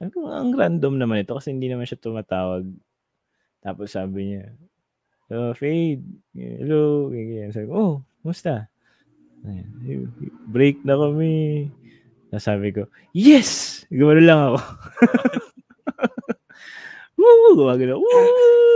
Sabi 0.00 0.10
ko, 0.16 0.32
ang 0.32 0.56
random 0.56 0.96
naman 0.96 1.22
ito 1.22 1.36
kasi 1.36 1.52
hindi 1.52 1.68
naman 1.68 1.84
siya 1.84 2.00
tumatawag. 2.00 2.64
Tapos 3.60 3.92
sabi 3.92 4.34
niya, 4.34 4.48
so, 5.28 5.52
Fade, 5.52 6.04
hello, 6.32 7.12
ganyan. 7.12 7.52
Sabi 7.52 7.68
ko, 7.68 7.74
oh, 7.76 7.94
musta? 8.24 8.72
Break 10.48 10.84
na 10.84 10.96
kami. 10.96 11.68
Tapos 12.32 12.44
sabi 12.44 12.72
ko, 12.72 12.88
yes! 13.12 13.84
Gumano 13.92 14.22
lang 14.24 14.40
ako. 14.40 14.58
Woo! 17.20 17.52
Gumagano, 17.52 18.00
woo! 18.00 18.69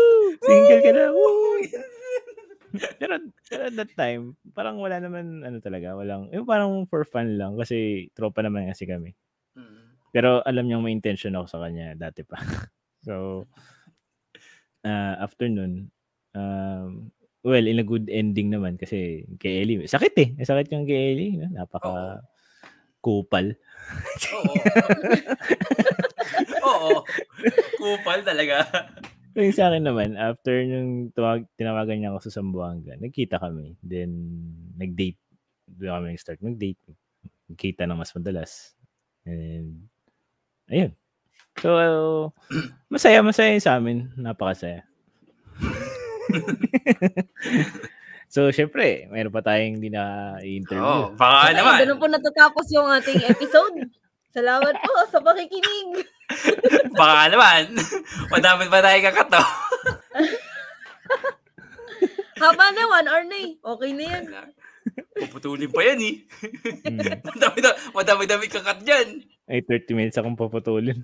Single 0.45 0.81
ka 0.85 0.93
na, 0.93 1.07
pero 2.99 3.13
at 3.63 3.75
that 3.79 3.93
time, 3.95 4.35
parang 4.51 4.83
wala 4.83 4.99
naman, 4.99 5.47
ano 5.47 5.59
talaga, 5.63 5.95
walang, 5.95 6.31
yung 6.35 6.47
parang 6.47 6.87
for 6.91 7.07
fun 7.07 7.39
lang 7.39 7.55
kasi 7.55 8.09
tropa 8.19 8.43
naman 8.43 8.67
kasi 8.71 8.87
kami. 8.87 9.15
Mm. 9.55 9.95
Pero 10.11 10.43
alam 10.43 10.67
niyang 10.67 10.83
may 10.83 10.95
intention 10.95 11.35
ako 11.39 11.47
sa 11.47 11.63
kanya 11.63 11.95
dati 11.95 12.27
pa. 12.27 12.39
so, 13.07 13.47
uh, 14.83 15.15
after 15.25 15.47
nun, 15.47 15.91
um, 16.35 17.11
well, 17.47 17.63
in 17.65 17.83
a 17.83 17.87
good 17.87 18.11
ending 18.11 18.51
naman 18.51 18.75
kasi 18.75 19.27
kay 19.39 19.63
Ellie, 19.63 19.87
sakit 19.87 20.15
eh. 20.19 20.29
Sakit 20.43 20.71
yung 20.75 20.87
kay 20.87 21.15
Ellie. 21.15 21.39
no? 21.39 21.51
Napaka 21.55 22.23
kupal. 23.05 23.53
Oo. 24.33 24.55
Oo. 26.65 26.95
Kupal 27.77 28.25
talaga. 28.25 28.65
So, 29.35 29.43
yung 29.43 29.57
sa 29.59 29.67
akin 29.67 29.83
naman, 29.83 30.15
after 30.15 30.63
nung 30.63 31.11
tuwag, 31.11 31.51
tinawagan 31.59 31.99
niya 31.99 32.15
ako 32.15 32.31
sa 32.31 32.39
Sambuanga, 32.39 32.95
nagkita 32.95 33.43
kami. 33.43 33.75
Then, 33.83 34.15
nag-date. 34.79 35.19
Doon 35.67 35.91
kami 35.91 36.15
nag-start 36.15 36.39
mag-date. 36.39 36.79
Nagkita 37.51 37.83
ng 37.83 37.99
mas 37.99 38.15
madalas. 38.15 38.79
And, 39.27 39.91
ayun. 40.71 40.95
So, 41.59 42.31
masaya, 42.95 43.27
masaya 43.27 43.59
yun 43.59 43.65
sa 43.67 43.75
amin. 43.75 44.15
Napakasaya. 44.15 44.87
so, 48.35 48.55
syempre, 48.55 49.11
mayroon 49.11 49.35
pa 49.35 49.43
tayong 49.43 49.83
hindi 49.83 49.91
na 49.91 50.39
Oo, 50.39 50.47
i-interview. 50.47 51.11
baka 51.19 51.51
Ay, 51.51 51.55
naman. 51.59 51.83
ganun 51.83 51.99
po 51.99 52.07
natatapos 52.07 52.71
yung 52.71 52.87
ating 52.87 53.19
episode. 53.27 53.83
Salamat 54.35 54.79
po 54.79 54.95
sa 55.11 55.19
pakikinig. 55.19 56.07
Baka 56.99 57.23
naman. 57.31 57.63
Madami 58.33 58.65
pa 58.71 58.81
tayo 58.81 58.99
kakato. 59.05 59.43
Haba 62.43 62.67
na, 62.75 62.83
one 62.91 63.09
hour 63.09 63.25
na 63.25 63.37
eh. 63.39 63.51
Okay 63.57 63.91
na 63.95 64.05
yan. 64.05 64.25
Puputulin 65.17 65.71
pa 65.71 65.81
yan 65.87 66.01
eh. 66.03 66.17
Hmm. 66.85 67.01
Madami, 67.31 67.59
madami, 67.95 68.21
madami 68.27 68.47
kakat 68.51 68.83
dyan. 68.85 69.09
Ay, 69.49 69.61
30 69.63 69.97
minutes 69.97 70.19
akong 70.19 70.37
paputulin. 70.37 70.99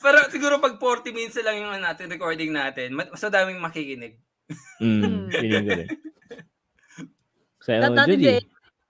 Pero 0.00 0.18
siguro 0.28 0.60
pag 0.60 0.76
40 0.76 1.16
minutes 1.16 1.40
lang 1.40 1.60
yung 1.60 1.72
ano 1.72 1.84
natin, 1.84 2.12
recording 2.12 2.52
natin, 2.52 2.92
mas 2.92 3.20
daming 3.20 3.60
makikinig. 3.60 4.20
Mm, 4.80 5.32
feeling 5.32 5.64
ko 5.64 5.72
rin. 5.72 5.88
Natin 7.64 8.08
Judy. 8.12 8.24
dyan. 8.24 8.44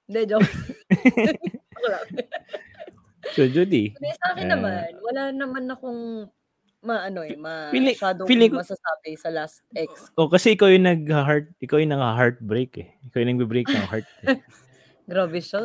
Hindi, 0.04 0.20
joke. 0.28 0.50
So, 3.33 3.47
Judy. 3.47 3.91
Hindi, 3.91 4.11
sa 4.14 4.27
akin 4.31 4.45
Eh, 4.45 4.53
naman, 4.53 4.77
wala 5.01 5.22
naman 5.31 5.64
akong 5.66 6.03
maano 6.81 7.25
eh, 7.25 7.33
Feeling- 7.72 7.97
masyadong 7.97 8.29
feeling 8.29 8.53
ko- 8.53 8.61
masasabi 8.61 9.16
sa 9.16 9.33
last 9.33 9.64
ex. 9.72 10.12
Oh, 10.14 10.29
kasi 10.29 10.53
ikaw 10.53 10.68
yung 10.68 10.85
nag-heart, 10.85 11.49
ikaw 11.59 11.81
yung 11.81 11.97
nang-heartbreak 11.97 12.77
eh. 12.77 12.93
Ikaw 13.09 13.18
yung 13.18 13.33
nag-break 13.35 13.64
ng 13.66 13.89
heart. 13.89 14.05
Eh. 14.22 14.37
Grabe 15.09 15.41
siya. 15.41 15.64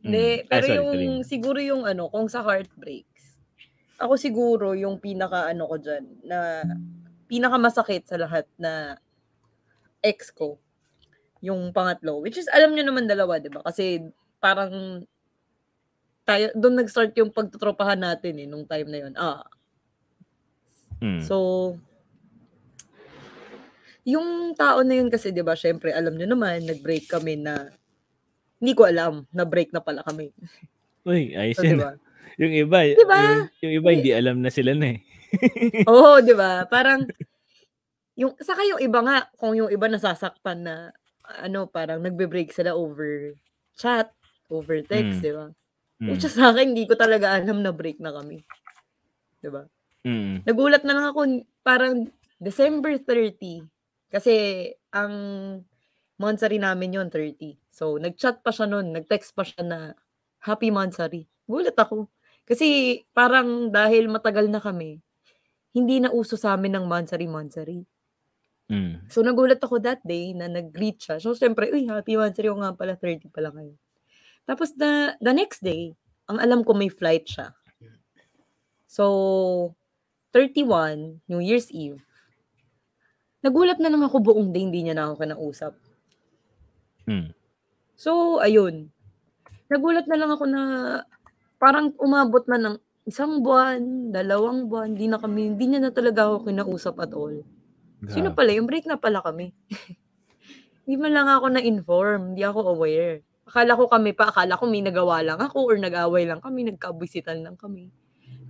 Hindi, 0.00 0.24
Mm. 0.38 0.40
Ay, 0.42 0.48
pero 0.48 0.64
sorry, 0.64 0.76
yung, 0.76 0.88
Karin. 0.90 1.12
siguro 1.22 1.58
yung 1.58 1.82
ano, 1.84 2.08
kung 2.08 2.24
sa 2.26 2.40
heartbreaks, 2.40 3.36
ako 3.96 4.16
siguro 4.16 4.72
yung 4.72 4.96
pinaka 4.96 5.44
ano 5.46 5.64
ko 5.64 5.76
dyan, 5.76 6.04
na 6.22 6.64
pinaka 7.24 7.56
masakit 7.56 8.04
sa 8.04 8.16
lahat 8.16 8.44
na 8.54 8.96
ex 10.00 10.28
ko, 10.28 10.56
yung 11.40 11.68
pangatlo. 11.70 12.20
Which 12.20 12.36
is, 12.36 12.48
alam 12.48 12.72
nyo 12.72 12.80
naman 12.82 13.04
dalawa, 13.04 13.36
di 13.36 13.48
ba? 13.48 13.60
Kasi 13.60 14.00
parang 14.38 15.04
tayo, 16.24 16.48
doon 16.56 16.80
nag-start 16.80 17.12
yung 17.16 17.30
pagtutropahan 17.30 18.00
natin 18.00 18.40
eh, 18.40 18.48
nung 18.48 18.64
time 18.64 18.88
na 18.88 18.98
yun. 19.06 19.14
Ah, 19.14 19.44
Mm. 21.02 21.20
So, 21.20 21.36
yung 24.04 24.52
tao 24.52 24.80
na 24.80 24.94
yun 24.96 25.08
kasi, 25.08 25.32
di 25.32 25.40
ba, 25.40 25.52
syempre, 25.52 25.92
alam 25.92 26.16
nyo 26.16 26.24
naman, 26.24 26.64
nag-break 26.64 27.08
kami 27.08 27.36
na, 27.36 27.68
hindi 28.56 28.72
ko 28.72 28.88
alam, 28.88 29.24
na 29.28 29.44
break 29.44 29.68
na 29.72 29.84
pala 29.84 30.00
kami. 30.00 30.32
Uy, 31.08 31.36
ayos 31.36 31.60
So, 31.60 31.64
yun. 31.66 31.76
di 31.76 31.84
ba? 31.84 31.92
Yung 32.40 32.54
iba, 32.56 32.78
Diba? 32.88 33.20
yung, 33.20 33.42
yung 33.60 33.74
iba 33.74 33.88
hindi 33.92 34.10
alam 34.16 34.40
na 34.40 34.48
sila 34.48 34.72
na 34.72 34.96
eh. 34.96 34.98
Oo, 35.92 36.24
di 36.24 36.32
ba? 36.32 36.64
Parang, 36.64 37.04
yung, 38.14 38.32
saka 38.40 38.64
yung 38.64 38.80
iba 38.80 39.00
nga, 39.04 39.16
kung 39.36 39.52
yung 39.52 39.68
iba 39.68 39.90
nasasaktan 39.90 40.64
na, 40.64 40.76
ano, 41.42 41.66
parang 41.66 42.00
nagbe-break 42.00 42.48
sila 42.48 42.72
over 42.72 43.34
chat, 43.76 44.08
over 44.48 44.80
text, 44.80 45.20
Mm. 45.20 45.24
di 45.24 45.32
ba? 45.34 45.46
Mm. 46.02 46.18
Sa 46.18 46.50
akin, 46.50 46.74
hindi 46.74 46.84
ko 46.90 46.98
talaga 46.98 47.38
alam 47.38 47.62
na 47.62 47.70
break 47.70 48.02
na 48.02 48.10
kami. 48.10 48.42
Di 49.38 49.48
ba? 49.50 49.62
Mm. 50.04 50.42
Nagulat 50.44 50.82
na 50.82 50.94
lang 50.96 51.06
ako, 51.14 51.20
parang 51.62 52.10
December 52.38 52.98
30. 52.98 53.64
Kasi 54.10 54.68
ang 54.94 55.12
monthsary 56.18 56.58
namin 56.62 56.98
yon 56.98 57.08
30. 57.10 57.58
So, 57.70 57.98
nag-chat 57.98 58.42
pa 58.42 58.54
siya 58.54 58.70
nun, 58.70 58.94
nag-text 58.94 59.34
pa 59.34 59.42
siya 59.42 59.62
na 59.66 59.78
happy 60.44 60.70
monthsary. 60.70 61.26
Gulat 61.48 61.74
ako. 61.74 62.06
Kasi 62.44 63.00
parang 63.16 63.72
dahil 63.72 64.06
matagal 64.06 64.46
na 64.52 64.60
kami, 64.60 65.00
hindi 65.74 65.98
na 65.98 66.14
uso 66.14 66.38
sa 66.38 66.54
amin 66.54 66.78
ng 66.78 66.86
monthsary-monthsary. 66.86 67.82
Mm. 68.70 69.10
So, 69.10 69.20
nagulat 69.20 69.60
ako 69.60 69.82
that 69.82 70.00
day 70.06 70.32
na 70.32 70.46
nag-greet 70.46 71.02
siya. 71.02 71.16
So, 71.18 71.34
syempre, 71.34 71.68
uy, 71.74 71.88
happy 71.88 72.14
monthsary 72.14 72.48
ko 72.48 72.62
nga 72.62 72.72
pala, 72.76 72.94
30 72.96 73.28
pala 73.28 73.50
kayo. 73.50 73.74
Tapos, 74.44 74.76
the, 74.76 75.16
the 75.20 75.32
next 75.32 75.64
day, 75.64 75.96
ang 76.28 76.40
alam 76.40 76.60
ko 76.64 76.76
may 76.76 76.92
flight 76.92 77.24
siya. 77.24 77.52
So, 78.88 79.74
31, 80.32 81.24
New 81.26 81.42
Year's 81.42 81.68
Eve, 81.74 82.04
nagulat 83.42 83.82
na 83.82 83.90
lang 83.90 84.04
ako 84.04 84.22
buong 84.22 84.54
day, 84.54 84.62
hindi 84.62 84.86
niya 84.86 84.94
na 84.94 85.10
ako 85.10 85.14
kinausap. 85.24 85.72
Mm. 87.08 87.34
So, 87.98 88.38
ayun. 88.38 88.94
Nagulat 89.68 90.06
na 90.06 90.18
lang 90.18 90.30
ako 90.30 90.44
na 90.46 90.62
parang 91.58 91.92
umabot 91.98 92.44
na 92.46 92.58
ng 92.60 92.76
isang 93.04 93.44
buwan, 93.44 94.12
dalawang 94.12 94.68
buwan, 94.68 94.96
hindi 94.96 95.08
na 95.08 95.20
kami, 95.20 95.52
hindi 95.52 95.64
niya 95.68 95.80
na 95.88 95.92
talaga 95.92 96.28
ako 96.28 96.48
kinausap 96.48 96.96
at 97.00 97.12
all. 97.12 97.36
Sino 98.08 98.36
pala? 98.36 98.52
Yung 98.52 98.68
break 98.68 98.84
na 98.84 99.00
pala 99.00 99.24
kami. 99.24 99.52
Hindi 100.84 101.00
man 101.00 101.16
lang 101.16 101.28
ako 101.32 101.46
na-inform. 101.48 102.20
Hindi 102.32 102.44
ako 102.44 102.76
aware. 102.76 103.24
Akala 103.44 103.76
ko 103.76 103.84
kami 103.88 104.16
pa, 104.16 104.32
akala 104.32 104.56
ko 104.56 104.64
may 104.64 104.80
nagawa 104.80 105.20
lang 105.20 105.36
ako 105.36 105.68
or 105.68 105.76
nag-away 105.76 106.24
lang 106.24 106.40
kami, 106.40 106.64
nagkabisitan 106.64 107.44
lang 107.44 107.60
kami. 107.60 107.92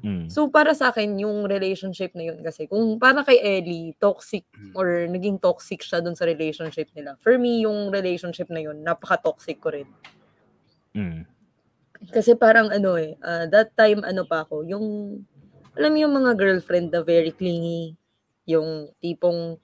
Mm. 0.04 0.28
So, 0.28 0.52
para 0.52 0.76
sa 0.76 0.92
akin, 0.92 1.16
yung 1.16 1.48
relationship 1.48 2.12
na 2.12 2.28
yun 2.28 2.44
kasi, 2.44 2.68
kung 2.68 3.00
para 3.00 3.24
kay 3.24 3.40
Ellie, 3.40 3.96
toxic 3.96 4.44
or 4.76 5.08
naging 5.08 5.40
toxic 5.40 5.80
siya 5.80 6.04
dun 6.04 6.12
sa 6.12 6.28
relationship 6.28 6.92
nila. 6.92 7.16
For 7.24 7.40
me, 7.40 7.64
yung 7.64 7.88
relationship 7.88 8.52
na 8.52 8.60
yun, 8.60 8.84
napaka-toxic 8.84 9.58
ko 9.64 9.72
rin. 9.72 9.88
Mm. 10.92 11.24
Kasi 12.12 12.36
parang 12.36 12.68
ano 12.68 13.00
eh, 13.00 13.16
ah, 13.24 13.48
that 13.48 13.72
time 13.74 14.04
ano 14.04 14.28
pa 14.28 14.44
ako, 14.44 14.62
yung, 14.68 15.18
alam 15.74 15.90
mo 15.90 15.98
yung 15.98 16.14
mga 16.14 16.36
girlfriend 16.36 16.92
na 16.92 17.00
very 17.00 17.32
clingy, 17.32 17.96
yung 18.44 18.92
tipong, 19.00 19.56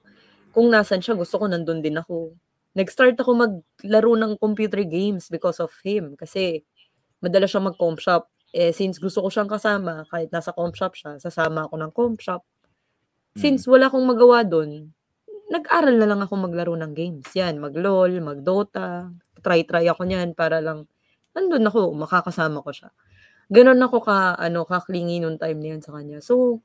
kung 0.51 0.67
nasan 0.73 1.05
siya, 1.05 1.13
gusto 1.13 1.37
ko 1.37 1.45
nandun 1.45 1.85
din 1.85 2.01
ako. 2.01 2.33
Nag-start 2.75 3.19
ako 3.19 3.31
maglaro 3.35 4.13
ng 4.15 4.39
computer 4.39 4.81
games 4.87 5.27
because 5.27 5.59
of 5.59 5.71
him. 5.83 6.15
Kasi, 6.15 6.63
madalas 7.19 7.51
siya 7.51 7.61
mag-comp 7.63 7.99
shop. 7.99 8.27
Eh, 8.51 8.75
since 8.75 8.99
gusto 8.99 9.23
ko 9.23 9.31
siyang 9.31 9.47
kasama, 9.47 10.03
kahit 10.11 10.27
nasa 10.31 10.51
comp 10.51 10.75
shop 10.75 10.91
siya, 10.95 11.15
sasama 11.19 11.67
ako 11.67 11.75
ng 11.79 11.91
comp 11.95 12.19
shop. 12.19 12.43
Since 13.35 13.63
wala 13.71 13.87
akong 13.87 14.03
magawa 14.03 14.43
doon, 14.43 14.91
nag-aral 15.51 15.95
na 15.99 16.07
lang 16.07 16.19
ako 16.23 16.47
maglaro 16.47 16.75
ng 16.79 16.95
games. 16.95 17.27
Yan, 17.35 17.59
mag-LOL, 17.59 18.19
mag-Dota. 18.23 19.11
Try-try 19.43 19.87
ako 19.91 20.07
niyan 20.07 20.31
para 20.31 20.63
lang, 20.63 20.87
nandun 21.35 21.67
ako, 21.67 21.91
makakasama 21.95 22.63
ko 22.63 22.71
siya. 22.71 22.89
Ganon 23.51 23.83
ako 23.83 23.99
ka, 24.03 24.39
ano, 24.39 24.63
kaklingi 24.63 25.19
nung 25.19 25.35
time 25.35 25.59
na 25.59 25.67
yan 25.75 25.81
sa 25.83 25.91
kanya. 25.91 26.23
So, 26.23 26.63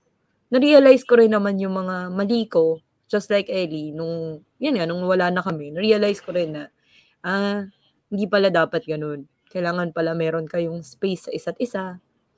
na-realize 0.55 1.03
ko 1.03 1.19
rin 1.19 1.35
naman 1.35 1.59
yung 1.59 1.75
mga 1.75 2.15
mali 2.15 2.47
ko, 2.47 2.79
just 3.11 3.27
like 3.31 3.51
Ellie, 3.51 3.91
nung, 3.91 4.46
yan 4.63 4.81
nga, 4.81 4.89
nung 4.89 5.05
wala 5.05 5.29
na 5.29 5.45
kami, 5.45 5.73
na-realize 5.73 6.21
ko 6.25 6.33
rin 6.33 6.57
na, 6.57 6.65
ah, 7.25 7.69
hindi 8.09 8.25
pala 8.31 8.49
dapat 8.49 8.87
ganun. 8.87 9.27
Kailangan 9.51 9.93
pala 9.93 10.15
meron 10.15 10.47
kayong 10.47 10.83
space 10.83 11.29
sa 11.29 11.31
isa't 11.33 11.59
isa. 11.59 11.85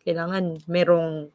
Kailangan 0.02 0.64
merong, 0.66 1.30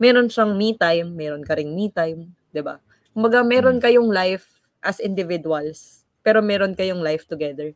meron 0.00 0.28
siyang 0.30 0.56
me 0.56 0.74
time, 0.74 1.12
meron 1.14 1.44
ka 1.44 1.54
ring 1.58 1.72
me 1.72 1.92
time, 1.92 2.32
ba? 2.54 2.80
Kumbaga 3.14 3.46
meron 3.46 3.78
kayong 3.78 4.10
life 4.10 4.66
as 4.82 4.98
individuals, 4.98 6.02
pero 6.26 6.42
meron 6.42 6.74
kayong 6.74 7.00
life 7.00 7.26
together. 7.30 7.72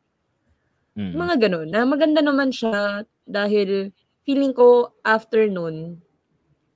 Mm. 0.98 1.14
Mga 1.14 1.34
ganun. 1.46 1.68
Na 1.70 1.86
maganda 1.86 2.18
naman 2.18 2.50
siya 2.50 3.06
dahil 3.22 3.94
feeling 4.26 4.50
ko 4.50 4.92
after 5.06 5.46
nun, 5.46 6.02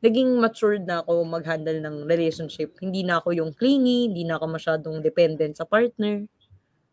naging 0.02 0.42
matured 0.42 0.82
na 0.84 1.00
ako 1.00 1.22
mag-handle 1.22 1.78
ng 1.78 2.04
relationship. 2.10 2.74
Hindi 2.82 3.06
na 3.06 3.22
ako 3.22 3.38
yung 3.38 3.50
clingy, 3.54 4.10
hindi 4.10 4.26
na 4.26 4.36
ako 4.36 4.58
masyadong 4.58 4.96
dependent 4.98 5.56
sa 5.56 5.64
partner. 5.64 6.26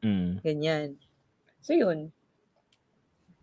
Mm. 0.06 0.40
Ganyan. 0.46 0.88
So 1.60 1.74
yun. 1.74 2.14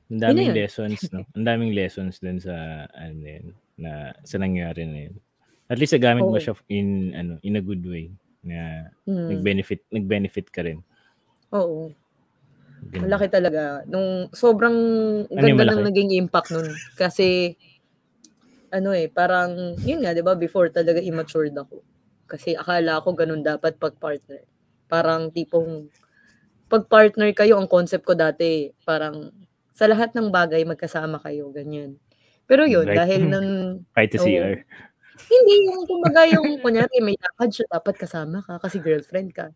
Ang 0.07 0.23
daming 0.23 0.55
yun. 0.55 0.57
lessons, 0.63 1.03
no? 1.11 1.27
Ang 1.37 1.45
daming 1.45 1.75
lessons 1.75 2.23
dun 2.23 2.39
sa, 2.39 2.87
ano 2.95 3.27
yun, 3.27 3.47
na, 3.75 4.15
sa 4.23 4.39
nangyari 4.39 4.87
na 4.87 5.11
yun. 5.11 5.15
At 5.67 5.83
least 5.83 5.99
nagamit 5.99 6.23
mo 6.23 6.39
Oo. 6.39 6.41
siya 6.41 6.55
in, 6.71 7.11
ano, 7.11 7.43
in 7.43 7.59
a 7.59 7.63
good 7.63 7.83
way 7.83 8.15
na 8.47 8.87
Hmm. 9.03 9.35
nag-benefit, 9.35 9.83
nag-benefit 9.91 10.47
ka 10.55 10.63
rin. 10.63 10.79
Oo. 11.51 11.91
Ganun. 12.95 13.03
Malaki 13.11 13.27
talaga. 13.27 13.83
Nung 13.91 14.31
sobrang 14.31 14.77
Ano 15.27 15.43
ganda 15.43 15.75
ng 15.75 15.91
naging 15.91 16.15
impact 16.15 16.55
nun. 16.55 16.71
Kasi, 16.95 17.59
ano 18.77 18.93
eh, 18.93 19.09
parang, 19.09 19.77
yun 19.83 20.05
nga, 20.05 20.13
di 20.13 20.21
ba, 20.25 20.37
before 20.37 20.69
talaga 20.71 21.01
immatured 21.01 21.57
ako. 21.57 21.81
Kasi 22.29 22.55
akala 22.59 23.01
ko 23.03 23.17
ganun 23.17 23.41
dapat 23.45 23.81
pag 23.81 23.97
partner. 23.99 24.45
Parang 24.91 25.33
tipong, 25.33 25.89
pag 26.71 26.87
partner 26.91 27.31
kayo, 27.37 27.59
ang 27.61 27.69
concept 27.71 28.05
ko 28.07 28.15
dati, 28.19 28.71
parang, 28.87 29.33
sa 29.77 29.87
lahat 29.91 30.13
ng 30.17 30.31
bagay, 30.33 30.65
magkasama 30.69 31.21
kayo, 31.23 31.51
ganyan. 31.55 31.97
Pero 32.51 32.65
yun, 32.69 32.87
Right. 32.89 32.99
dahil 32.99 33.23
nun, 33.33 33.49
Kahit 33.97 34.11
sa 34.15 34.21
Oo. 34.25 34.29
CR. 34.29 34.57
hindi 35.31 35.55
yung, 35.69 35.83
kumbaga 35.89 36.23
yung, 36.31 36.49
kunyari, 36.63 36.97
may 37.03 37.17
lakad 37.19 37.51
siya, 37.55 37.67
dapat 37.73 37.95
kasama 38.01 38.41
ka, 38.45 38.61
kasi 38.63 38.79
girlfriend 38.83 39.33
ka. 39.35 39.51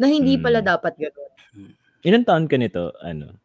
Na 0.00 0.06
hindi 0.10 0.36
pala 0.40 0.60
Hmm. 0.62 0.68
dapat 0.74 0.94
ganun. 0.98 1.32
Ilan 2.04 2.24
taon 2.28 2.46
ka 2.50 2.56
nito, 2.60 2.92
ano, 3.00 3.38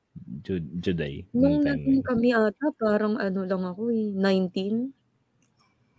Jud 0.43 0.65
Juday? 0.83 1.23
Nung 1.33 1.61
naging 1.61 2.01
na 2.01 2.07
kami 2.09 2.29
ata, 2.33 2.73
parang 2.81 3.15
ano 3.21 3.45
lang 3.45 3.61
ako 3.61 3.93
eh, 3.93 4.17
19? 4.17 4.91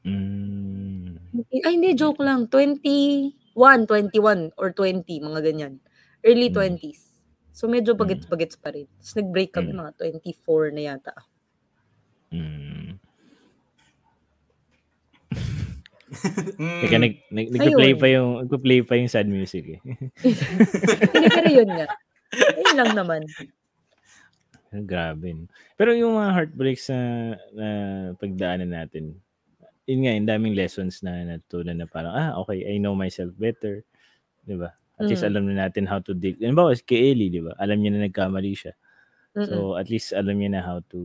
Yun? 0.05 1.18
Mm. 1.30 1.61
Ay, 1.62 1.72
hindi, 1.76 1.94
joke 1.94 2.20
lang. 2.20 2.48
21, 2.48 3.34
21 3.86 4.51
or 4.57 4.72
20, 4.72 5.05
mga 5.20 5.40
ganyan. 5.44 5.74
Early 6.22 6.51
Mm. 6.51 6.57
20s. 6.57 7.01
So, 7.53 7.66
medyo 7.66 7.92
bagets-bagets 7.92 8.57
pa 8.57 8.72
rin. 8.72 8.86
Tapos, 8.98 9.14
nag-break 9.16 9.51
kami 9.53 9.70
Mm. 9.74 9.78
mga 9.84 9.92
24 9.98 10.70
na 10.72 10.82
yata. 10.86 11.14
Mm. 12.30 12.96
Mm. 16.59 16.80
Teka, 16.82 16.96
nag, 16.98 17.14
nag, 17.30 17.46
nagpa-play 17.55 17.92
Ayun. 17.94 18.01
pa 18.03 18.07
yung, 18.11 18.30
nagpa-play 18.44 18.80
pa 18.82 18.94
yung 18.98 19.11
sad 19.11 19.28
music 19.30 19.78
eh. 19.78 19.80
Hindi, 20.18 21.28
pero 21.30 21.48
yun 21.48 21.70
nga. 21.70 21.86
Ayun 22.34 22.74
lang 22.76 22.92
naman. 22.98 23.22
Grabe. 24.70 25.34
no? 25.34 25.46
Pero 25.74 25.94
yung 25.94 26.18
mga 26.18 26.30
heartbreaks 26.34 26.90
na, 26.90 27.01
na 27.55 27.68
pagdaanan 28.18 28.70
natin, 28.70 29.18
yun 29.91 30.07
nga, 30.07 30.14
yung 30.14 30.28
daming 30.30 30.55
lessons 30.55 31.03
na 31.03 31.26
natutunan 31.26 31.74
na 31.74 31.91
parang, 31.91 32.14
ah, 32.14 32.38
okay, 32.38 32.62
I 32.62 32.78
know 32.78 32.95
myself 32.95 33.34
better. 33.34 33.82
Di 34.47 34.55
ba? 34.55 34.70
At 35.01 35.11
least 35.11 35.26
Mm. 35.26 35.28
alam 35.34 35.43
na 35.51 35.55
natin 35.66 35.91
how 35.91 35.99
to 35.99 36.14
deal. 36.14 36.38
Ano 36.47 36.55
ba, 36.55 36.70
kay 36.78 37.11
Ellie, 37.11 37.32
di 37.32 37.43
ba? 37.43 37.59
Alam 37.59 37.82
niya 37.82 37.91
na 37.99 38.07
nagkamali 38.07 38.53
siya. 38.55 38.78
Mm-mm. 39.34 39.47
So, 39.51 39.74
at 39.74 39.91
least 39.91 40.14
alam 40.14 40.38
niya 40.38 40.55
na 40.55 40.62
how 40.62 40.78
to, 40.95 41.01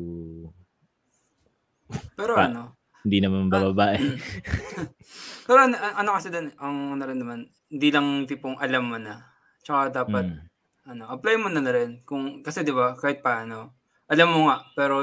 Pero 2.17 2.33
Pa- 2.33 2.49
ano, 2.49 2.73
hindi 3.05 3.21
naman 3.21 3.53
bababae. 3.53 4.01
pero 5.45 5.59
ano, 5.69 5.77
ano 5.77 6.09
kasi 6.17 6.33
din, 6.33 6.49
ang 6.57 6.97
ano 6.97 7.03
rin 7.05 7.19
naman, 7.21 7.39
hindi 7.69 7.87
lang 7.93 8.25
tipong 8.25 8.57
alam 8.57 8.89
mo 8.89 8.97
na. 8.97 9.21
Tsaka 9.61 10.03
dapat, 10.05 10.25
Mm. 10.25 10.41
ano, 10.89 11.03
apply 11.13 11.35
mo 11.37 11.47
na 11.53 11.61
na 11.61 11.73
rin. 11.73 12.01
Kung, 12.01 12.41
kasi 12.41 12.65
di 12.65 12.73
ba, 12.73 12.97
kahit 12.97 13.21
paano, 13.21 13.77
alam 14.09 14.27
mo 14.33 14.49
nga, 14.49 14.65
pero 14.73 14.97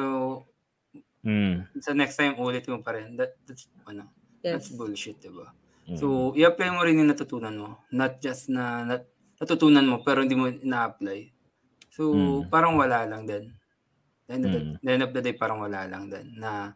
Mm. 1.22 1.70
sa 1.78 1.94
next 1.94 2.18
time 2.18 2.34
ulit 2.34 2.66
mo 2.66 2.82
pa 2.82 2.98
rin. 2.98 3.14
That, 3.14 3.38
that's, 3.46 3.70
ano, 3.86 4.10
that's 4.42 4.70
Yes. 4.70 4.74
bullshit, 4.74 5.22
di 5.22 5.30
ba? 5.30 5.54
Mm. 5.86 5.98
So, 5.98 6.34
i-apply 6.34 6.68
mo 6.74 6.82
rin 6.82 6.98
yung 6.98 7.10
natutunan 7.10 7.54
mo. 7.54 7.78
Not 7.94 8.18
just 8.18 8.50
na 8.50 8.82
nat, 8.82 9.06
natutunan 9.38 9.86
mo 9.86 10.02
pero 10.02 10.22
hindi 10.26 10.34
mo 10.34 10.50
na-apply. 10.50 11.30
So, 11.94 12.10
Mm. 12.10 12.50
parang 12.50 12.74
wala 12.74 13.06
lang 13.06 13.26
din. 13.26 13.54
End 14.26 14.42
of, 14.46 14.50
the, 14.50 14.60
Mm. 14.62 14.74
the 14.82 14.90
end 14.90 15.02
of 15.06 15.12
the 15.14 15.22
day, 15.22 15.34
parang 15.34 15.62
wala 15.62 15.86
lang 15.86 16.10
din. 16.10 16.38
Na, 16.38 16.74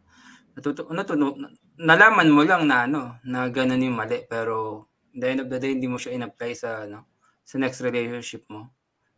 natutu, 0.55 0.87
natutu, 0.91 1.35
nalaman 1.75 2.29
mo 2.31 2.41
lang 2.47 2.67
na 2.67 2.87
ano, 2.87 3.19
na 3.27 3.47
ganun 3.51 3.83
yung 3.83 3.97
mali. 3.99 4.23
Pero, 4.29 4.87
the 5.11 5.27
end 5.27 5.41
of 5.43 5.49
the 5.51 5.59
day, 5.59 5.75
hindi 5.75 5.91
mo 5.91 5.99
siya 5.99 6.15
in-apply 6.15 6.51
sa, 6.55 6.87
ano, 6.87 7.03
sa 7.43 7.59
next 7.59 7.83
relationship 7.83 8.47
mo. 8.47 8.71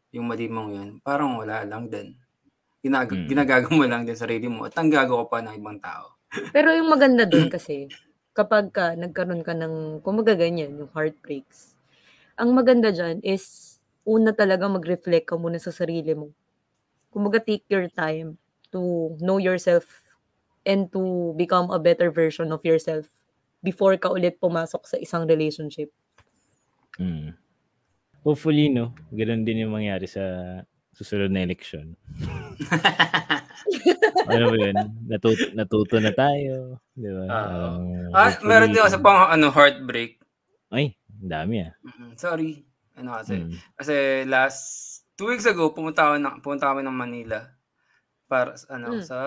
Yung 0.10 0.26
mali 0.26 0.50
mong 0.50 0.72
yun. 0.74 0.90
Parang 1.02 1.38
wala 1.38 1.62
lang 1.66 1.86
din. 1.86 2.18
Ginag- 2.80 3.12
Mm. 3.12 3.28
Ginagago 3.28 3.70
mo 3.76 3.84
lang 3.84 4.08
din 4.08 4.16
sarili 4.16 4.48
mo 4.48 4.64
at 4.64 4.76
ang 4.80 4.88
gagawa 4.88 5.28
pa 5.28 5.44
ng 5.44 5.56
ibang 5.60 5.80
tao. 5.84 6.16
Pero 6.56 6.72
yung 6.72 6.88
maganda 6.88 7.28
doon 7.28 7.52
kasi, 7.56 7.92
kapag 8.32 8.72
ka 8.72 8.96
nagkaroon 8.96 9.44
ka 9.44 9.52
ng, 9.52 10.00
kumaga 10.00 10.32
ganyan, 10.40 10.80
yung 10.80 10.92
heartbreaks, 10.96 11.76
ang 12.40 12.56
maganda 12.56 12.96
dyan 12.96 13.20
is, 13.20 13.76
una 14.08 14.32
talaga 14.32 14.66
mag-reflect 14.72 15.28
ka 15.28 15.36
muna 15.36 15.60
sa 15.60 15.76
sarili 15.76 16.16
mo. 16.16 16.32
Kumaga 17.12 17.44
take 17.44 17.68
your 17.68 17.92
time 17.92 18.40
to 18.72 19.12
know 19.20 19.38
yourself 19.42 19.86
and 20.64 20.88
to 20.96 21.36
become 21.36 21.68
a 21.76 21.80
better 21.82 22.08
version 22.14 22.54
of 22.56 22.64
yourself 22.64 23.12
before 23.60 23.98
ka 24.00 24.08
ulit 24.08 24.40
pumasok 24.40 24.88
sa 24.88 24.96
isang 24.96 25.28
relationship. 25.28 25.92
Mm. 26.96 27.36
Hopefully, 28.24 28.68
no, 28.72 28.96
ganun 29.12 29.44
din 29.44 29.68
yung 29.68 29.76
mangyari 29.76 30.08
sa 30.08 30.24
susunod 31.00 31.32
na 31.32 31.42
eleksyon. 31.42 31.96
ano 34.30 34.44
ba 34.52 34.58
yun? 34.60 34.76
Natuto, 35.08 35.44
natuto 35.54 35.96
na 35.98 36.12
tayo. 36.12 36.78
Di 36.92 37.08
ba? 37.08 37.24
Ah, 37.24 37.32
Parang, 37.32 37.78
ah, 38.12 38.28
hopefully- 38.28 38.46
meron 38.46 38.70
din 38.70 38.80
ako 38.80 38.90
sa 38.92 39.00
pang 39.00 39.20
ano, 39.30 39.48
heartbreak. 39.50 40.12
Ay, 40.70 40.94
ang 41.16 41.30
dami 41.32 41.56
ah. 41.64 41.72
Mhm, 41.82 42.14
Sorry. 42.14 42.62
Ano 42.94 43.16
kasi? 43.16 43.34
Mm. 43.34 43.56
Kasi 43.74 43.94
last 44.28 44.62
two 45.16 45.26
weeks 45.26 45.48
ago, 45.48 45.72
pumunta 45.72 46.04
ako 46.04 46.14
ng 46.20 46.36
pumunta 46.44 46.68
kami 46.68 46.84
ng 46.84 46.94
Manila 46.94 47.48
para 48.28 48.54
sa- 48.54 48.76
ano 48.76 48.94
Mm. 48.94 49.02
sa 49.02 49.18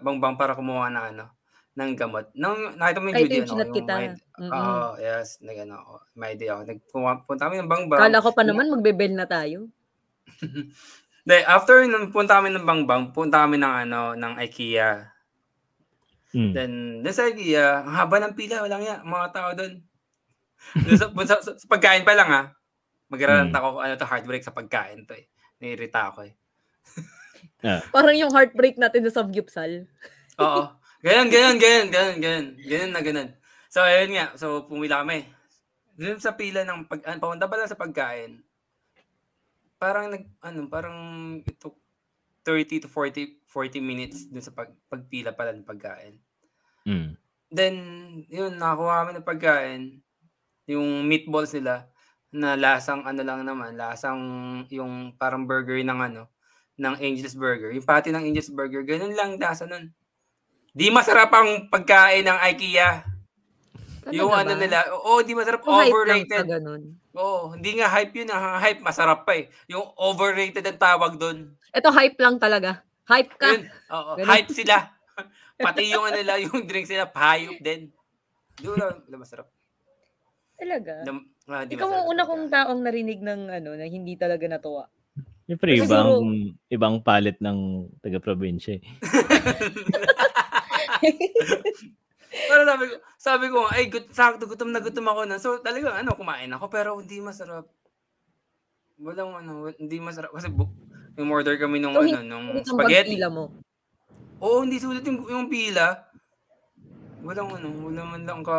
Bangbang 0.00 0.34
para 0.34 0.56
kumuha 0.56 0.88
ng 0.88 1.06
ano 1.12 1.24
ng 1.72 1.90
gamot. 1.94 2.26
Nung 2.34 2.74
nakita 2.74 2.98
mo 3.00 3.06
yung 3.08 3.16
Ay, 3.16 3.22
video, 3.22 3.42
yung 3.46 3.70
kita. 3.70 3.94
may, 3.94 4.06
Mm-mm. 4.12 4.50
Oo, 4.50 4.98
yes, 4.98 5.38
nag 5.40 5.58
ano 5.58 5.74
ako, 5.78 5.92
may 6.14 6.34
idea 6.34 6.50
ako. 6.54 6.62
Nagpunta 6.68 7.44
kami 7.48 7.56
ng 7.58 7.68
Bangbang. 7.68 8.00
Kala 8.00 8.18
ko 8.18 8.30
pa 8.32 8.42
naman 8.42 8.68
magbebel 8.68 9.12
na 9.12 9.24
tayo. 9.24 9.68
Then, 11.22 11.46
after 11.46 11.86
nung 11.86 12.10
punta 12.10 12.42
kami 12.42 12.50
ng 12.50 12.66
Bangbang, 12.66 13.14
punta 13.14 13.46
kami 13.46 13.54
ng 13.56 13.74
ano 13.86 14.18
ng 14.18 14.32
IKEA. 14.42 15.06
Mm. 16.34 16.50
Then, 16.50 16.72
dun 17.06 17.14
sa 17.14 17.30
IKEA, 17.30 17.86
ang 17.86 17.94
haba 17.94 18.16
ng 18.18 18.34
pila, 18.34 18.64
walang 18.64 18.82
ya, 18.82 18.98
mga 19.04 19.26
tao 19.30 19.50
doon. 19.54 19.78
Sa, 20.98 21.06
sa, 21.10 21.34
sa, 21.42 21.50
sa 21.58 21.66
pagkain 21.68 22.02
pa 22.02 22.14
lang 22.14 22.30
ha. 22.30 22.42
Magrarant 23.06 23.52
Mm. 23.52 23.58
ako, 23.58 23.68
ano 23.78 23.92
to, 23.94 24.08
heartbreak 24.08 24.42
sa 24.42 24.54
pagkain 24.54 25.04
to 25.06 25.14
eh. 25.14 25.28
Naiirita 25.62 26.10
ako 26.10 26.26
eh. 26.26 26.34
Parang 27.94 28.16
yung 28.16 28.32
heartbreak 28.34 28.74
natin 28.80 29.06
sa 29.06 29.22
Samgyupsal. 29.22 29.86
Oo. 30.42 30.62
Ganyan, 31.02 31.28
ganyan, 31.30 31.56
ganyan, 31.58 31.86
ganyan, 31.90 32.16
ganyan. 32.18 32.46
Ganyan 32.58 32.90
na 32.90 33.00
ganyan. 33.02 33.28
So, 33.70 33.82
ayun 33.82 34.14
nga. 34.14 34.26
So, 34.34 34.66
pumila 34.66 35.02
kami. 35.06 35.26
Doon 35.94 36.18
sa 36.18 36.34
pila 36.34 36.66
ng 36.66 36.88
pag, 36.88 37.02
ah, 37.06 37.18
papunta 37.18 37.46
pa 37.46 37.58
lang 37.58 37.68
sa 37.70 37.78
pagkain, 37.78 38.40
parang 39.82 40.14
nag, 40.14 40.22
ano, 40.38 40.70
parang 40.70 40.98
it 41.42 41.58
took 41.58 41.74
30 42.46 42.86
to 42.86 42.88
40, 42.88 43.42
40 43.50 43.82
minutes 43.82 44.30
dun 44.30 44.42
sa 44.42 44.54
pag, 44.54 44.70
pagpila 44.86 45.34
pala 45.34 45.50
ng 45.50 45.66
pagkain. 45.66 46.14
Mm. 46.86 47.18
Then, 47.50 47.74
yun, 48.30 48.54
nakakuha 48.62 49.02
kami 49.02 49.10
ng 49.18 49.26
pagkain. 49.26 49.82
Yung 50.70 51.02
meatballs 51.10 51.50
nila. 51.58 51.90
na 52.32 52.56
lasang 52.56 53.04
ano 53.04 53.20
lang 53.20 53.44
naman, 53.44 53.76
lasang 53.76 54.16
yung 54.72 55.12
parang 55.20 55.44
burger 55.44 55.76
ng 55.84 56.00
ano, 56.00 56.32
ng 56.80 56.96
Angel's 56.96 57.36
Burger. 57.36 57.76
Yung 57.76 57.84
patty 57.84 58.08
ng 58.08 58.24
Angel's 58.24 58.48
Burger, 58.48 58.80
ganun 58.80 59.12
lang 59.12 59.36
lasa 59.36 59.68
nun. 59.68 59.92
Di 60.72 60.88
masarap 60.88 61.28
ang 61.36 61.68
pagkain 61.68 62.24
ng 62.24 62.38
IKEA. 62.48 63.04
Talaga 64.02 64.18
yung 64.18 64.32
ano 64.32 64.52
ba? 64.52 64.58
nila, 64.58 64.78
oo, 64.92 65.12
di 65.20 65.32
masarap, 65.32 65.60
O 65.62 65.70
hype 65.70 65.78
lang 65.78 65.86
sa 65.86 65.94
overrated. 65.94 66.44
ganun. 66.44 66.82
Oo, 67.12 67.54
hindi 67.54 67.70
nga 67.76 67.88
hype 67.88 68.14
yun, 68.14 68.28
ang 68.28 68.58
hype 68.58 68.80
masarap 68.80 69.22
pa 69.22 69.32
eh. 69.32 69.46
Yung 69.68 69.86
overrated 69.94 70.64
ang 70.64 70.76
tawag 70.76 71.12
doon. 71.16 71.54
Ito 71.70 71.88
hype 71.88 72.18
lang 72.18 72.36
talaga. 72.36 72.82
Hype 73.04 73.32
ka. 73.36 73.48
Yun, 73.48 73.62
oo, 73.88 74.10
Ganun. 74.16 74.28
hype 74.28 74.50
sila. 74.50 74.90
Pati 75.62 75.82
yung 75.86 76.02
ano 76.02 76.16
nila, 76.16 76.34
yung 76.36 76.62
drink 76.62 76.84
sila, 76.84 77.06
pahayop 77.06 77.58
din. 77.58 77.94
Di 78.52 78.66
wala, 78.66 78.98
wala 78.98 79.16
masarap. 79.16 79.46
Talaga. 80.54 81.02
Lam- 81.02 81.26
ah, 81.46 81.62
Ikaw 81.62 81.74
masarap 81.84 81.94
ang 81.94 82.06
una 82.08 82.22
kong 82.24 82.44
taong 82.48 82.80
narinig 82.80 83.18
ng 83.18 83.40
ano 83.52 83.70
na 83.72 83.84
hindi 83.84 84.14
talaga 84.14 84.46
natuwa. 84.46 84.90
Siyempre, 85.42 85.74
Kasi 85.74 85.84
ibang, 85.84 86.06
siguro- 86.08 86.54
ibang 86.68 86.94
palit 87.00 87.38
ng 87.38 87.58
taga-probinsya. 87.98 88.78
eh. 88.78 88.82
Pero 92.32 92.62
sabi 92.64 92.84
ko, 92.84 92.94
sabi 93.16 93.46
ko, 93.46 93.58
ay, 93.68 93.82
gut, 93.86 94.08
sakto, 94.10 94.44
gutom 94.44 94.72
na 94.72 94.80
gutom 94.80 95.04
ako 95.04 95.20
na. 95.24 95.36
So, 95.36 95.60
talaga, 95.60 95.92
ano, 95.94 96.16
kumain 96.16 96.48
ako, 96.48 96.66
pero 96.66 96.96
hindi 96.96 97.20
masarap. 97.20 97.68
Walang, 98.96 99.36
ano, 99.36 99.68
hindi 99.70 99.96
masarap. 99.98 100.32
Kasi, 100.32 100.48
bu- 100.48 100.72
yung 101.14 101.28
order 101.28 101.56
kami 101.56 101.76
nung, 101.76 101.92
So, 101.92 102.00
ano, 102.00 102.08
hindi 102.16 102.24
nung 102.24 102.46
spaghetti. 102.64 103.14
pagpila 103.14 103.28
mo. 103.28 103.44
Oo, 104.40 104.64
hindi 104.64 104.80
sulit 104.80 105.04
yung, 105.04 105.22
yung 105.24 105.46
pila. 105.46 106.08
Walang, 107.22 107.52
ano, 107.52 107.68
wala 107.86 108.02
man 108.02 108.22
lang 108.24 108.40
ka 108.42 108.56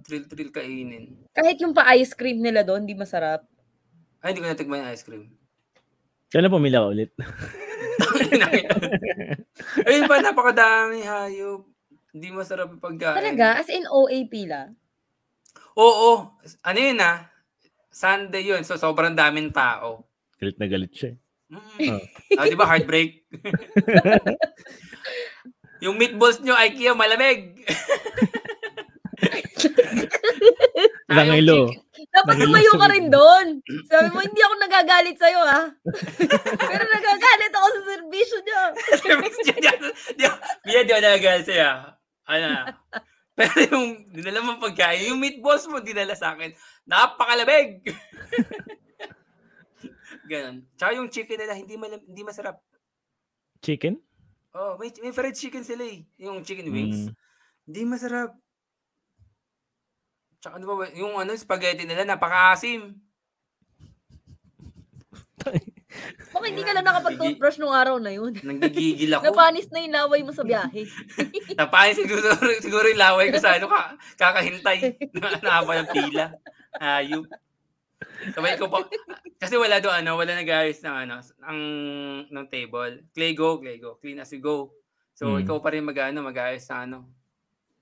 thrill-thrill 0.00 0.48
kainin. 0.48 1.18
Kahit 1.34 1.60
yung 1.60 1.76
pa-ice 1.76 2.14
cream 2.14 2.40
nila 2.40 2.64
doon, 2.64 2.86
di 2.86 2.96
masarap. 2.96 3.44
Ay, 4.22 4.32
hindi 4.32 4.40
ko 4.40 4.48
natikman 4.48 4.80
yung 4.80 4.90
ice 4.92 5.04
cream. 5.04 5.24
Kailan 6.30 6.48
pumila 6.48 6.80
ka 6.80 6.88
ulit? 6.88 7.10
Ayun 9.88 10.04
pa, 10.06 10.22
napakadami 10.22 11.02
hayop. 11.02 11.66
Hindi 12.10 12.28
masarap 12.34 12.70
yung 12.74 12.82
pagkain. 12.82 13.16
Talaga? 13.16 13.62
As 13.62 13.70
in 13.70 13.86
OA 13.86 14.26
pila? 14.26 14.70
Oo. 15.78 16.34
Ano 16.62 16.78
yun 16.78 16.98
ah? 16.98 17.30
Sunday 17.90 18.46
yun. 18.46 18.62
So, 18.66 18.78
sobrang 18.78 19.14
daming 19.14 19.50
tao. 19.50 20.06
Galit 20.38 20.58
na 20.58 20.66
galit 20.66 20.92
siya. 20.94 21.14
Mm. 21.50 21.98
Ah, 22.38 22.46
di 22.46 22.54
ba 22.54 22.66
heartbreak? 22.66 23.26
yung 25.84 25.98
meatballs 25.98 26.38
nyo, 26.42 26.54
IKEA, 26.54 26.94
malamig. 26.94 27.40
Ah, 31.10 31.26
chicken- 31.26 31.90
Dapat 32.10 32.34
tumayo 32.38 32.72
ka 32.78 32.86
rin 32.86 33.06
doon. 33.10 33.46
Sabi 33.90 34.08
mo, 34.14 34.22
hindi 34.22 34.40
ako 34.40 34.54
nagagalit 34.62 35.16
sa'yo, 35.18 35.40
ha? 35.42 35.62
Pero 36.70 36.84
nagagalit 36.86 37.52
ako 37.52 37.66
sa 37.66 37.80
servisyo 37.82 38.38
niya. 38.40 38.62
Service 38.98 39.38
niya, 39.42 39.54
di 39.58 39.68
ako, 39.68 39.84
di 40.16 40.22
ako, 40.24 40.36
Mia, 40.64 40.80
di 40.86 40.92
ako 40.94 41.02
nagagal 41.02 41.38
sa'yo. 41.44 41.70
Ano. 42.30 42.50
Pero 43.38 43.56
yung 43.72 44.06
dinala 44.12 44.44
mo 44.44 44.62
pagkain, 44.62 45.10
yung 45.10 45.18
meatballs 45.18 45.66
mo 45.66 45.82
dinala 45.82 46.14
sa 46.14 46.36
akin, 46.36 46.54
napakalamig. 46.86 47.82
Ganon. 50.30 50.62
Tsaka 50.78 50.94
yung 50.94 51.10
chicken 51.10 51.38
nila, 51.40 51.58
hindi, 51.58 51.74
malam, 51.74 51.98
hindi 52.04 52.22
masarap. 52.22 52.62
Chicken? 53.64 53.98
Oh, 54.54 54.78
may, 54.78 54.94
may 55.02 55.14
fried 55.14 55.34
chicken 55.34 55.66
sila 55.66 55.82
eh. 55.82 56.06
Yung 56.22 56.46
chicken 56.46 56.70
wings. 56.70 57.10
Mm. 57.10 57.14
Hindi 57.66 57.80
masarap. 57.86 58.30
Tsaka 60.38 60.58
ano 60.58 60.64
ba- 60.70 60.94
yung 60.94 61.18
ano, 61.18 61.34
spaghetti 61.34 61.82
nila, 61.82 62.06
napakaasim. 62.06 62.94
Bakit 66.30 66.48
hindi 66.50 66.62
ka 66.62 66.72
lang 66.72 66.86
nakapag-toothbrush 66.86 67.58
nung 67.58 67.74
araw 67.74 67.96
na 67.98 68.12
yun? 68.12 68.32
Nanggigigil 68.36 69.10
ako. 69.18 69.24
Napanis 69.26 69.68
na 69.68 69.82
yung 69.82 69.94
laway 69.94 70.20
mo 70.22 70.30
sa 70.30 70.46
biyahe. 70.46 70.86
Napain 71.60 71.94
siguro, 71.94 72.26
siguro 72.60 72.86
yung 72.86 73.02
laway 73.02 73.28
ko 73.28 73.38
sa 73.38 73.56
ano, 73.56 73.66
ka, 73.66 73.94
kakahintay. 74.16 74.94
Na, 75.18 75.36
nahaba 75.42 75.82
ng 75.82 75.90
pila. 75.90 76.24
Ayup. 76.78 77.26
Sabay 78.32 78.56
ko 78.56 78.68
pa. 78.68 78.84
Kasi 79.36 79.56
wala 79.56 79.80
doon, 79.80 80.04
ano, 80.04 80.16
wala 80.16 80.32
nag-ayos 80.36 80.80
ng, 80.80 80.96
ano, 81.04 81.20
ang, 81.42 81.60
ng 82.28 82.46
table. 82.48 83.04
Clay 83.12 83.32
go, 83.32 83.56
clay 83.58 83.76
go. 83.76 83.96
Clean 83.96 84.20
as 84.20 84.32
you 84.32 84.40
go. 84.40 84.72
So, 85.12 85.36
Hmm. 85.36 85.44
ikaw 85.44 85.60
pa 85.60 85.72
rin 85.72 85.84
mag, 85.84 85.96
ano, 86.00 86.24
mag-ayos 86.24 86.64
na, 86.68 86.88
ano. 86.88 86.98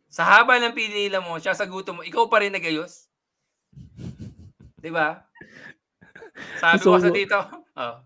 Sa 0.08 0.24
haba 0.24 0.56
ng 0.56 0.74
pinila 0.74 1.20
mo, 1.20 1.36
siya 1.36 1.52
sa 1.52 1.68
gutom 1.68 2.00
mo, 2.00 2.02
ikaw 2.02 2.26
pa 2.26 2.42
rin 2.42 2.50
nag-ayos. 2.50 3.06
Di 4.78 4.88
ba? 4.88 5.26
Sabi 6.58 6.78
ko 6.80 6.96
So, 6.96 7.02
sa 7.02 7.10
dito, 7.10 7.36
oh, 7.78 7.96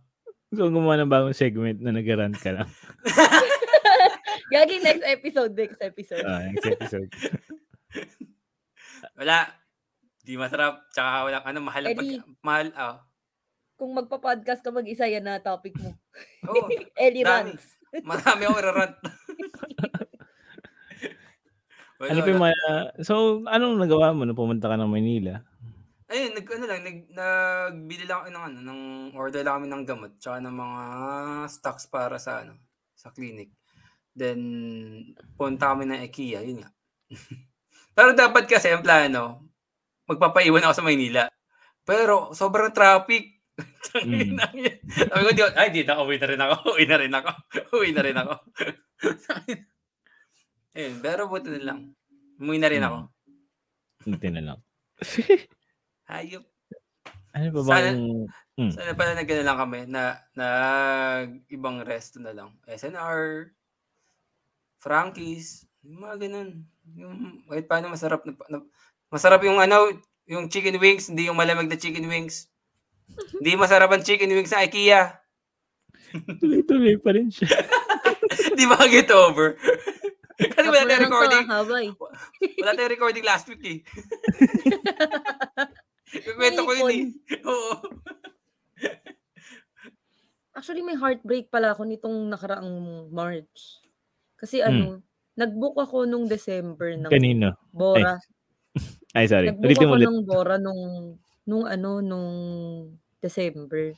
So, 0.52 0.68
gumawa 0.68 1.00
ng 1.00 1.08
bagong 1.08 1.32
segment 1.32 1.80
na 1.80 1.96
nag-rant 1.96 2.36
ka 2.36 2.52
lang. 2.52 2.68
Gagi 4.52 4.84
next 4.84 5.04
episode, 5.08 5.52
next 5.56 5.80
episode. 5.80 6.24
Ah, 6.28 6.44
next 6.44 6.68
episode. 6.68 7.08
wala. 9.18 9.48
Di 10.20 10.36
masarap. 10.36 10.92
Tsaka 10.92 11.24
walang 11.24 11.44
ano, 11.48 11.58
mahal 11.64 11.88
Eddie. 11.88 12.20
pag, 12.20 12.36
mahal, 12.44 12.68
oh. 12.76 12.96
Kung 13.80 13.96
magpa-podcast 13.96 14.60
ka 14.60 14.68
mag-isa, 14.68 15.08
yan 15.08 15.24
na 15.24 15.40
topic 15.40 15.72
mo. 15.80 15.96
Oo. 16.52 16.68
Ellie. 17.00 17.24
Rants. 17.24 17.80
Marami 18.04 18.44
ako 18.44 18.56
irarant. 18.60 18.96
Wala, 21.96 22.10
ano 22.12 22.20
pa 22.20 22.28
yung 22.28 22.44
wala. 22.44 22.52
mga... 22.52 22.68
So, 23.08 23.40
anong 23.48 23.80
nagawa 23.80 24.12
mo 24.12 24.28
nung 24.28 24.36
pumunta 24.36 24.68
ka 24.68 24.76
ng 24.76 24.92
Manila? 24.92 25.40
Ayun, 26.12 26.36
nag, 26.36 26.44
ano 26.44 26.64
lang, 26.68 26.82
nag, 26.84 26.98
nagbili 27.08 28.04
lang 28.04 28.18
ako 28.20 28.28
ng, 28.28 28.44
ano, 28.44 28.58
ng 28.60 28.80
order 29.16 29.40
lang 29.40 29.54
kami 29.56 29.66
ng 29.72 29.84
gamot, 29.88 30.12
tsaka 30.20 30.44
ng 30.44 30.52
mga 30.52 30.82
stocks 31.48 31.88
para 31.88 32.20
sa, 32.20 32.44
ano, 32.44 32.60
sa 32.92 33.08
clinic. 33.16 33.48
Then, 34.12 34.40
punta 35.40 35.72
kami 35.72 35.88
ng 35.88 36.04
IKEA, 36.04 36.44
yun 36.44 36.60
nga. 36.60 36.70
Pero 37.96 38.12
dapat 38.12 38.44
kasi 38.44 38.68
ang 38.68 38.84
plano, 38.84 39.48
magpapaiwan 40.04 40.60
ako 40.68 40.74
sa 40.76 40.84
Maynila. 40.84 41.32
Pero, 41.88 42.36
sobrang 42.36 42.72
traffic. 42.72 43.32
Mm. 43.92 44.40
Sabi 44.88 45.22
ko, 45.28 45.30
di, 45.36 45.42
ay, 45.52 45.68
di 45.68 45.84
na, 45.84 46.00
uwi 46.00 46.16
na 46.16 46.24
rin 46.24 46.40
ako, 46.40 46.54
uwi 46.72 46.84
na 46.88 46.96
rin 46.96 47.12
ako, 47.12 47.30
uwi 47.76 47.90
na 47.92 48.00
rin 48.00 48.16
ako. 48.16 48.34
Ayun, 50.72 50.94
pero 51.04 51.28
buti 51.28 51.52
na 51.52 51.60
lang. 51.60 51.80
Umuwi 52.40 52.56
na 52.56 52.72
rin 52.72 52.80
ako. 52.80 53.12
Hindi 54.08 54.28
na 54.32 54.42
lang. 54.48 54.58
Hayop. 56.12 56.44
Ano 57.32 57.48
pa 57.48 57.60
Sana- 57.64 57.96
bang... 57.96 58.28
Mm. 58.60 58.68
Sana 58.68 58.92
pala 58.92 59.16
nag 59.16 59.32
lang 59.32 59.60
kami 59.64 59.80
na 59.88 60.20
nag 60.36 61.48
ibang 61.48 61.80
resto 61.80 62.20
na 62.20 62.36
lang. 62.36 62.52
SNR, 62.68 63.48
Frankie's, 64.76 65.64
yung 65.80 66.04
mga 66.04 66.28
ganun. 66.28 66.68
Yung 66.92 67.40
kahit 67.48 67.64
paano 67.64 67.88
masarap 67.88 68.28
na, 68.28 68.36
na- 68.52 68.68
masarap 69.08 69.40
yung 69.48 69.56
ano, 69.56 69.88
yung 70.28 70.52
chicken 70.52 70.76
wings, 70.76 71.08
hindi 71.08 71.32
yung 71.32 71.40
malamig 71.40 71.72
na 71.72 71.80
chicken 71.80 72.04
wings. 72.04 72.52
Hindi 73.40 73.56
masarap 73.56 73.88
ang 73.88 74.04
chicken 74.04 74.28
wings 74.28 74.52
sa 74.52 74.68
IKEA. 74.68 75.16
Tuloy-tuloy 76.12 77.00
pa 77.00 77.16
rin 77.16 77.32
siya. 77.32 77.48
Di 78.58 78.68
ba 78.68 78.84
get 78.84 79.08
over? 79.08 79.56
Kasi 80.56 80.68
wala 80.68 80.84
tayong 80.84 81.08
recording. 81.08 81.44
Wala 81.48 82.76
tayong 82.76 82.92
recording 82.92 83.24
last 83.24 83.48
week 83.48 83.64
eh. 83.64 83.80
Kukwento 86.12 86.60
ko 86.68 86.72
yun 86.76 86.90
eh. 86.92 87.04
Oo. 87.48 87.72
Actually, 90.56 90.84
may 90.84 91.00
heartbreak 91.00 91.48
pala 91.48 91.72
ako 91.72 91.88
nitong 91.88 92.28
nakaraang 92.28 92.68
March. 93.08 93.80
Kasi 94.36 94.60
ano, 94.60 95.00
nag-book 95.32 95.80
ako 95.80 96.04
nung 96.04 96.28
December 96.28 96.92
ng 97.00 97.08
Kanino? 97.08 97.56
Bora. 97.72 98.20
Ay, 99.16 99.24
sorry. 99.28 99.48
Nag-book 99.48 99.64
Ulitin 99.64 99.86
mo 99.88 99.88
ako 99.88 99.96
ulit. 99.96 100.06
ng 100.08 100.18
Bora 100.28 100.54
nung, 100.60 100.82
nung 101.48 101.64
ano, 101.64 101.90
nung 102.04 102.28
December. 103.24 103.96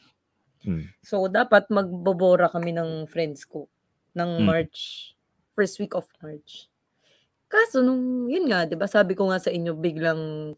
Hmm. 0.63 0.87
So, 1.03 1.27
dapat 1.27 1.67
magbobora 1.75 2.47
kami 2.51 2.71
ng 2.75 3.11
friends 3.11 3.43
ko 3.45 3.67
ng 4.15 4.31
Hmm. 4.39 4.47
March. 4.47 5.11
First 5.59 5.83
week 5.83 5.95
of 5.99 6.07
March. 6.23 6.71
Kaso, 7.51 7.83
nung, 7.83 8.27
yun 8.31 8.47
nga, 8.51 8.67
di 8.67 8.75
ba, 8.79 8.87
sabi 8.91 9.15
ko 9.15 9.31
nga 9.31 9.39
sa 9.43 9.51
inyo, 9.55 9.75
biglang 9.79 10.55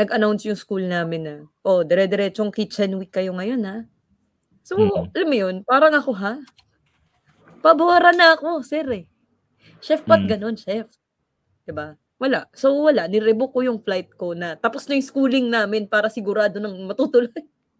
nag-announce 0.00 0.48
yung 0.48 0.56
school 0.56 0.82
namin 0.82 1.20
na, 1.22 1.34
oh, 1.62 1.84
dire-diretsong 1.84 2.48
kitchen 2.50 2.96
week 2.96 3.12
kayo 3.12 3.36
ngayon, 3.36 3.60
ha? 3.68 3.76
So, 4.64 4.80
Mhm. 4.80 5.12
alam 5.12 5.28
mo 5.28 5.36
yun, 5.36 5.56
parang 5.68 5.92
ako, 5.92 6.12
ha? 6.16 6.40
Pabora 7.60 8.10
na 8.16 8.34
ako, 8.40 8.64
sir, 8.64 8.88
eh. 8.88 9.04
Chef, 9.84 10.00
ba't 10.08 10.24
Mm. 10.24 10.30
ganun, 10.36 10.56
chef? 10.56 10.88
Diba? 11.68 11.96
Wala. 12.20 12.48
So, 12.52 12.72
wala. 12.84 13.08
Nirebook 13.08 13.52
ko 13.56 13.60
yung 13.64 13.80
flight 13.80 14.12
ko 14.16 14.36
na 14.36 14.56
tapos 14.56 14.84
na 14.88 14.96
yung 14.96 15.08
schooling 15.08 15.48
namin 15.48 15.88
para 15.88 16.12
sigurado 16.12 16.60
nang 16.60 16.76
matutuloy. 16.84 17.32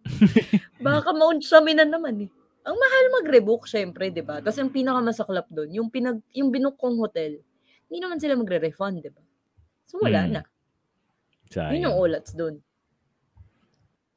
Baka 0.80 1.12
na 1.12 1.84
naman 1.84 2.24
eh. 2.24 2.30
Ang 2.64 2.76
mahal 2.76 3.04
mag-rebook, 3.20 3.64
syempre, 3.68 4.12
di 4.12 4.20
ba? 4.24 4.40
Tapos 4.40 4.60
yung 4.60 4.72
pinakamasaklap 4.72 5.48
doon, 5.48 5.68
yung, 5.76 5.88
pinag, 5.92 6.20
yung 6.36 6.52
binook 6.52 6.76
kong 6.76 6.96
hotel, 7.00 7.40
hindi 7.88 7.98
naman 8.00 8.20
sila 8.20 8.36
magre-refund, 8.36 9.00
di 9.04 9.08
ba? 9.12 9.20
So, 9.88 10.00
wala 10.00 10.24
Mm. 10.28 10.32
na. 10.36 10.42
Sayang. 11.50 11.74
Yun 11.74 11.86
yung 11.90 11.98
ulats 11.98 12.30
doon. 12.32 12.62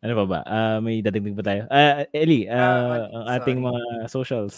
Ano 0.03 0.13
pa 0.13 0.25
ba? 0.27 0.39
Ah, 0.45 0.77
may 0.77 1.01
dadagdag 1.01 1.33
ba 1.33 1.41
tayo? 1.41 1.61
Ah, 1.71 2.05
Eli, 2.13 2.45
Ah, 2.45 2.53
ah, 2.53 3.03
ang 3.09 3.25
ating 3.33 3.57
sorry. 3.57 3.67
mga 3.73 3.81
socials. 4.07 4.55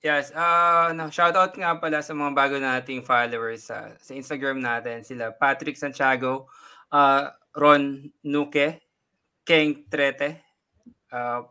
Yes, 0.00 0.30
ah 0.38 0.94
no, 0.94 1.10
shoutout 1.10 1.50
nga 1.58 1.74
pala 1.82 1.98
sa 1.98 2.14
mga 2.14 2.30
bago 2.30 2.54
nating 2.62 3.02
followers 3.02 3.66
sa 3.66 3.90
sa 3.98 4.14
Instagram 4.14 4.62
natin, 4.62 5.02
sila 5.02 5.34
Patrick 5.34 5.74
Santiago, 5.74 6.46
ah 6.94 7.34
Ron 7.52 8.06
Nuke, 8.22 8.86
Keng 9.42 9.90
Trete, 9.90 10.46
ah 11.10 11.42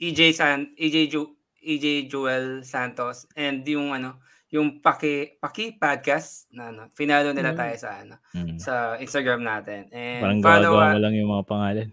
EJ 0.00 0.32
San 0.32 0.72
EJ 0.80 1.12
Ju, 1.12 1.28
EJ 1.60 2.08
Joel 2.08 2.64
Santos 2.64 3.28
and 3.36 3.60
yung 3.68 3.92
ano, 3.92 4.16
yung 4.52 4.84
Paki 4.84 5.40
Paki 5.40 5.80
podcast 5.80 6.44
na 6.52 6.68
ano, 6.68 6.92
finalo 6.92 7.32
nila 7.32 7.56
Mm. 7.56 7.58
tayo 7.58 7.74
sa 7.80 7.90
ano, 8.04 8.14
Mm. 8.36 8.56
sa 8.60 8.72
Instagram 9.00 9.40
natin. 9.40 9.88
And 9.88 10.20
Parang 10.20 10.40
follow 10.44 10.72
us- 10.76 11.00
lang 11.00 11.14
yung 11.16 11.32
mga 11.32 11.44
pangalan. 11.48 11.88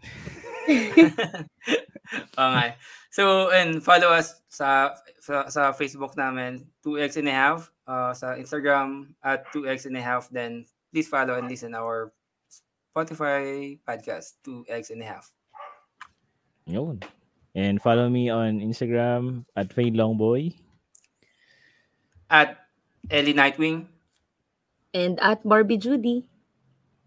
Nga. 2.35 2.67
So, 3.09 3.49
and 3.49 3.81
follow 3.81 4.11
us 4.11 4.43
sa 4.51 4.93
sa, 5.23 5.47
sa 5.49 5.71
Facebook 5.71 6.13
namin, 6.19 6.67
2x 6.83 7.17
and 7.17 7.29
a 7.29 7.35
half, 7.35 7.71
uh, 7.87 8.11
sa 8.13 8.35
Instagram 8.35 9.13
at 9.23 9.45
2x 9.49 9.85
and 9.87 9.97
a 9.97 10.03
half. 10.03 10.29
Then, 10.29 10.65
please 10.91 11.07
follow 11.07 11.37
and 11.37 11.47
listen 11.47 11.73
our 11.73 12.11
Spotify 12.91 13.77
podcast, 13.81 14.41
2x 14.43 14.89
and 14.91 15.01
a 15.01 15.07
half. 15.07 15.29
Yun. 16.65 17.01
And 17.57 17.81
follow 17.81 18.09
me 18.09 18.29
on 18.29 18.61
Instagram 18.61 19.45
at 19.55 19.73
Fade 19.73 19.97
Longboy. 19.97 20.53
At 22.29 22.69
Ellie 23.09 23.33
Nightwing. 23.33 23.89
And 24.93 25.19
at 25.19 25.41
Barbie 25.41 25.77
Judy. 25.81 26.25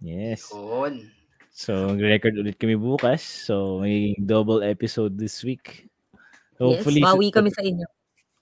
Yes. 0.03 0.51
Yun. 0.51 1.11
So, 1.55 1.95
mag-record 1.95 2.35
ulit 2.35 2.59
kami 2.59 2.75
bukas. 2.75 3.23
So, 3.23 3.79
may 3.79 4.19
double 4.19 4.67
episode 4.67 5.15
this 5.15 5.45
week. 5.47 5.87
yes, 6.59 6.83
bawi 6.83 7.31
kami 7.31 7.51
sa 7.55 7.63
inyo. 7.63 7.87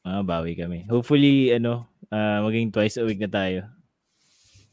Ah, 0.07 0.25
bawi 0.25 0.57
kami. 0.57 0.89
Hopefully, 0.89 1.53
ano, 1.53 1.91
ah, 2.09 2.41
maging 2.47 2.73
twice 2.73 2.97
a 2.97 3.05
week 3.05 3.21
na 3.21 3.29
tayo. 3.29 3.69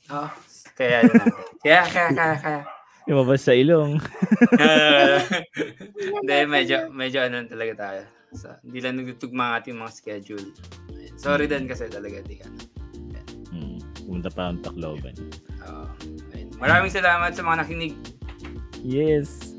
Oh, 0.08 0.32
kaya, 0.80 1.04
yun 1.04 1.12
natin. 1.18 1.44
kaya, 1.66 1.82
kaya, 1.92 2.10
kaya, 2.16 2.36
kaya. 2.40 2.62
Lumabas 3.08 3.44
sa 3.44 3.56
ilong. 3.56 4.00
Hindi, 6.22 6.38
medyo, 6.48 6.92
medyo 6.92 7.24
ano 7.24 7.44
talaga 7.48 7.74
tayo. 7.76 8.02
So, 8.36 8.52
hindi 8.60 8.84
lang 8.84 9.00
nagtutugma 9.00 9.44
ang 9.48 9.54
ating 9.64 9.80
mga 9.80 9.94
schedule. 9.96 10.48
Sorry 11.18 11.50
din 11.50 11.66
kasi 11.66 11.90
talaga, 11.90 12.22
di 12.24 12.38
ka. 12.38 12.48
Hmm. 13.50 13.82
Pumunta 14.06 14.30
pa 14.30 14.54
ang 14.54 14.62
Tacloban. 14.62 15.18
Uh, 15.66 15.90
maraming 16.62 16.94
salamat 16.94 17.34
sa 17.34 17.42
mga 17.44 17.66
nakinig. 17.66 17.94
Yes. 18.86 19.58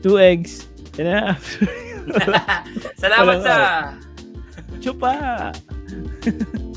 Two 0.00 0.16
eggs 0.16 0.66
and 0.96 1.06
a 1.06 1.14
half. 1.14 1.44
salamat 3.02 3.36
sa 3.44 3.54
Chupa! 4.80 5.52